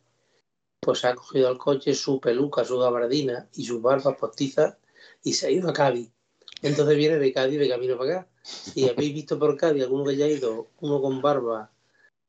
[0.80, 4.76] pues ha cogido el coche, su peluca, su gabardina y sus barbas postizas
[5.22, 6.10] y se ha ido a Cádiz.
[6.62, 8.28] Entonces viene de Cádiz de camino para acá.
[8.74, 11.72] Y habéis visto por Cádiz alguno que haya ido, uno con barba,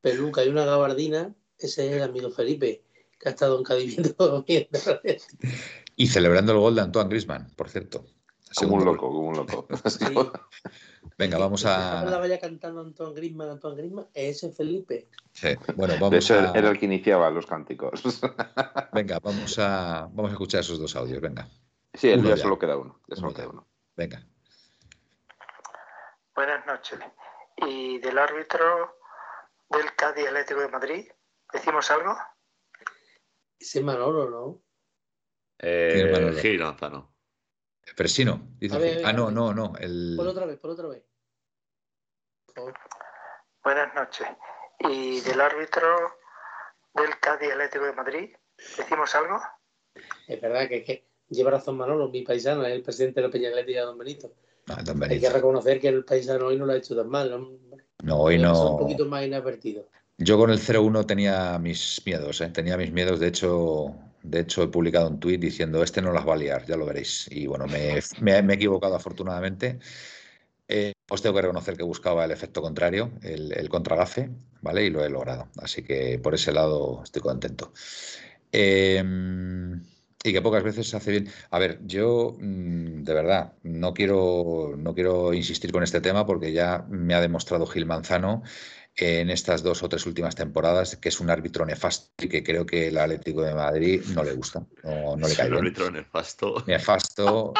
[0.00, 2.84] peluca y una gabardina, ese es el amigo Felipe,
[3.18, 4.44] que ha estado en Cádiz viendo
[5.96, 8.06] Y celebrando el gol de Antoine Grisman, por cierto.
[8.56, 9.68] Como un loco, como un loco.
[11.18, 12.04] Venga, vamos a.
[12.04, 15.08] la vaya cantando Antoine Griezmann, Antoine Griezmann, ese Felipe.
[15.32, 16.52] Sí, bueno, vamos a...
[16.56, 18.02] Era el que iniciaba los cánticos.
[18.92, 21.48] Venga, vamos a, vamos a escuchar esos dos audios, venga.
[21.92, 23.00] Sí, ya, ya, solo queda uno.
[23.08, 23.66] Ya solo queda uno.
[23.96, 24.26] Venga.
[26.34, 26.98] Buenas noches.
[27.56, 28.98] Y del árbitro
[29.70, 31.08] del Cádiz Atlético de Madrid,
[31.52, 32.16] ¿decimos algo?
[33.58, 34.62] Ese Manolo, ¿no?
[35.58, 36.38] Eh, Manolo?
[36.38, 37.15] Gil Manzano.
[37.94, 38.40] Fresino.
[38.58, 38.98] dice A ver, Gil.
[38.98, 39.72] a ver, ah, no, no, no.
[39.78, 40.14] El...
[40.16, 41.02] Por otra vez, por otra vez.
[42.54, 42.74] Por.
[43.62, 44.26] Buenas noches.
[44.80, 45.86] ¿Y del árbitro
[46.94, 48.36] del Cádiz Atlético de Madrid,
[48.76, 49.40] decimos algo?
[50.26, 53.32] Es verdad que, es que lleva razón Manolo, mi paisano, es el presidente de la
[53.32, 54.32] Peña Atlética, don Benito.
[54.68, 55.32] Ah, don Hay que Benito.
[55.32, 57.30] reconocer que el paisano hoy no lo ha hecho tan mal.
[57.30, 57.58] ¿no?
[58.02, 58.76] No, hoy ser Un no.
[58.78, 59.88] poquito más inadvertido.
[60.18, 62.48] Yo con el 0-1 tenía mis miedos, ¿eh?
[62.48, 63.20] Tenía mis miedos.
[63.20, 63.94] De hecho,
[64.28, 66.86] de hecho, he publicado un tuit diciendo, este no las va a liar, ya lo
[66.86, 67.28] veréis.
[67.30, 69.78] Y bueno, me, he equivocado afortunadamente.
[70.68, 74.30] Eh, os tengo que reconocer que buscaba el efecto contrario, el, el contragafe,
[74.62, 74.84] ¿vale?
[74.84, 75.48] Y lo he logrado.
[75.58, 77.72] Así que por ese lado estoy contento.
[78.52, 79.82] Em,
[80.24, 81.28] y que pocas veces se hace bien.
[81.50, 86.52] A ver, yo mm, de verdad no quiero, no quiero insistir con este tema porque
[86.52, 88.42] ya me ha demostrado Gil Manzano
[88.96, 92.64] en estas dos o tres últimas temporadas que es un árbitro nefasto y que creo
[92.64, 95.64] que el Atlético de Madrid no le gusta, no, no le Es cae un bien.
[95.64, 96.64] árbitro nefasto.
[96.66, 97.58] Nefasto,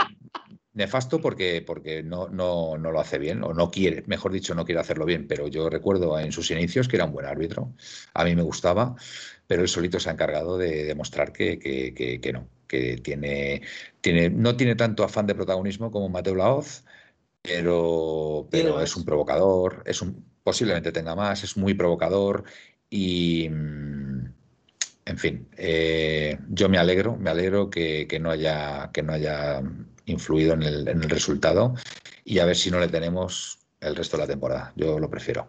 [0.74, 4.64] nefasto porque, porque no, no, no lo hace bien, o no quiere, mejor dicho, no
[4.64, 7.72] quiere hacerlo bien, pero yo recuerdo en sus inicios que era un buen árbitro,
[8.14, 8.96] a mí me gustaba,
[9.46, 13.62] pero él solito se ha encargado de demostrar que, que, que- que no, que tiene,
[14.00, 16.84] tiene, no tiene tanto afán de protagonismo como Mateo Laoz,
[17.42, 22.44] pero, pero es un provocador, es un, posiblemente tenga más, es muy provocador
[22.88, 23.46] y...
[23.46, 29.60] en fin, eh, yo me alegro, me alegro que, que no haya, que no haya
[30.04, 31.74] influido en el, en el resultado
[32.24, 34.72] y a ver si no le tenemos el resto de la temporada.
[34.76, 35.48] Yo lo prefiero.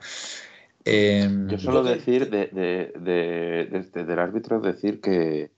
[0.83, 5.51] Em, Yo te- decir de, de- de- de del árbitro decir que,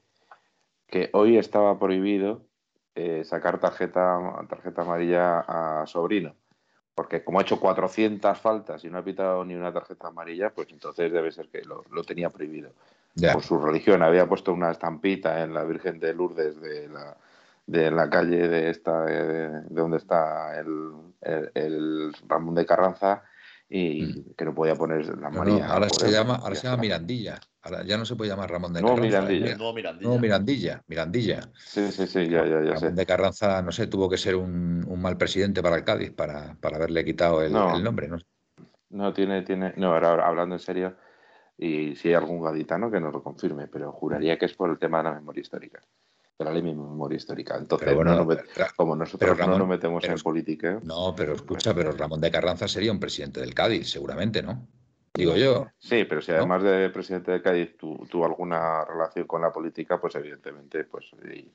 [0.86, 2.46] que hoy estaba prohibido
[2.96, 6.36] eh, sacar tarjeta, tarjeta amarilla a Sobrino.
[7.00, 10.68] Porque como ha hecho 400 faltas y no ha pitado ni una tarjeta amarilla, pues
[10.70, 12.72] entonces debe ser que lo, lo tenía prohibido.
[13.32, 14.04] Por su religión.
[14.04, 17.16] Había puesto una estampita en la Virgen de Lourdes de la,
[17.68, 23.24] de la calle de esta de, de donde está el, el- el Ramón de Carranza
[23.70, 25.20] y que no podía poner la Mm.
[25.22, 25.72] No, no, amarilla.
[25.72, 26.82] ahora se llama, Ya ahora se llama está.
[26.82, 27.40] Mirandilla.
[27.70, 29.22] Ahora ya no se puede llamar Ramón de No, Carranza.
[29.22, 29.52] Mirandilla.
[29.52, 29.56] ¿eh?
[29.58, 30.10] Nuevo Mirandilla.
[30.10, 31.50] No, Mirandilla, Mirandilla.
[31.56, 32.86] Sí, sí, sí, ya, ya, ya sé.
[32.86, 36.12] Ramón de Carranza, no sé, tuvo que ser un, un mal presidente para el Cádiz
[36.12, 37.76] para, para haberle quitado el, No.
[37.76, 38.08] el nombre.
[38.08, 38.18] ¿no?
[38.90, 40.96] No, tiene, tiene, no, ahora hablando en serio,
[41.58, 44.80] y si hay algún gaditano que nos lo confirme, pero juraría que es por el
[44.80, 45.80] tema de la memoria histórica,
[46.40, 47.56] de la ley de memoria histórica.
[47.58, 50.22] Entonces, Pero bueno, no nos met- Ra- como nosotros pero no nos metemos pero en
[50.22, 54.68] política, no, pero escucha, pero Ramón de Carranza sería un presidente del Cádiz, seguramente, ¿no?
[55.14, 55.68] Digo yo.
[55.78, 56.38] sí, pero si ¿no?
[56.38, 61.10] además de presidente de Cádiz tu- tuvo alguna relación con la política, pues evidentemente, pues
[61.30, 61.52] sí,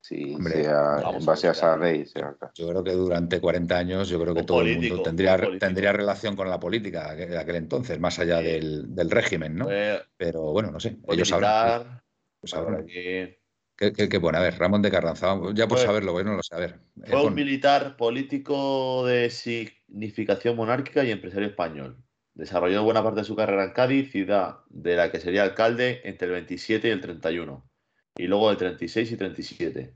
[0.00, 2.06] sí Hombre, sea en a base a esa ley.
[2.06, 5.38] sea- Yo creo que durante 40 años, yo creo que Un todo el mundo tendría,
[5.58, 8.44] tendría relación con la política de aquel entonces, más allá Sí.
[8.44, 9.64] del, del régimen, ¿no?
[9.66, 11.50] Fue, Pero bueno, no sé, ellos sabrán.
[11.78, 12.02] militar,
[12.40, 12.86] por sabrán.
[12.86, 14.36] ¿Qué, qué, qué pone?
[14.36, 16.54] A ver, Ramón de Carranza, ya por Fue- saberlo, porque no lo sé.
[16.54, 21.96] A ver, eh, Fue un militar político de significación monárquica y empresario español.
[22.34, 26.26] Desarrolló buena parte de su carrera en Cádiz, ciudad de la que sería alcalde entre
[26.26, 27.68] el 27 y el 31,
[28.16, 29.94] y luego el 36 y 37.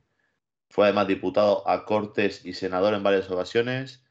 [0.68, 4.02] Fue además diputado a Cortes y senador en varias ocasiones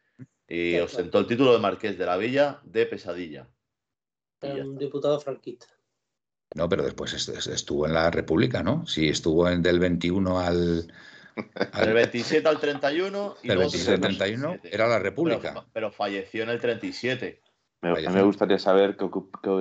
[0.47, 3.47] y ostentó el título de Marqués de la Villa de Pesadilla.
[4.41, 5.67] Era un diputado franquista.
[6.55, 8.85] No, pero después est- est- estuvo en la República, ¿no?
[8.85, 10.93] Sí, estuvo en del 21 al,
[11.71, 14.75] al- Del 27 al 31 y del luego 27 al 31 37.
[14.75, 15.65] era la Pero, República.
[15.73, 17.41] pero falleció en el 37.
[17.83, 18.15] Me, a mí Falleció.
[18.17, 19.03] me gustaría saber qué,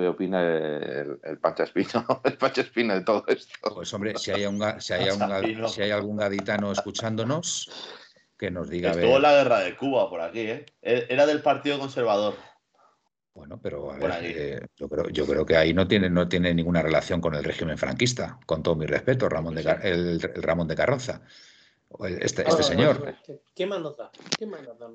[0.07, 3.75] opina el, el Pancha Espino, el Pancha Espino de todo esto.
[3.75, 5.67] Pues hombre, si hay, un, ga- si, hay un ga- Sabino.
[5.67, 7.69] si hay algún gaditano escuchándonos,
[8.37, 8.91] que nos diga.
[8.91, 10.65] Estuvo en la guerra de Cuba por aquí, ¿eh?
[10.81, 12.35] Era del Partido Conservador.
[13.33, 16.53] Bueno, pero a ver, eh, yo, creo, yo creo que ahí no tiene, no tiene
[16.53, 20.43] ninguna relación con el régimen franquista, con todo mi respeto, Ramón de, Car- el, el
[20.43, 21.21] Ramón de Carranza.
[21.99, 23.15] Este, este Ahora, señor.
[23.25, 24.11] ¿qué- ¿Qué más nos da?
[24.37, 24.87] ¿Qué más nos da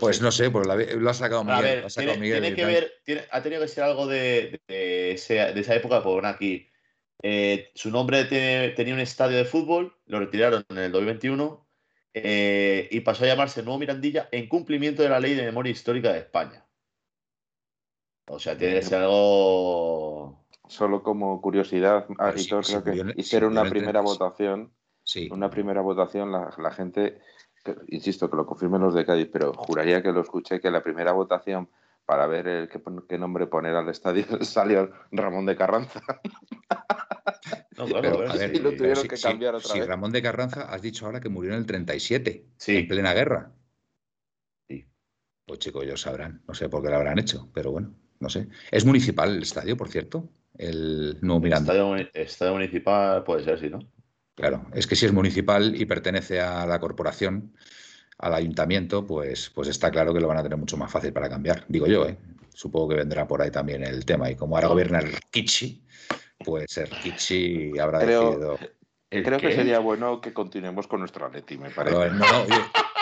[0.00, 1.62] Pues no sé, pues la- lo ha sacado A Miguel.
[1.62, 4.06] ver, lo ha sacado tiene, Miguel tiene que ver, tiene- ha tenido que ser algo
[4.06, 6.68] de, de ese- de esa época, por aquí.
[7.22, 11.66] Eh, su nombre tiene- tenía un estadio de fútbol, lo retiraron en el 2021
[12.14, 16.12] eh, y pasó a llamarse Nuevo Mirandilla en cumplimiento de la Ley de Memoria Histórica
[16.12, 16.66] de España.
[18.28, 20.44] O sea, tiene que ser algo.
[20.68, 24.18] Solo como curiosidad, Pero sí, creo que hicieron una primera 36.
[24.18, 24.72] votación
[25.04, 27.18] Sí, una primera votación, la, la gente,
[27.64, 30.82] que- insisto, que lo confirmen los de Cádiz, pero juraría que lo escuché, que la
[30.82, 31.68] primera votación
[32.06, 36.00] para ver el, qué, nombre poner al estadio salió Ramón de Carranza.
[37.76, 38.76] No, claro, pero, a ver, a ver, y lo sí.
[38.76, 39.88] tuvieron si- que si- cambiar otra si vez.
[39.88, 42.76] Ramón de Carranza has dicho ahora que murió en el 37, Sí.
[42.76, 43.52] en plena guerra.
[44.68, 44.86] Sí.
[45.46, 46.42] Pues chicos, ellos sabrán.
[46.46, 48.48] No sé por qué lo habrán hecho, pero bueno, no sé.
[48.70, 50.28] ¿Es municipal el estadio, por cierto?
[50.56, 51.72] El nuevo Miranda.
[51.72, 53.80] Estadio, estadio municipal puede ser, sí, ¿no?
[54.42, 57.54] Claro, es que si es municipal y pertenece a la corporación,
[58.18, 61.28] al ayuntamiento, pues, pues está claro que lo van a tener mucho más fácil para
[61.28, 61.64] cambiar.
[61.68, 62.18] Digo yo, ¿eh?
[62.52, 64.28] Supongo que vendrá por ahí también el tema.
[64.32, 65.84] Y como ahora gobierna el Kichi,
[66.44, 68.58] pues el Kichi habrá Creo- decidido.
[69.10, 71.96] ¿El Creo que sería bueno que continuemos con nuestro Atleti, me parece.
[71.96, 72.56] Pero, no, no, yo,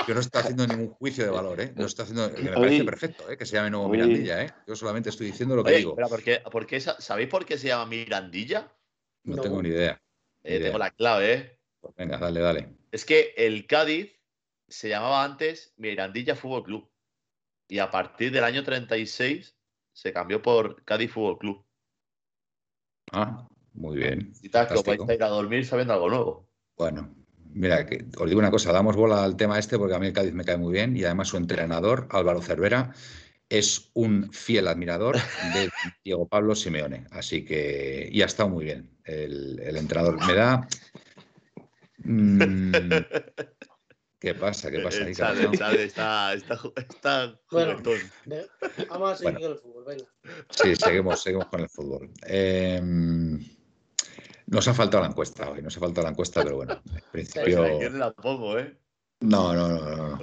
[0.09, 1.73] yo no estoy haciendo ningún juicio de valor, ¿eh?
[1.75, 2.85] No estoy haciendo, que me parece Oye.
[2.85, 3.39] perfecto, ¿eh?
[3.39, 4.03] Que se llame Nuevo Oye.
[4.03, 4.51] Mirandilla, ¿eh?
[4.67, 5.97] Yo solamente estoy diciendo lo que Oye, digo.
[5.97, 8.71] ¿por qué, por qué sa- ¿sabéis por qué se llama Mirandilla?
[9.25, 9.43] No, No.
[9.43, 9.99] tengo ni idea.
[10.43, 11.59] Eh, tengo la clave, ¿eh?
[11.81, 12.69] Pues venga, dale, dale.
[12.93, 14.21] Es que el Cádiz
[14.69, 16.91] se llamaba antes Mirandilla Fútbol Club.
[17.69, 19.57] Y a partir del año 36
[19.93, 21.65] se cambió por Cádiz Fútbol Club.
[23.13, 24.33] Ah, muy bien.
[24.43, 26.49] Y os vais a ir a dormir sabiendo algo nuevo.
[26.77, 27.15] Bueno,
[27.53, 30.13] mira, que os digo una cosa, damos bola al tema este porque a mí el
[30.13, 32.93] Cádiz me cae muy bien y además su entrenador, Álvaro Cervera,
[33.49, 35.71] es un fiel admirador de
[36.05, 37.07] Diego Pablo Simeone.
[37.11, 40.25] Así que, y ha estado muy bien el, el entrenador.
[40.27, 40.69] Me da...
[41.99, 42.73] Mm,
[44.21, 44.71] ¿Qué pasa?
[44.71, 45.59] ¿Qué pasa ahí, Chale, cabezón?
[45.59, 47.81] chale, está, está, está Bueno.
[48.91, 49.41] Vamos a seguir Bueno.
[49.41, 50.05] con el fútbol, venga.
[50.51, 52.11] Sí, seguimos, seguimos con el fútbol.
[52.27, 52.81] Eh,
[54.47, 57.59] nos ha faltado la encuesta hoy, nos ha faltado la encuesta, pero bueno, en principio...
[57.59, 58.77] Pues ayer la pongo, ¿eh?
[59.21, 60.19] No, no, no, no, no, No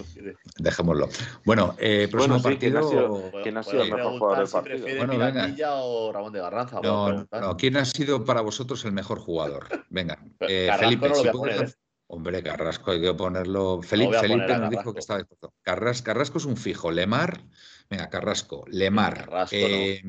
[0.57, 1.07] dejémoslo.
[1.45, 3.32] Bueno, eh, próximo Bueno, sí, ¿quién ha partido...
[3.44, 4.88] ¿Quién ha sido el mejor jugador del partido?
[4.98, 5.74] Bueno, venga.
[5.84, 6.80] O Ramón de Garranza.
[6.82, 7.41] No, no, preguntar.
[7.41, 7.57] no.
[7.57, 9.68] ¿Quién ha sido para vosotros el mejor jugador?
[9.90, 11.10] Venga, eh, Carrasco Felipe.
[11.10, 11.74] no si dar-
[12.10, 13.82] Hombre, Carrasco, hay que ponerlo.
[13.84, 14.94] Felipe, a Felipe poner nos dijo Carrasco.
[14.94, 15.53] que estaba dispuesto.
[15.61, 16.90] Carras- Carrasco es un fijo.
[16.90, 17.41] Lemar,
[17.90, 18.64] venga, Carrasco.
[18.68, 19.26] Lemar.
[19.26, 20.02] Carrasco eh,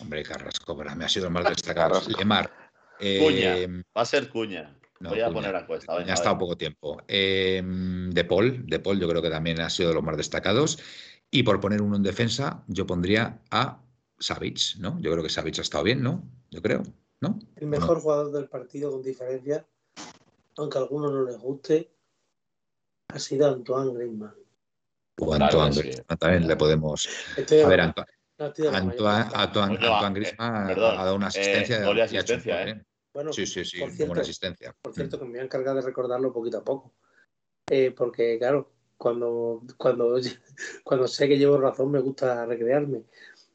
[0.00, 1.94] Hombre, Carrasco, para mí ha sido el más destacado.
[1.94, 2.18] Carrasco.
[2.18, 2.52] Lemar.
[3.00, 3.84] eh, Cuña.
[3.96, 4.74] Va a ser Cuña.
[5.00, 5.92] No, voy a poner a encuesta.
[5.92, 7.02] Ya venga, ha a estado poco tiempo.
[7.08, 10.78] Eh, de Paul, De Paul, yo creo que también ha sido de los más destacados.
[11.30, 13.82] Y por poner uno en defensa, yo pondría a
[14.18, 14.98] Savic, ¿no?
[15.00, 16.22] Yo creo que Savic ha estado bien, ¿no?
[16.50, 16.82] Yo creo,
[17.20, 17.38] ¿no?
[17.56, 19.66] El mejor jugador del partido con diferencia,
[20.56, 21.90] aunque a algunos no les guste,
[23.08, 24.34] ha sido Antoine Griezmann.
[25.20, 25.80] O Claro Antoine sí.
[25.82, 27.08] Griezmann también le podemos.
[27.36, 31.28] Estoy A ver, Antoine, no Antoine, que- Antoine, eh, Griezmann perdón, ha dado una eh,
[31.28, 31.84] asistencia.
[31.84, 32.84] gol y y ha hecho un asistencia, gol, ¿eh?
[33.12, 34.74] Bueno, Sí, sí, sí, por cierto, buena asistencia.
[34.80, 36.94] Por cierto, que me voy a encargar de recordarlo poquito a poco.
[37.70, 40.18] Eh, porque, claro, cuando, cuando,
[40.84, 42.98] cuando sé que llevo razón, me gusta recrearme.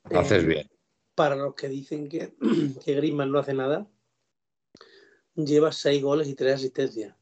[0.10, 0.70] Eh, Haces bien.
[1.16, 2.34] Para los que dicen que,
[2.86, 3.88] que Griezmann no hace nada,
[5.36, 7.16] lleva seis goles y tres asistencias.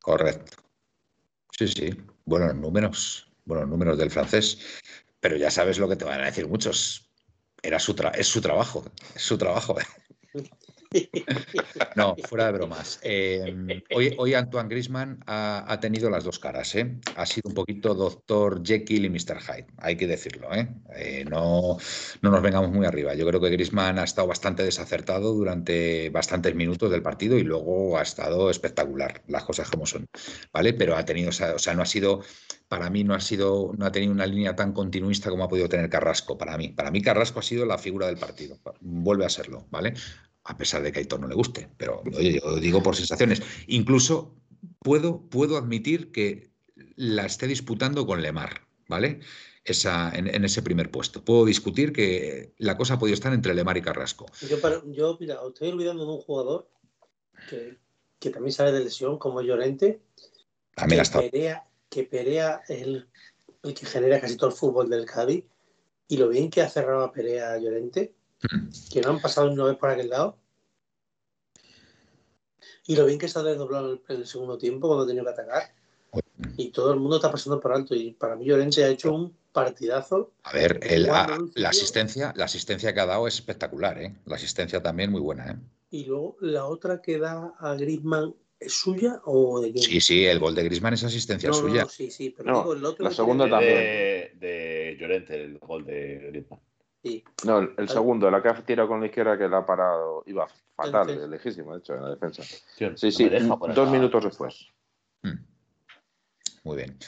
[0.00, 0.56] Correcto.
[1.56, 1.90] Sí, sí.
[2.24, 3.30] Buenos números.
[3.44, 4.58] Buenos números del francés.
[5.20, 7.10] Pero ya sabes lo que te van a decir muchos.
[7.62, 8.84] Era su tra- es su trabajo.
[9.14, 9.76] Es su trabajo.
[11.96, 13.00] No, fuera de bromas.
[13.02, 16.74] Eh, hoy, hoy Antoine Grisman ha, ha tenido las dos caras.
[16.74, 16.98] ¿eh?
[17.16, 19.40] Ha sido un poquito doctor Jekyll y Mr.
[19.40, 20.52] Hyde, hay que decirlo.
[20.54, 20.68] ¿eh?
[20.94, 21.78] Eh, no,
[22.20, 23.14] no nos vengamos muy arriba.
[23.14, 27.98] Yo creo que Grisman ha estado bastante desacertado durante bastantes minutos del partido y luego
[27.98, 30.06] ha estado espectacular, las cosas como son.
[30.52, 30.74] ¿Vale?
[30.74, 32.20] Pero ha tenido, o sea, no ha sido,
[32.68, 35.68] para mí no ha sido, no ha tenido una línea tan continuista como ha podido
[35.68, 36.36] tener Carrasco.
[36.36, 38.58] Para mí, para mí Carrasco ha sido la figura del partido.
[38.80, 39.94] Vuelve a serlo, ¿vale?
[40.46, 43.42] A pesar de que a Aitor no le guste, pero oye, yo digo por sensaciones.
[43.66, 44.34] Incluso
[44.80, 46.50] puedo, puedo admitir que
[46.96, 49.20] la esté disputando con Lemar, ¿vale?
[49.64, 51.24] Esa, en, en ese primer puesto.
[51.24, 54.26] Puedo discutir que la cosa ha podido estar entre Lemar y Carrasco.
[54.48, 56.68] Yo, para- yo, mira, os estoy olvidando de un jugador
[57.50, 57.76] que,
[58.20, 60.00] que también sale de lesión, como Llorente,
[60.74, 61.18] También que.
[61.30, 63.08] Perea, que Perea es el,
[63.64, 65.44] el que genera casi todo el fútbol del Cádiz.
[66.08, 68.14] Y lo bien que ha cerrado a Perea Llorente.
[68.92, 70.38] Que no han pasado una vez por aquel lado.
[72.86, 75.30] Y lo bien que se ha desdoblado en el, segundo tiempo cuando ha tenido que
[75.30, 75.74] atacar.
[76.56, 77.94] Y todo el mundo está pasando por alto.
[77.94, 80.32] Y para mí Llorente ha hecho un partidazo.
[80.44, 84.14] A ver, el- a- la, asistencia, la asistencia que ha dado es espectacular, ¿eh?
[84.26, 85.56] La asistencia también muy buena, ¿eh?
[85.90, 89.84] Y luego la otra que da a Griezmann, ¿es suya o de quién?
[89.84, 91.82] Sí, sí, el gol de Grisman es asistencia no, suya.
[91.82, 93.74] no, sí, sí, pero No, digo, el otro la segunda también.
[93.74, 96.60] De, de Llorente, el gol de Griezmann.
[97.02, 97.22] Sí.
[97.44, 100.22] No, el, el segundo, la que ha tirado con la izquierda que la ha parado,
[100.26, 102.42] iba fatal, lejísimo, de hecho, en la defensa.
[102.42, 104.68] Sí, no sí, dos la- minutos después.
[105.22, 105.38] Mm.
[106.64, 106.98] Muy bien.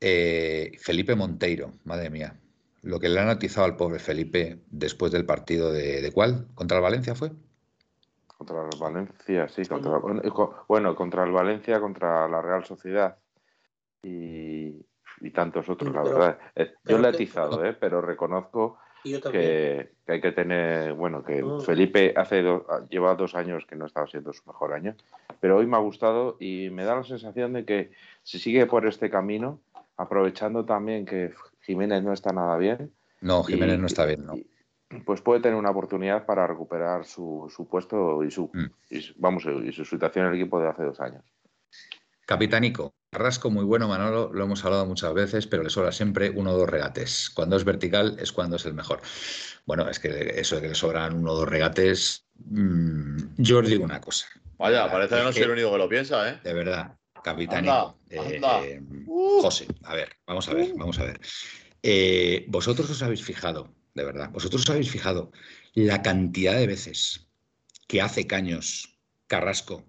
[0.00, 2.34] Eh, Felipe Monteiro, madre mía.
[2.82, 6.48] Lo que le han atizado al pobre Felipe después del partido de, ¿de cuál?
[6.54, 7.30] ¿Contra el Valencia fue?
[8.26, 9.98] Contra el Valencia, sí, contra,
[10.68, 13.18] bueno, contra el Valencia, contra la Real Sociedad
[14.02, 14.84] y,
[15.20, 16.38] y tantos otros, la pero- verdad.
[16.54, 18.78] Eh, Yo pero le he que- atizado, eh, pero reconozco.
[19.02, 21.60] Que, que hay que tener, bueno, que Mm.
[21.62, 24.94] Felipe hace do- lleva dos años que no estaba siendo su mejor año,
[25.40, 27.92] pero hoy me ha gustado y me da la sensación de que
[28.22, 29.60] si sigue por este camino,
[29.96, 32.92] aprovechando también que Jiménez no está nada bien.
[33.20, 34.34] No, Jiménez no está bien, no.
[35.04, 38.66] pues puede tener una oportunidad para recuperar su, puesto y su, mm.
[39.16, 41.24] vamos, y su situación en el equipo de hace dos años.
[42.26, 46.52] Capitánico, Carrasco muy bueno, Manolo, lo hemos hablado muchas veces, pero le sobra siempre uno
[46.52, 47.30] o dos regates.
[47.30, 49.00] Cuando es vertical es cuando es el mejor.
[49.64, 53.66] Bueno, es que eso de que le sobran uno o dos regates, mm, yo os
[53.66, 54.26] digo una cosa.
[54.58, 56.40] Vaya, parece que no soy el único que lo piensa, ¿eh?
[56.44, 57.98] De verdad, capitánico.
[58.10, 61.20] Eh, eh, José, a ver, vamos a ver, vamos a ver.
[61.82, 65.32] Eh, vosotros os habéis fijado, de verdad, vosotros os habéis fijado
[65.74, 67.26] la cantidad de veces
[67.86, 68.98] que hace caños
[69.28, 69.84] Carrasco,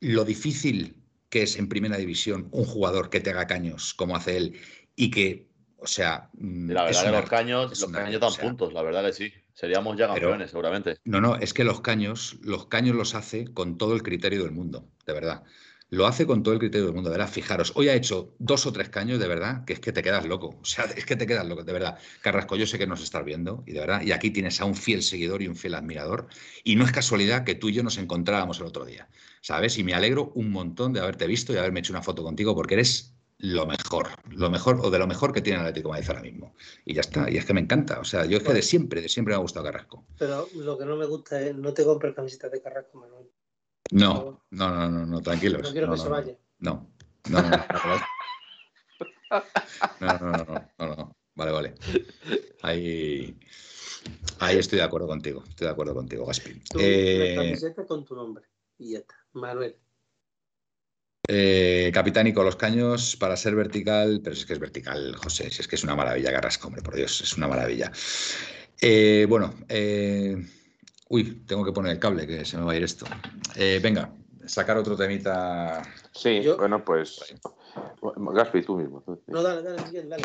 [0.00, 1.01] lo difícil
[1.32, 4.60] que es en primera división un jugador que te haga caños como hace él
[4.94, 5.48] y que,
[5.78, 6.28] o sea.
[6.34, 9.32] Mm, la verdad que los caños, los caños dan puntos, la verdad que sí.
[9.54, 10.98] Seríamos ya campeones, seguramente.
[11.04, 14.52] No, no, es que los caños, los caños los hace con todo el criterio del
[14.52, 15.42] mundo, de verdad.
[15.92, 17.30] Lo hace con todo el criterio del mundo, de verdad.
[17.30, 20.24] Fijaros, hoy ha hecho dos o tres caños, de verdad, que es que te quedas
[20.24, 20.56] loco.
[20.62, 21.98] O sea, es que te quedas loco, de verdad.
[22.22, 24.74] Carrasco, yo sé que nos estás viendo, y de verdad, y aquí tienes a un
[24.74, 26.28] fiel seguidor y un fiel admirador.
[26.64, 29.10] Y no es casualidad que tú y yo nos encontrábamos el otro día,
[29.42, 29.76] ¿sabes?
[29.76, 32.72] Y me alegro un montón de haberte visto y haberme hecho una foto contigo, porque
[32.72, 36.08] eres lo mejor, lo mejor o de lo mejor que tiene el Atlético de Madrid
[36.08, 36.54] ahora mismo.
[36.86, 38.00] Y ya está, y es que me encanta.
[38.00, 40.06] O sea, yo es que de siempre, de siempre me ha gustado Carrasco.
[40.18, 43.26] Pero lo que no me gusta es, no te compres camisetas de Carrasco, Manuel.
[43.92, 45.62] No, no, no, no, no, tranquilos.
[45.62, 46.36] No quiero que se vaya.
[46.60, 46.90] No,
[47.28, 47.58] no, no, no.
[50.00, 51.74] No, no, no, no, no, Vale, vale.
[52.62, 53.38] Ahí,
[54.38, 55.44] ahí estoy de acuerdo contigo.
[55.46, 56.54] Estoy de acuerdo contigo, Gaspi.
[56.70, 58.44] Tú, eh, camiseta con tu nombre.
[58.78, 59.14] Y ya está.
[59.32, 59.76] Manuel.
[61.28, 65.68] Eh, capitánico, los caños para ser vertical, pero es que es vertical, José, si es
[65.68, 67.92] que es una maravilla, Garrasco, hombre, por Dios, es una maravilla.
[68.80, 70.36] Eh, bueno, eh,
[71.12, 73.04] uy, tengo que poner el cable, que se me va a ir esto.
[73.54, 74.10] Eh, venga,
[74.46, 75.82] sacar otro temita.
[76.12, 77.34] Sí, bueno, pues.
[78.02, 79.04] Gaspi, tú mismo.
[79.26, 80.24] No, dale, dale, dale.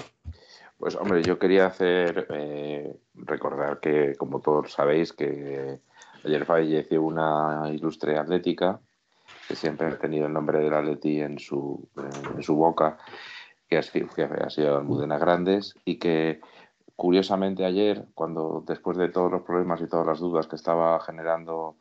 [0.77, 2.27] Pues, hombre, yo quería hacer.
[2.30, 5.81] Eh, recordar que, como todos sabéis, que
[6.23, 8.80] ayer falleció una ilustre atlética
[9.47, 11.89] que siempre ha tenido el nombre del Atleti en su,
[12.35, 12.97] en su boca,
[13.68, 16.39] que ha sido, que ha sido Almudena Grandes y que
[16.98, 21.76] curiosamente ayer, cuando después de todos los problemas y todas las dudas que estaba generando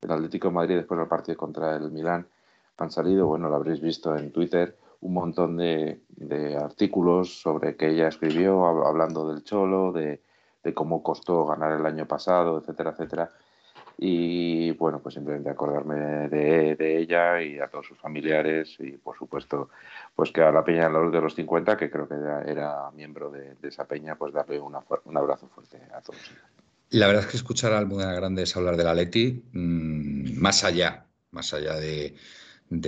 [0.00, 2.26] el Atlético de Madrid después del partido contra el Milán,
[2.78, 6.00] han salido, bueno, lo habréis visto en Twitter, un montón de,
[6.58, 10.20] artículos sobre que ella escribió, hablando del Cholo, de,
[10.74, 13.30] cómo costó ganar el año pasado, etcétera, etcétera.
[13.98, 19.70] Y bueno, pues simplemente acordarme de, ella y a todos sus familiares y por supuesto,
[20.14, 23.84] pues que a la Peña de los 50, que creo que era, miembro de, esa
[23.84, 26.20] peña, pues darle un abrazo fuerte a todos.
[26.94, 31.06] La verdad es que escuchar a Almudena Grandes hablar de la Leti, mm, más allá,
[31.32, 32.14] más allá de,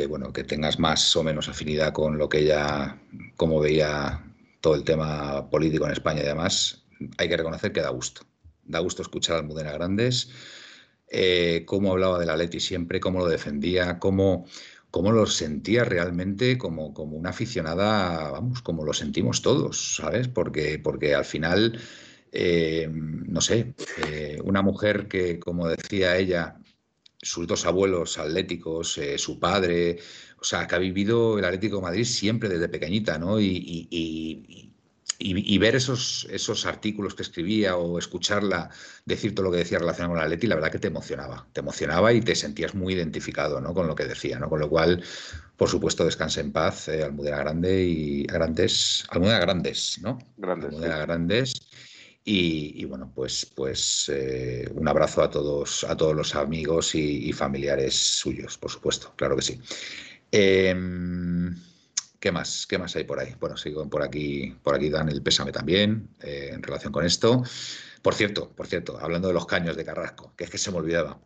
[0.09, 2.99] bueno, que tengas más o menos afinidad con lo que ella,
[3.37, 4.23] como veía
[4.61, 6.85] todo el tema político en España y demás,
[7.19, 8.23] hay que reconocer que da gusto.
[8.63, 10.31] Da gusto escuchar a Almudena Grandes,
[11.11, 14.47] eh, cómo hablaba de la Leti siempre, cómo lo defendía, cómo,
[14.91, 20.29] cómo lo sentía realmente como, como una aficionada, vamos, como lo sentimos todos, ¿sabes?
[20.29, 21.81] Porque, porque al final
[22.33, 23.75] eh, no sé,
[24.07, 26.59] eh, una mujer que, como decía ella,
[27.23, 29.99] sus dos abuelos atléticos, su padre,
[30.39, 33.41] o sea, que ha vivido el Atlético Madrid siempre desde pequeñita, ¿no?
[33.41, 34.66] Y,
[35.59, 38.71] ver esos, esos artículos que escribía o escucharla
[39.05, 41.61] decir todo lo que decía relacionado con la Atleti, la verdad que te emocionaba, te
[41.61, 43.75] emocionaba y te sentías muy identificado, ¿no?
[43.75, 44.49] Con lo que decía, ¿no?
[44.49, 45.03] Con lo cual,
[45.57, 50.19] por supuesto, descanse en paz, Almudena Grande y Grandes, Almudena Grandes, ¿no?
[50.37, 50.71] Grandes.
[50.71, 51.55] Almudena Grandes
[52.29, 57.95] y, bueno, pues, pues eh, un abrazo a todos, a todos los amigos y, familiares
[57.95, 59.61] suyos, por supuesto, claro que sí.
[60.33, 61.55] Em,
[62.27, 62.67] ¿Qué más?
[62.67, 63.37] ¿Qué más hay por ahí?
[63.39, 67.45] Bueno, sigo por aquí, por aquí dan el pésame también eh, en relación con esto.
[68.03, 70.79] Por cierto, por cierto, hablando de los caños de Carrasco, que es que se me
[70.79, 71.21] olvidaba.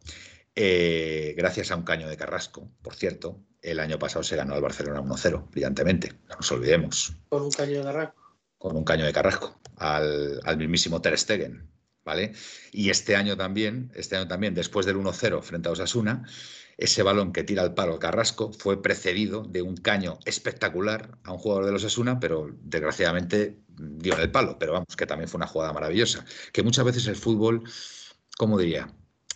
[0.55, 4.61] Eh, gracias a un caño de Carrasco, por cierto, el año pasado se ganó al
[4.61, 7.15] Barcelona 1-0, brillantemente, no nos olvidemos.
[7.31, 8.21] Con un caño de Carrasco
[8.59, 11.67] con un caño de Carrasco al, mismísimo Ter Stegen,
[12.05, 12.35] ¿vale?
[12.73, 16.27] Y este año también, este año también, después del 1-0 frente a Osasuna,
[16.81, 21.39] ese balón que tira al palo Carrasco fue precedido de un caño espectacular a un
[21.39, 24.59] jugador de los Osasuna, pero desgraciadamente dio en el palo.
[24.59, 26.25] Pero vamos, que también fue una jugada maravillosa.
[26.53, 27.63] Que muchas veces el fútbol,
[28.37, 28.93] ¿cómo diría?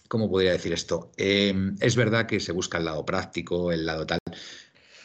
[0.08, 1.12] ¿Cómo podría decir esto?
[1.16, 4.18] Em, es verdad que se busca el lado práctico, el lado tal,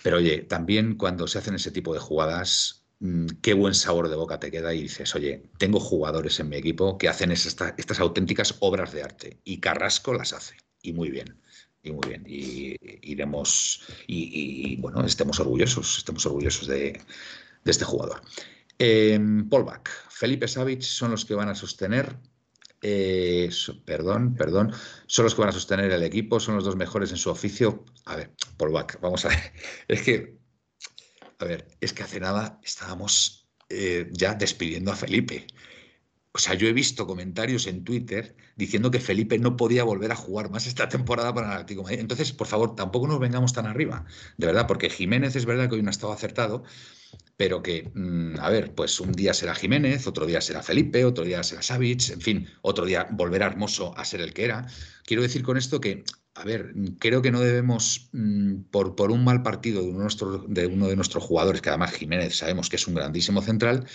[0.03, 4.15] pero oye, también cuando se hacen ese tipo de jugadas, Mm, qué buen sabor de
[4.17, 8.55] boca te queda y dices, oye, tengo jugadores en mi equipo que hacen estas auténticas
[8.59, 11.41] obras de arte y Carrasco las hace y muy bien.
[11.81, 17.01] Y muy bien, y iremos, y, bueno, estemos orgullosos, estemos orgullosos de,
[17.63, 18.21] este jugador.
[18.77, 19.19] Eh,
[19.49, 22.17] Polback, Felipe Savic son los que van a sostener
[22.81, 23.49] eh,
[23.85, 24.71] perdón, perdón,
[25.05, 27.83] son los que van a sostener el equipo, son los dos mejores en su oficio.
[28.05, 29.53] A ver, Polback, vamos a ver.
[29.87, 30.39] Es que,
[31.39, 35.47] a ver, es que hace nada estábamos eh, ya despidiendo a Felipe.
[36.31, 40.15] O sea, yo he visto comentarios en Twitter diciendo que Felipe no podía volver a
[40.15, 41.99] jugar más esta temporada para el Atlético Madrid.
[41.99, 44.05] Entonces, por favor, tampoco nos vengamos tan arriba,
[44.37, 46.63] de verdad, porque Jiménez es verdad que hoy no ha estado acertado,
[47.35, 51.23] pero que, mm, a ver, pues un día será Jiménez, otro día será Felipe, otro
[51.23, 54.67] día será Savic, en fin, otro día volverá Hermoso a ser el que era.
[55.05, 56.03] Quiero decir con esto que,
[56.35, 60.67] a ver, creo que no debemos, mm, por, por un mal partido de de, de
[60.67, 63.87] uno de nuestros jugadores, que además Jiménez sabemos que es un grandísimo central,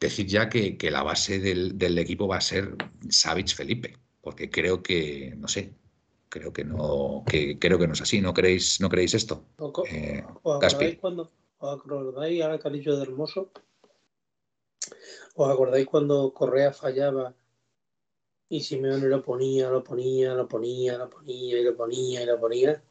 [0.00, 2.76] decir ya que, que la base del, del, equipo va a ser
[3.08, 5.74] Savic Felipe, porque creo que, no sé,
[6.28, 8.20] creo que no, que creo que no es así.
[8.20, 9.44] ¿No creéis, no creéis esto?
[9.90, 13.50] Eh, ¿Os acordáis cuando, os acordáis ahora que ha dicho de Hermoso?
[15.34, 17.34] ¿Os acordáis cuando Correa fallaba
[18.48, 22.40] y Simeone lo ponía, lo ponía, lo ponía, lo ponía y lo ponía y lo
[22.40, 22.82] ponía?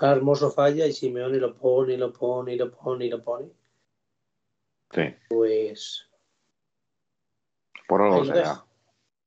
[0.00, 3.50] Ahora Hermoso falla y Simeone lo pone, lo pone, lo pone y lo pone.
[4.92, 5.02] Sí.
[5.28, 6.09] Pues
[7.90, 8.64] por algo será.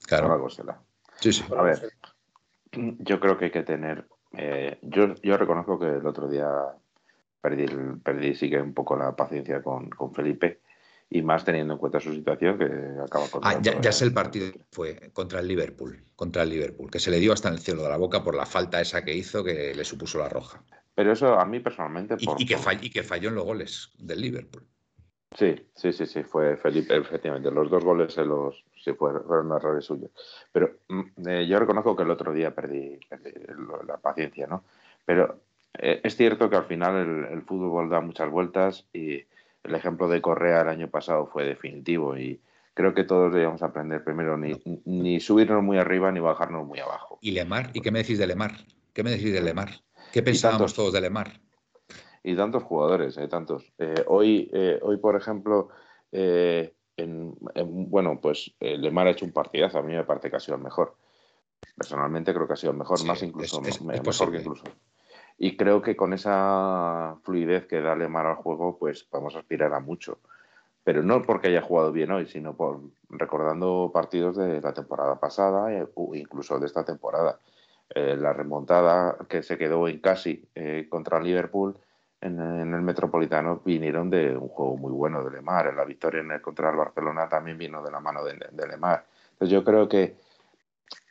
[0.07, 0.23] Claro.
[0.27, 0.81] Por algo será.
[1.19, 1.43] Sí, sí.
[1.55, 1.91] A ver.
[2.71, 4.07] Yo creo que hay que tener.
[4.37, 6.49] eh, yo, yo reconozco que el otro día
[7.41, 7.65] perdí,
[8.03, 10.61] perdí sí que un poco la paciencia con, con Felipe
[11.09, 12.65] y más teniendo en cuenta su situación que
[13.03, 13.45] acaba con.
[13.45, 16.99] Ah, ya, ya sé el partido que fue contra el Liverpool, contra el Liverpool, que
[16.99, 19.13] se le dio hasta en el cielo de la boca por la falta esa que
[19.13, 20.63] hizo que le supuso la roja.
[20.95, 22.15] Pero eso a mí personalmente.
[22.17, 24.65] Y, por- y que, fall- y que falló en los goles del Liverpool.
[25.37, 27.49] Sí, sí, sí, sí, fue Felipe, efectivamente.
[27.51, 30.11] Los dos goles se los, sí fueron, errores suyos.
[30.51, 33.31] Pero mm, eh, yo reconozco que el otro día perdí, perdí
[33.87, 34.63] la paciencia, ¿no?
[35.05, 35.39] Pero
[35.77, 39.23] eh, es cierto que al final el, el fútbol da muchas vueltas y
[39.63, 42.39] el ejemplo de Correa el año pasado fue definitivo y
[42.73, 47.17] creo que todos debíamos aprender primero ni, ni subirnos muy arriba ni bajarnos muy abajo.
[47.21, 47.71] ¿Y Lemar?
[47.73, 48.51] ¿Y qué me decís de Lemar?
[48.93, 49.69] ¿Qué me decís de Lemar?
[50.11, 51.39] ¿Qué pensábamos todos de Lemar?
[52.23, 53.73] Y tantos jugadores, eh, tantos.
[53.77, 55.69] Eh, hoy, eh, hoy, por ejemplo,
[56.11, 59.79] eh, en, en- bueno, pues Lemar ha hecho un partidazo.
[59.79, 60.95] A mí me parece que ha sido el mejor.
[61.75, 64.31] Personalmente creo que ha sido el mejor, Sí, más incluso, es- es- me- es mejor
[64.31, 64.63] que incluso.
[65.37, 69.79] Y creo que con esa fluidez que da Lemar al juego, pues podemos aspirar a
[69.79, 70.19] mucho.
[70.83, 75.67] Pero no porque haya jugado bien hoy, sino por recordando partidos de la temporada pasada
[75.95, 77.39] o incluso de esta temporada.
[77.95, 81.77] Eh, la remontada que se quedó en casi eh, contra Liverpool
[82.23, 85.73] en, en el Metropolitano vinieron de un juego muy bueno de Lemar.
[85.73, 89.05] La victoria en el, contra el Barcelona también vino de la mano de, de Lemar.
[89.33, 90.15] Entonces yo creo que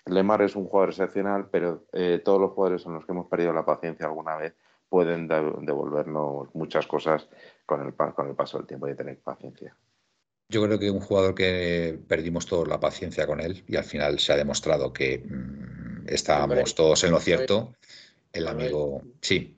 [0.07, 3.53] Lemar es un jugador excepcional, pero eh, todos los jugadores en los que hemos perdido
[3.53, 4.55] la paciencia alguna vez
[4.89, 7.29] pueden de- devolvernos muchas cosas
[7.67, 9.77] con el, con el paso del tiempo y tener paciencia.
[10.49, 14.19] Yo creo que un jugador que perdimos todos la paciencia con él y al final
[14.19, 17.73] se ha demostrado que mm, estábamos todos en lo cierto.
[18.33, 19.55] El amigo, sí,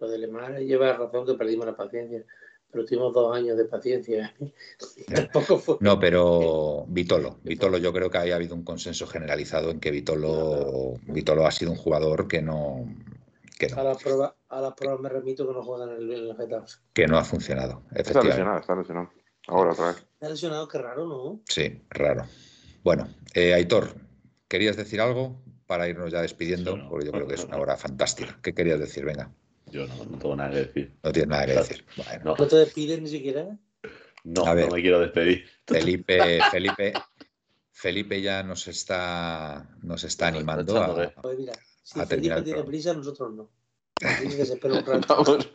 [0.00, 2.24] Lo de Lemar lleva razón que perdimos la paciencia,
[2.70, 4.34] pero tuvimos dos años de paciencia.
[5.14, 5.76] Tampoco fue.
[5.80, 10.94] no, pero Vitolo, Vitolo, yo creo que haya habido un consenso generalizado en que Vitolo,
[11.06, 12.86] Vitolo ha sido un jugador que no,
[13.58, 16.12] que A no, la prueba, a la prueba me remito que no juegan en el,
[16.12, 16.76] en el Getafe.
[16.94, 19.10] que no ha funcionado, Está lesionado, está lesionado.
[19.48, 20.06] Ahora otra vez.
[20.20, 21.40] Ha lesionado, qué raro, ¿no?
[21.46, 22.24] Sí, raro.
[22.82, 23.94] Bueno, eh, Aitor,
[24.48, 26.72] ¿querías decir algo para irnos ya despidiendo?
[26.72, 26.88] Sí, no.
[26.88, 28.38] Porque yo creo que es una hora fantástica.
[28.42, 29.04] ¿Qué querías decir?
[29.04, 29.30] Venga,
[29.70, 30.92] Yo no, no tengo nada que decir.
[31.02, 31.66] no tienes nada que Claro.
[31.68, 31.84] decir.
[31.96, 33.46] Bueno, No, No te despides ni siquiera.
[34.24, 34.68] no, A ver.
[34.68, 35.46] no me quiero despedir.
[35.66, 36.92] Felipe, Felipe,
[37.72, 41.10] Felipe ya nos está, nos está animando a.
[41.22, 41.52] Pues mira,
[41.82, 43.42] si A terminar Felipe el tiene prisa, nosotros no.
[43.42, 43.50] Un.
[45.08, 45.48] Vamos,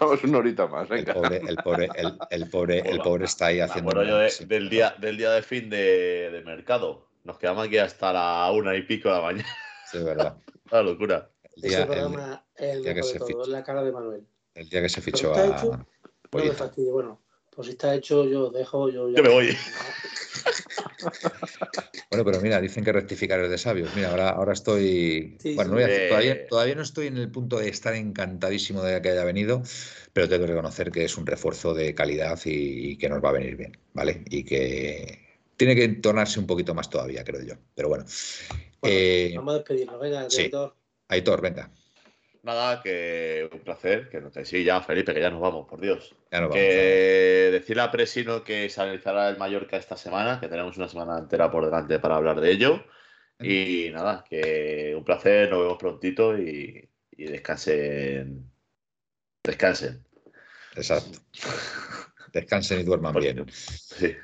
[0.00, 1.14] vamos una horita más, el venga.
[1.14, 3.92] pobre, el pobre, el, el pobre, el pobre está ahí haciendo.
[3.92, 7.08] acuerdo yo de- del, día, del día de fin de, de mercado.
[7.22, 9.48] Nos quedamos aquí hasta la una y pico de la mañana.
[9.88, 10.36] Sí, es verdad.
[10.72, 11.30] Una locura.
[11.56, 13.42] El día, Ese el- programa es el día que se todo, fichó.
[13.42, 14.26] es la cara de Manuel.
[14.54, 15.84] el día que se fichó está a hecho, No me
[16.30, 16.54] Pollito.
[16.54, 16.90] fastidie.
[16.90, 17.20] Bueno,
[17.54, 18.88] pues si está hecho, yo dejo.
[18.88, 19.56] Yo, ya- Yo me voy.
[22.10, 23.94] Bueno, pero mira, dicen que rectificar es de sabios.
[23.96, 25.38] Mira, ahora, ahora estoy.
[25.40, 25.82] Sí, bueno, no sí.
[25.82, 26.08] voy a decir- Eh.
[26.08, 29.62] todavía, todavía no estoy en el punto de estar encantadísimo de que haya venido,
[30.12, 33.30] pero tengo que reconocer que es un refuerzo de calidad y, y que nos va
[33.30, 34.24] a venir bien, ¿vale?
[34.28, 35.20] Y que
[35.56, 37.54] tiene que entonarse un poquito más todavía, creo yo.
[37.74, 38.04] Pero bueno.
[38.80, 40.00] Bueno, Eh, Vamos a despedirnos.
[40.00, 40.36] Venga, sí.
[40.36, 40.74] director.
[41.12, 41.70] Aitor, venga.
[42.42, 44.08] Nada, que un placer.
[44.08, 46.14] Que, no- que sí, ya, Felipe, que ya nos vamos, por Dios.
[46.30, 46.54] Ya nos vamos.
[46.56, 51.18] Que decirle a Presino que se analizará el Mallorca esta semana, que tenemos una semana
[51.18, 52.84] entera por delante para hablar de ello.
[53.40, 58.48] Y nada, que un placer, nos vemos prontito y, y descansen.
[59.42, 60.04] Descansen.
[60.76, 61.18] Exacto.
[62.32, 63.44] Descansen y duerman bien.
[63.50, 64.14] Sí.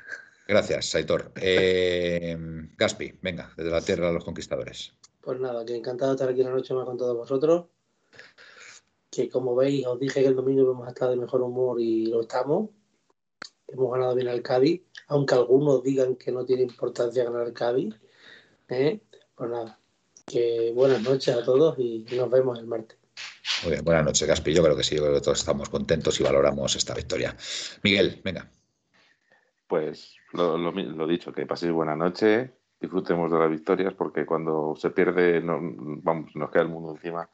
[0.47, 1.31] Gracias, Saitor.
[1.35, 2.35] Eh,
[2.77, 4.93] Gaspi, venga, desde la tierra de los conquistadores.
[5.21, 7.65] Pues nada, que encantado de estar aquí la noche más con todos vosotros.
[9.09, 12.05] Que como veis, os dije que el domingo íbamos a estar de mejor humor y
[12.05, 12.69] lo estamos.
[13.67, 17.95] Hemos ganado bien al Cádiz, aunque algunos digan que no tiene importancia ganar al Cádiz.
[18.69, 19.01] ¿eh?
[19.35, 19.79] Pues nada,
[20.25, 22.97] que buenas noches a todos y nos vemos el martes.
[23.63, 24.53] Muy bien, buenas noches, Gaspi.
[24.53, 27.35] Yo creo que sí, yo creo que todos estamos contentos y valoramos esta victoria.
[27.83, 28.49] Miguel, venga.
[29.67, 34.75] Pues lo, lo, lo dicho, que paséis buena noche, disfrutemos de las victorias, porque cuando
[34.77, 37.29] se pierde, no, vamos, nos queda el mundo encima.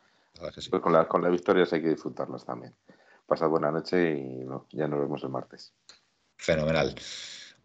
[0.58, 0.70] Sí.
[0.70, 2.74] Pues con, la, con las victorias hay que disfrutarlas también.
[3.26, 5.74] Pasad buena noche y no, ya nos vemos el martes.
[6.38, 6.96] Fenomenal.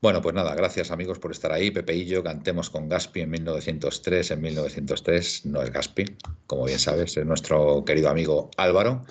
[0.00, 1.70] Bueno, pues nada, gracias amigos por estar ahí.
[1.70, 4.30] Pepe y yo cantemos con Gaspi en 1903.
[4.30, 6.16] En 1903 no es Gaspi,
[6.46, 9.04] como bien sabes, es nuestro querido amigo Álvaro,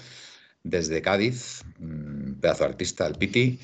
[0.64, 3.60] desde Cádiz, un pedazo de artista, el Piti.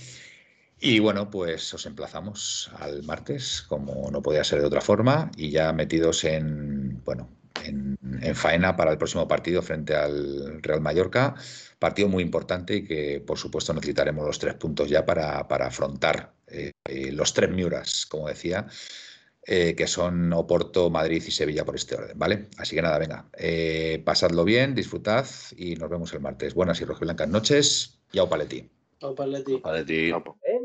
[0.79, 5.49] Y bueno, pues os emplazamos al martes, como no podía ser de otra forma, y
[5.49, 7.29] ya metidos en, bueno,
[7.63, 11.35] en, en, faena para el próximo partido frente al Real Mallorca.
[11.79, 16.33] Partido muy importante y que, por supuesto, necesitaremos los tres puntos ya para, para afrontar
[16.47, 18.67] eh, eh, los tres Miuras, como decía,
[19.47, 22.47] eh, que son Oporto, Madrid y Sevilla por este orden, ¿vale?
[22.57, 26.55] Así que nada, venga, eh, pasadlo bien, disfrutad y nos vemos el martes.
[26.55, 28.67] Buenas y rojiblancas noches y au paleti.
[29.01, 29.57] Au paleti.
[29.57, 30.09] Paleti.
[30.09, 30.64] En 1903, en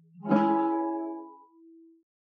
[0.23, 0.90] Thank you.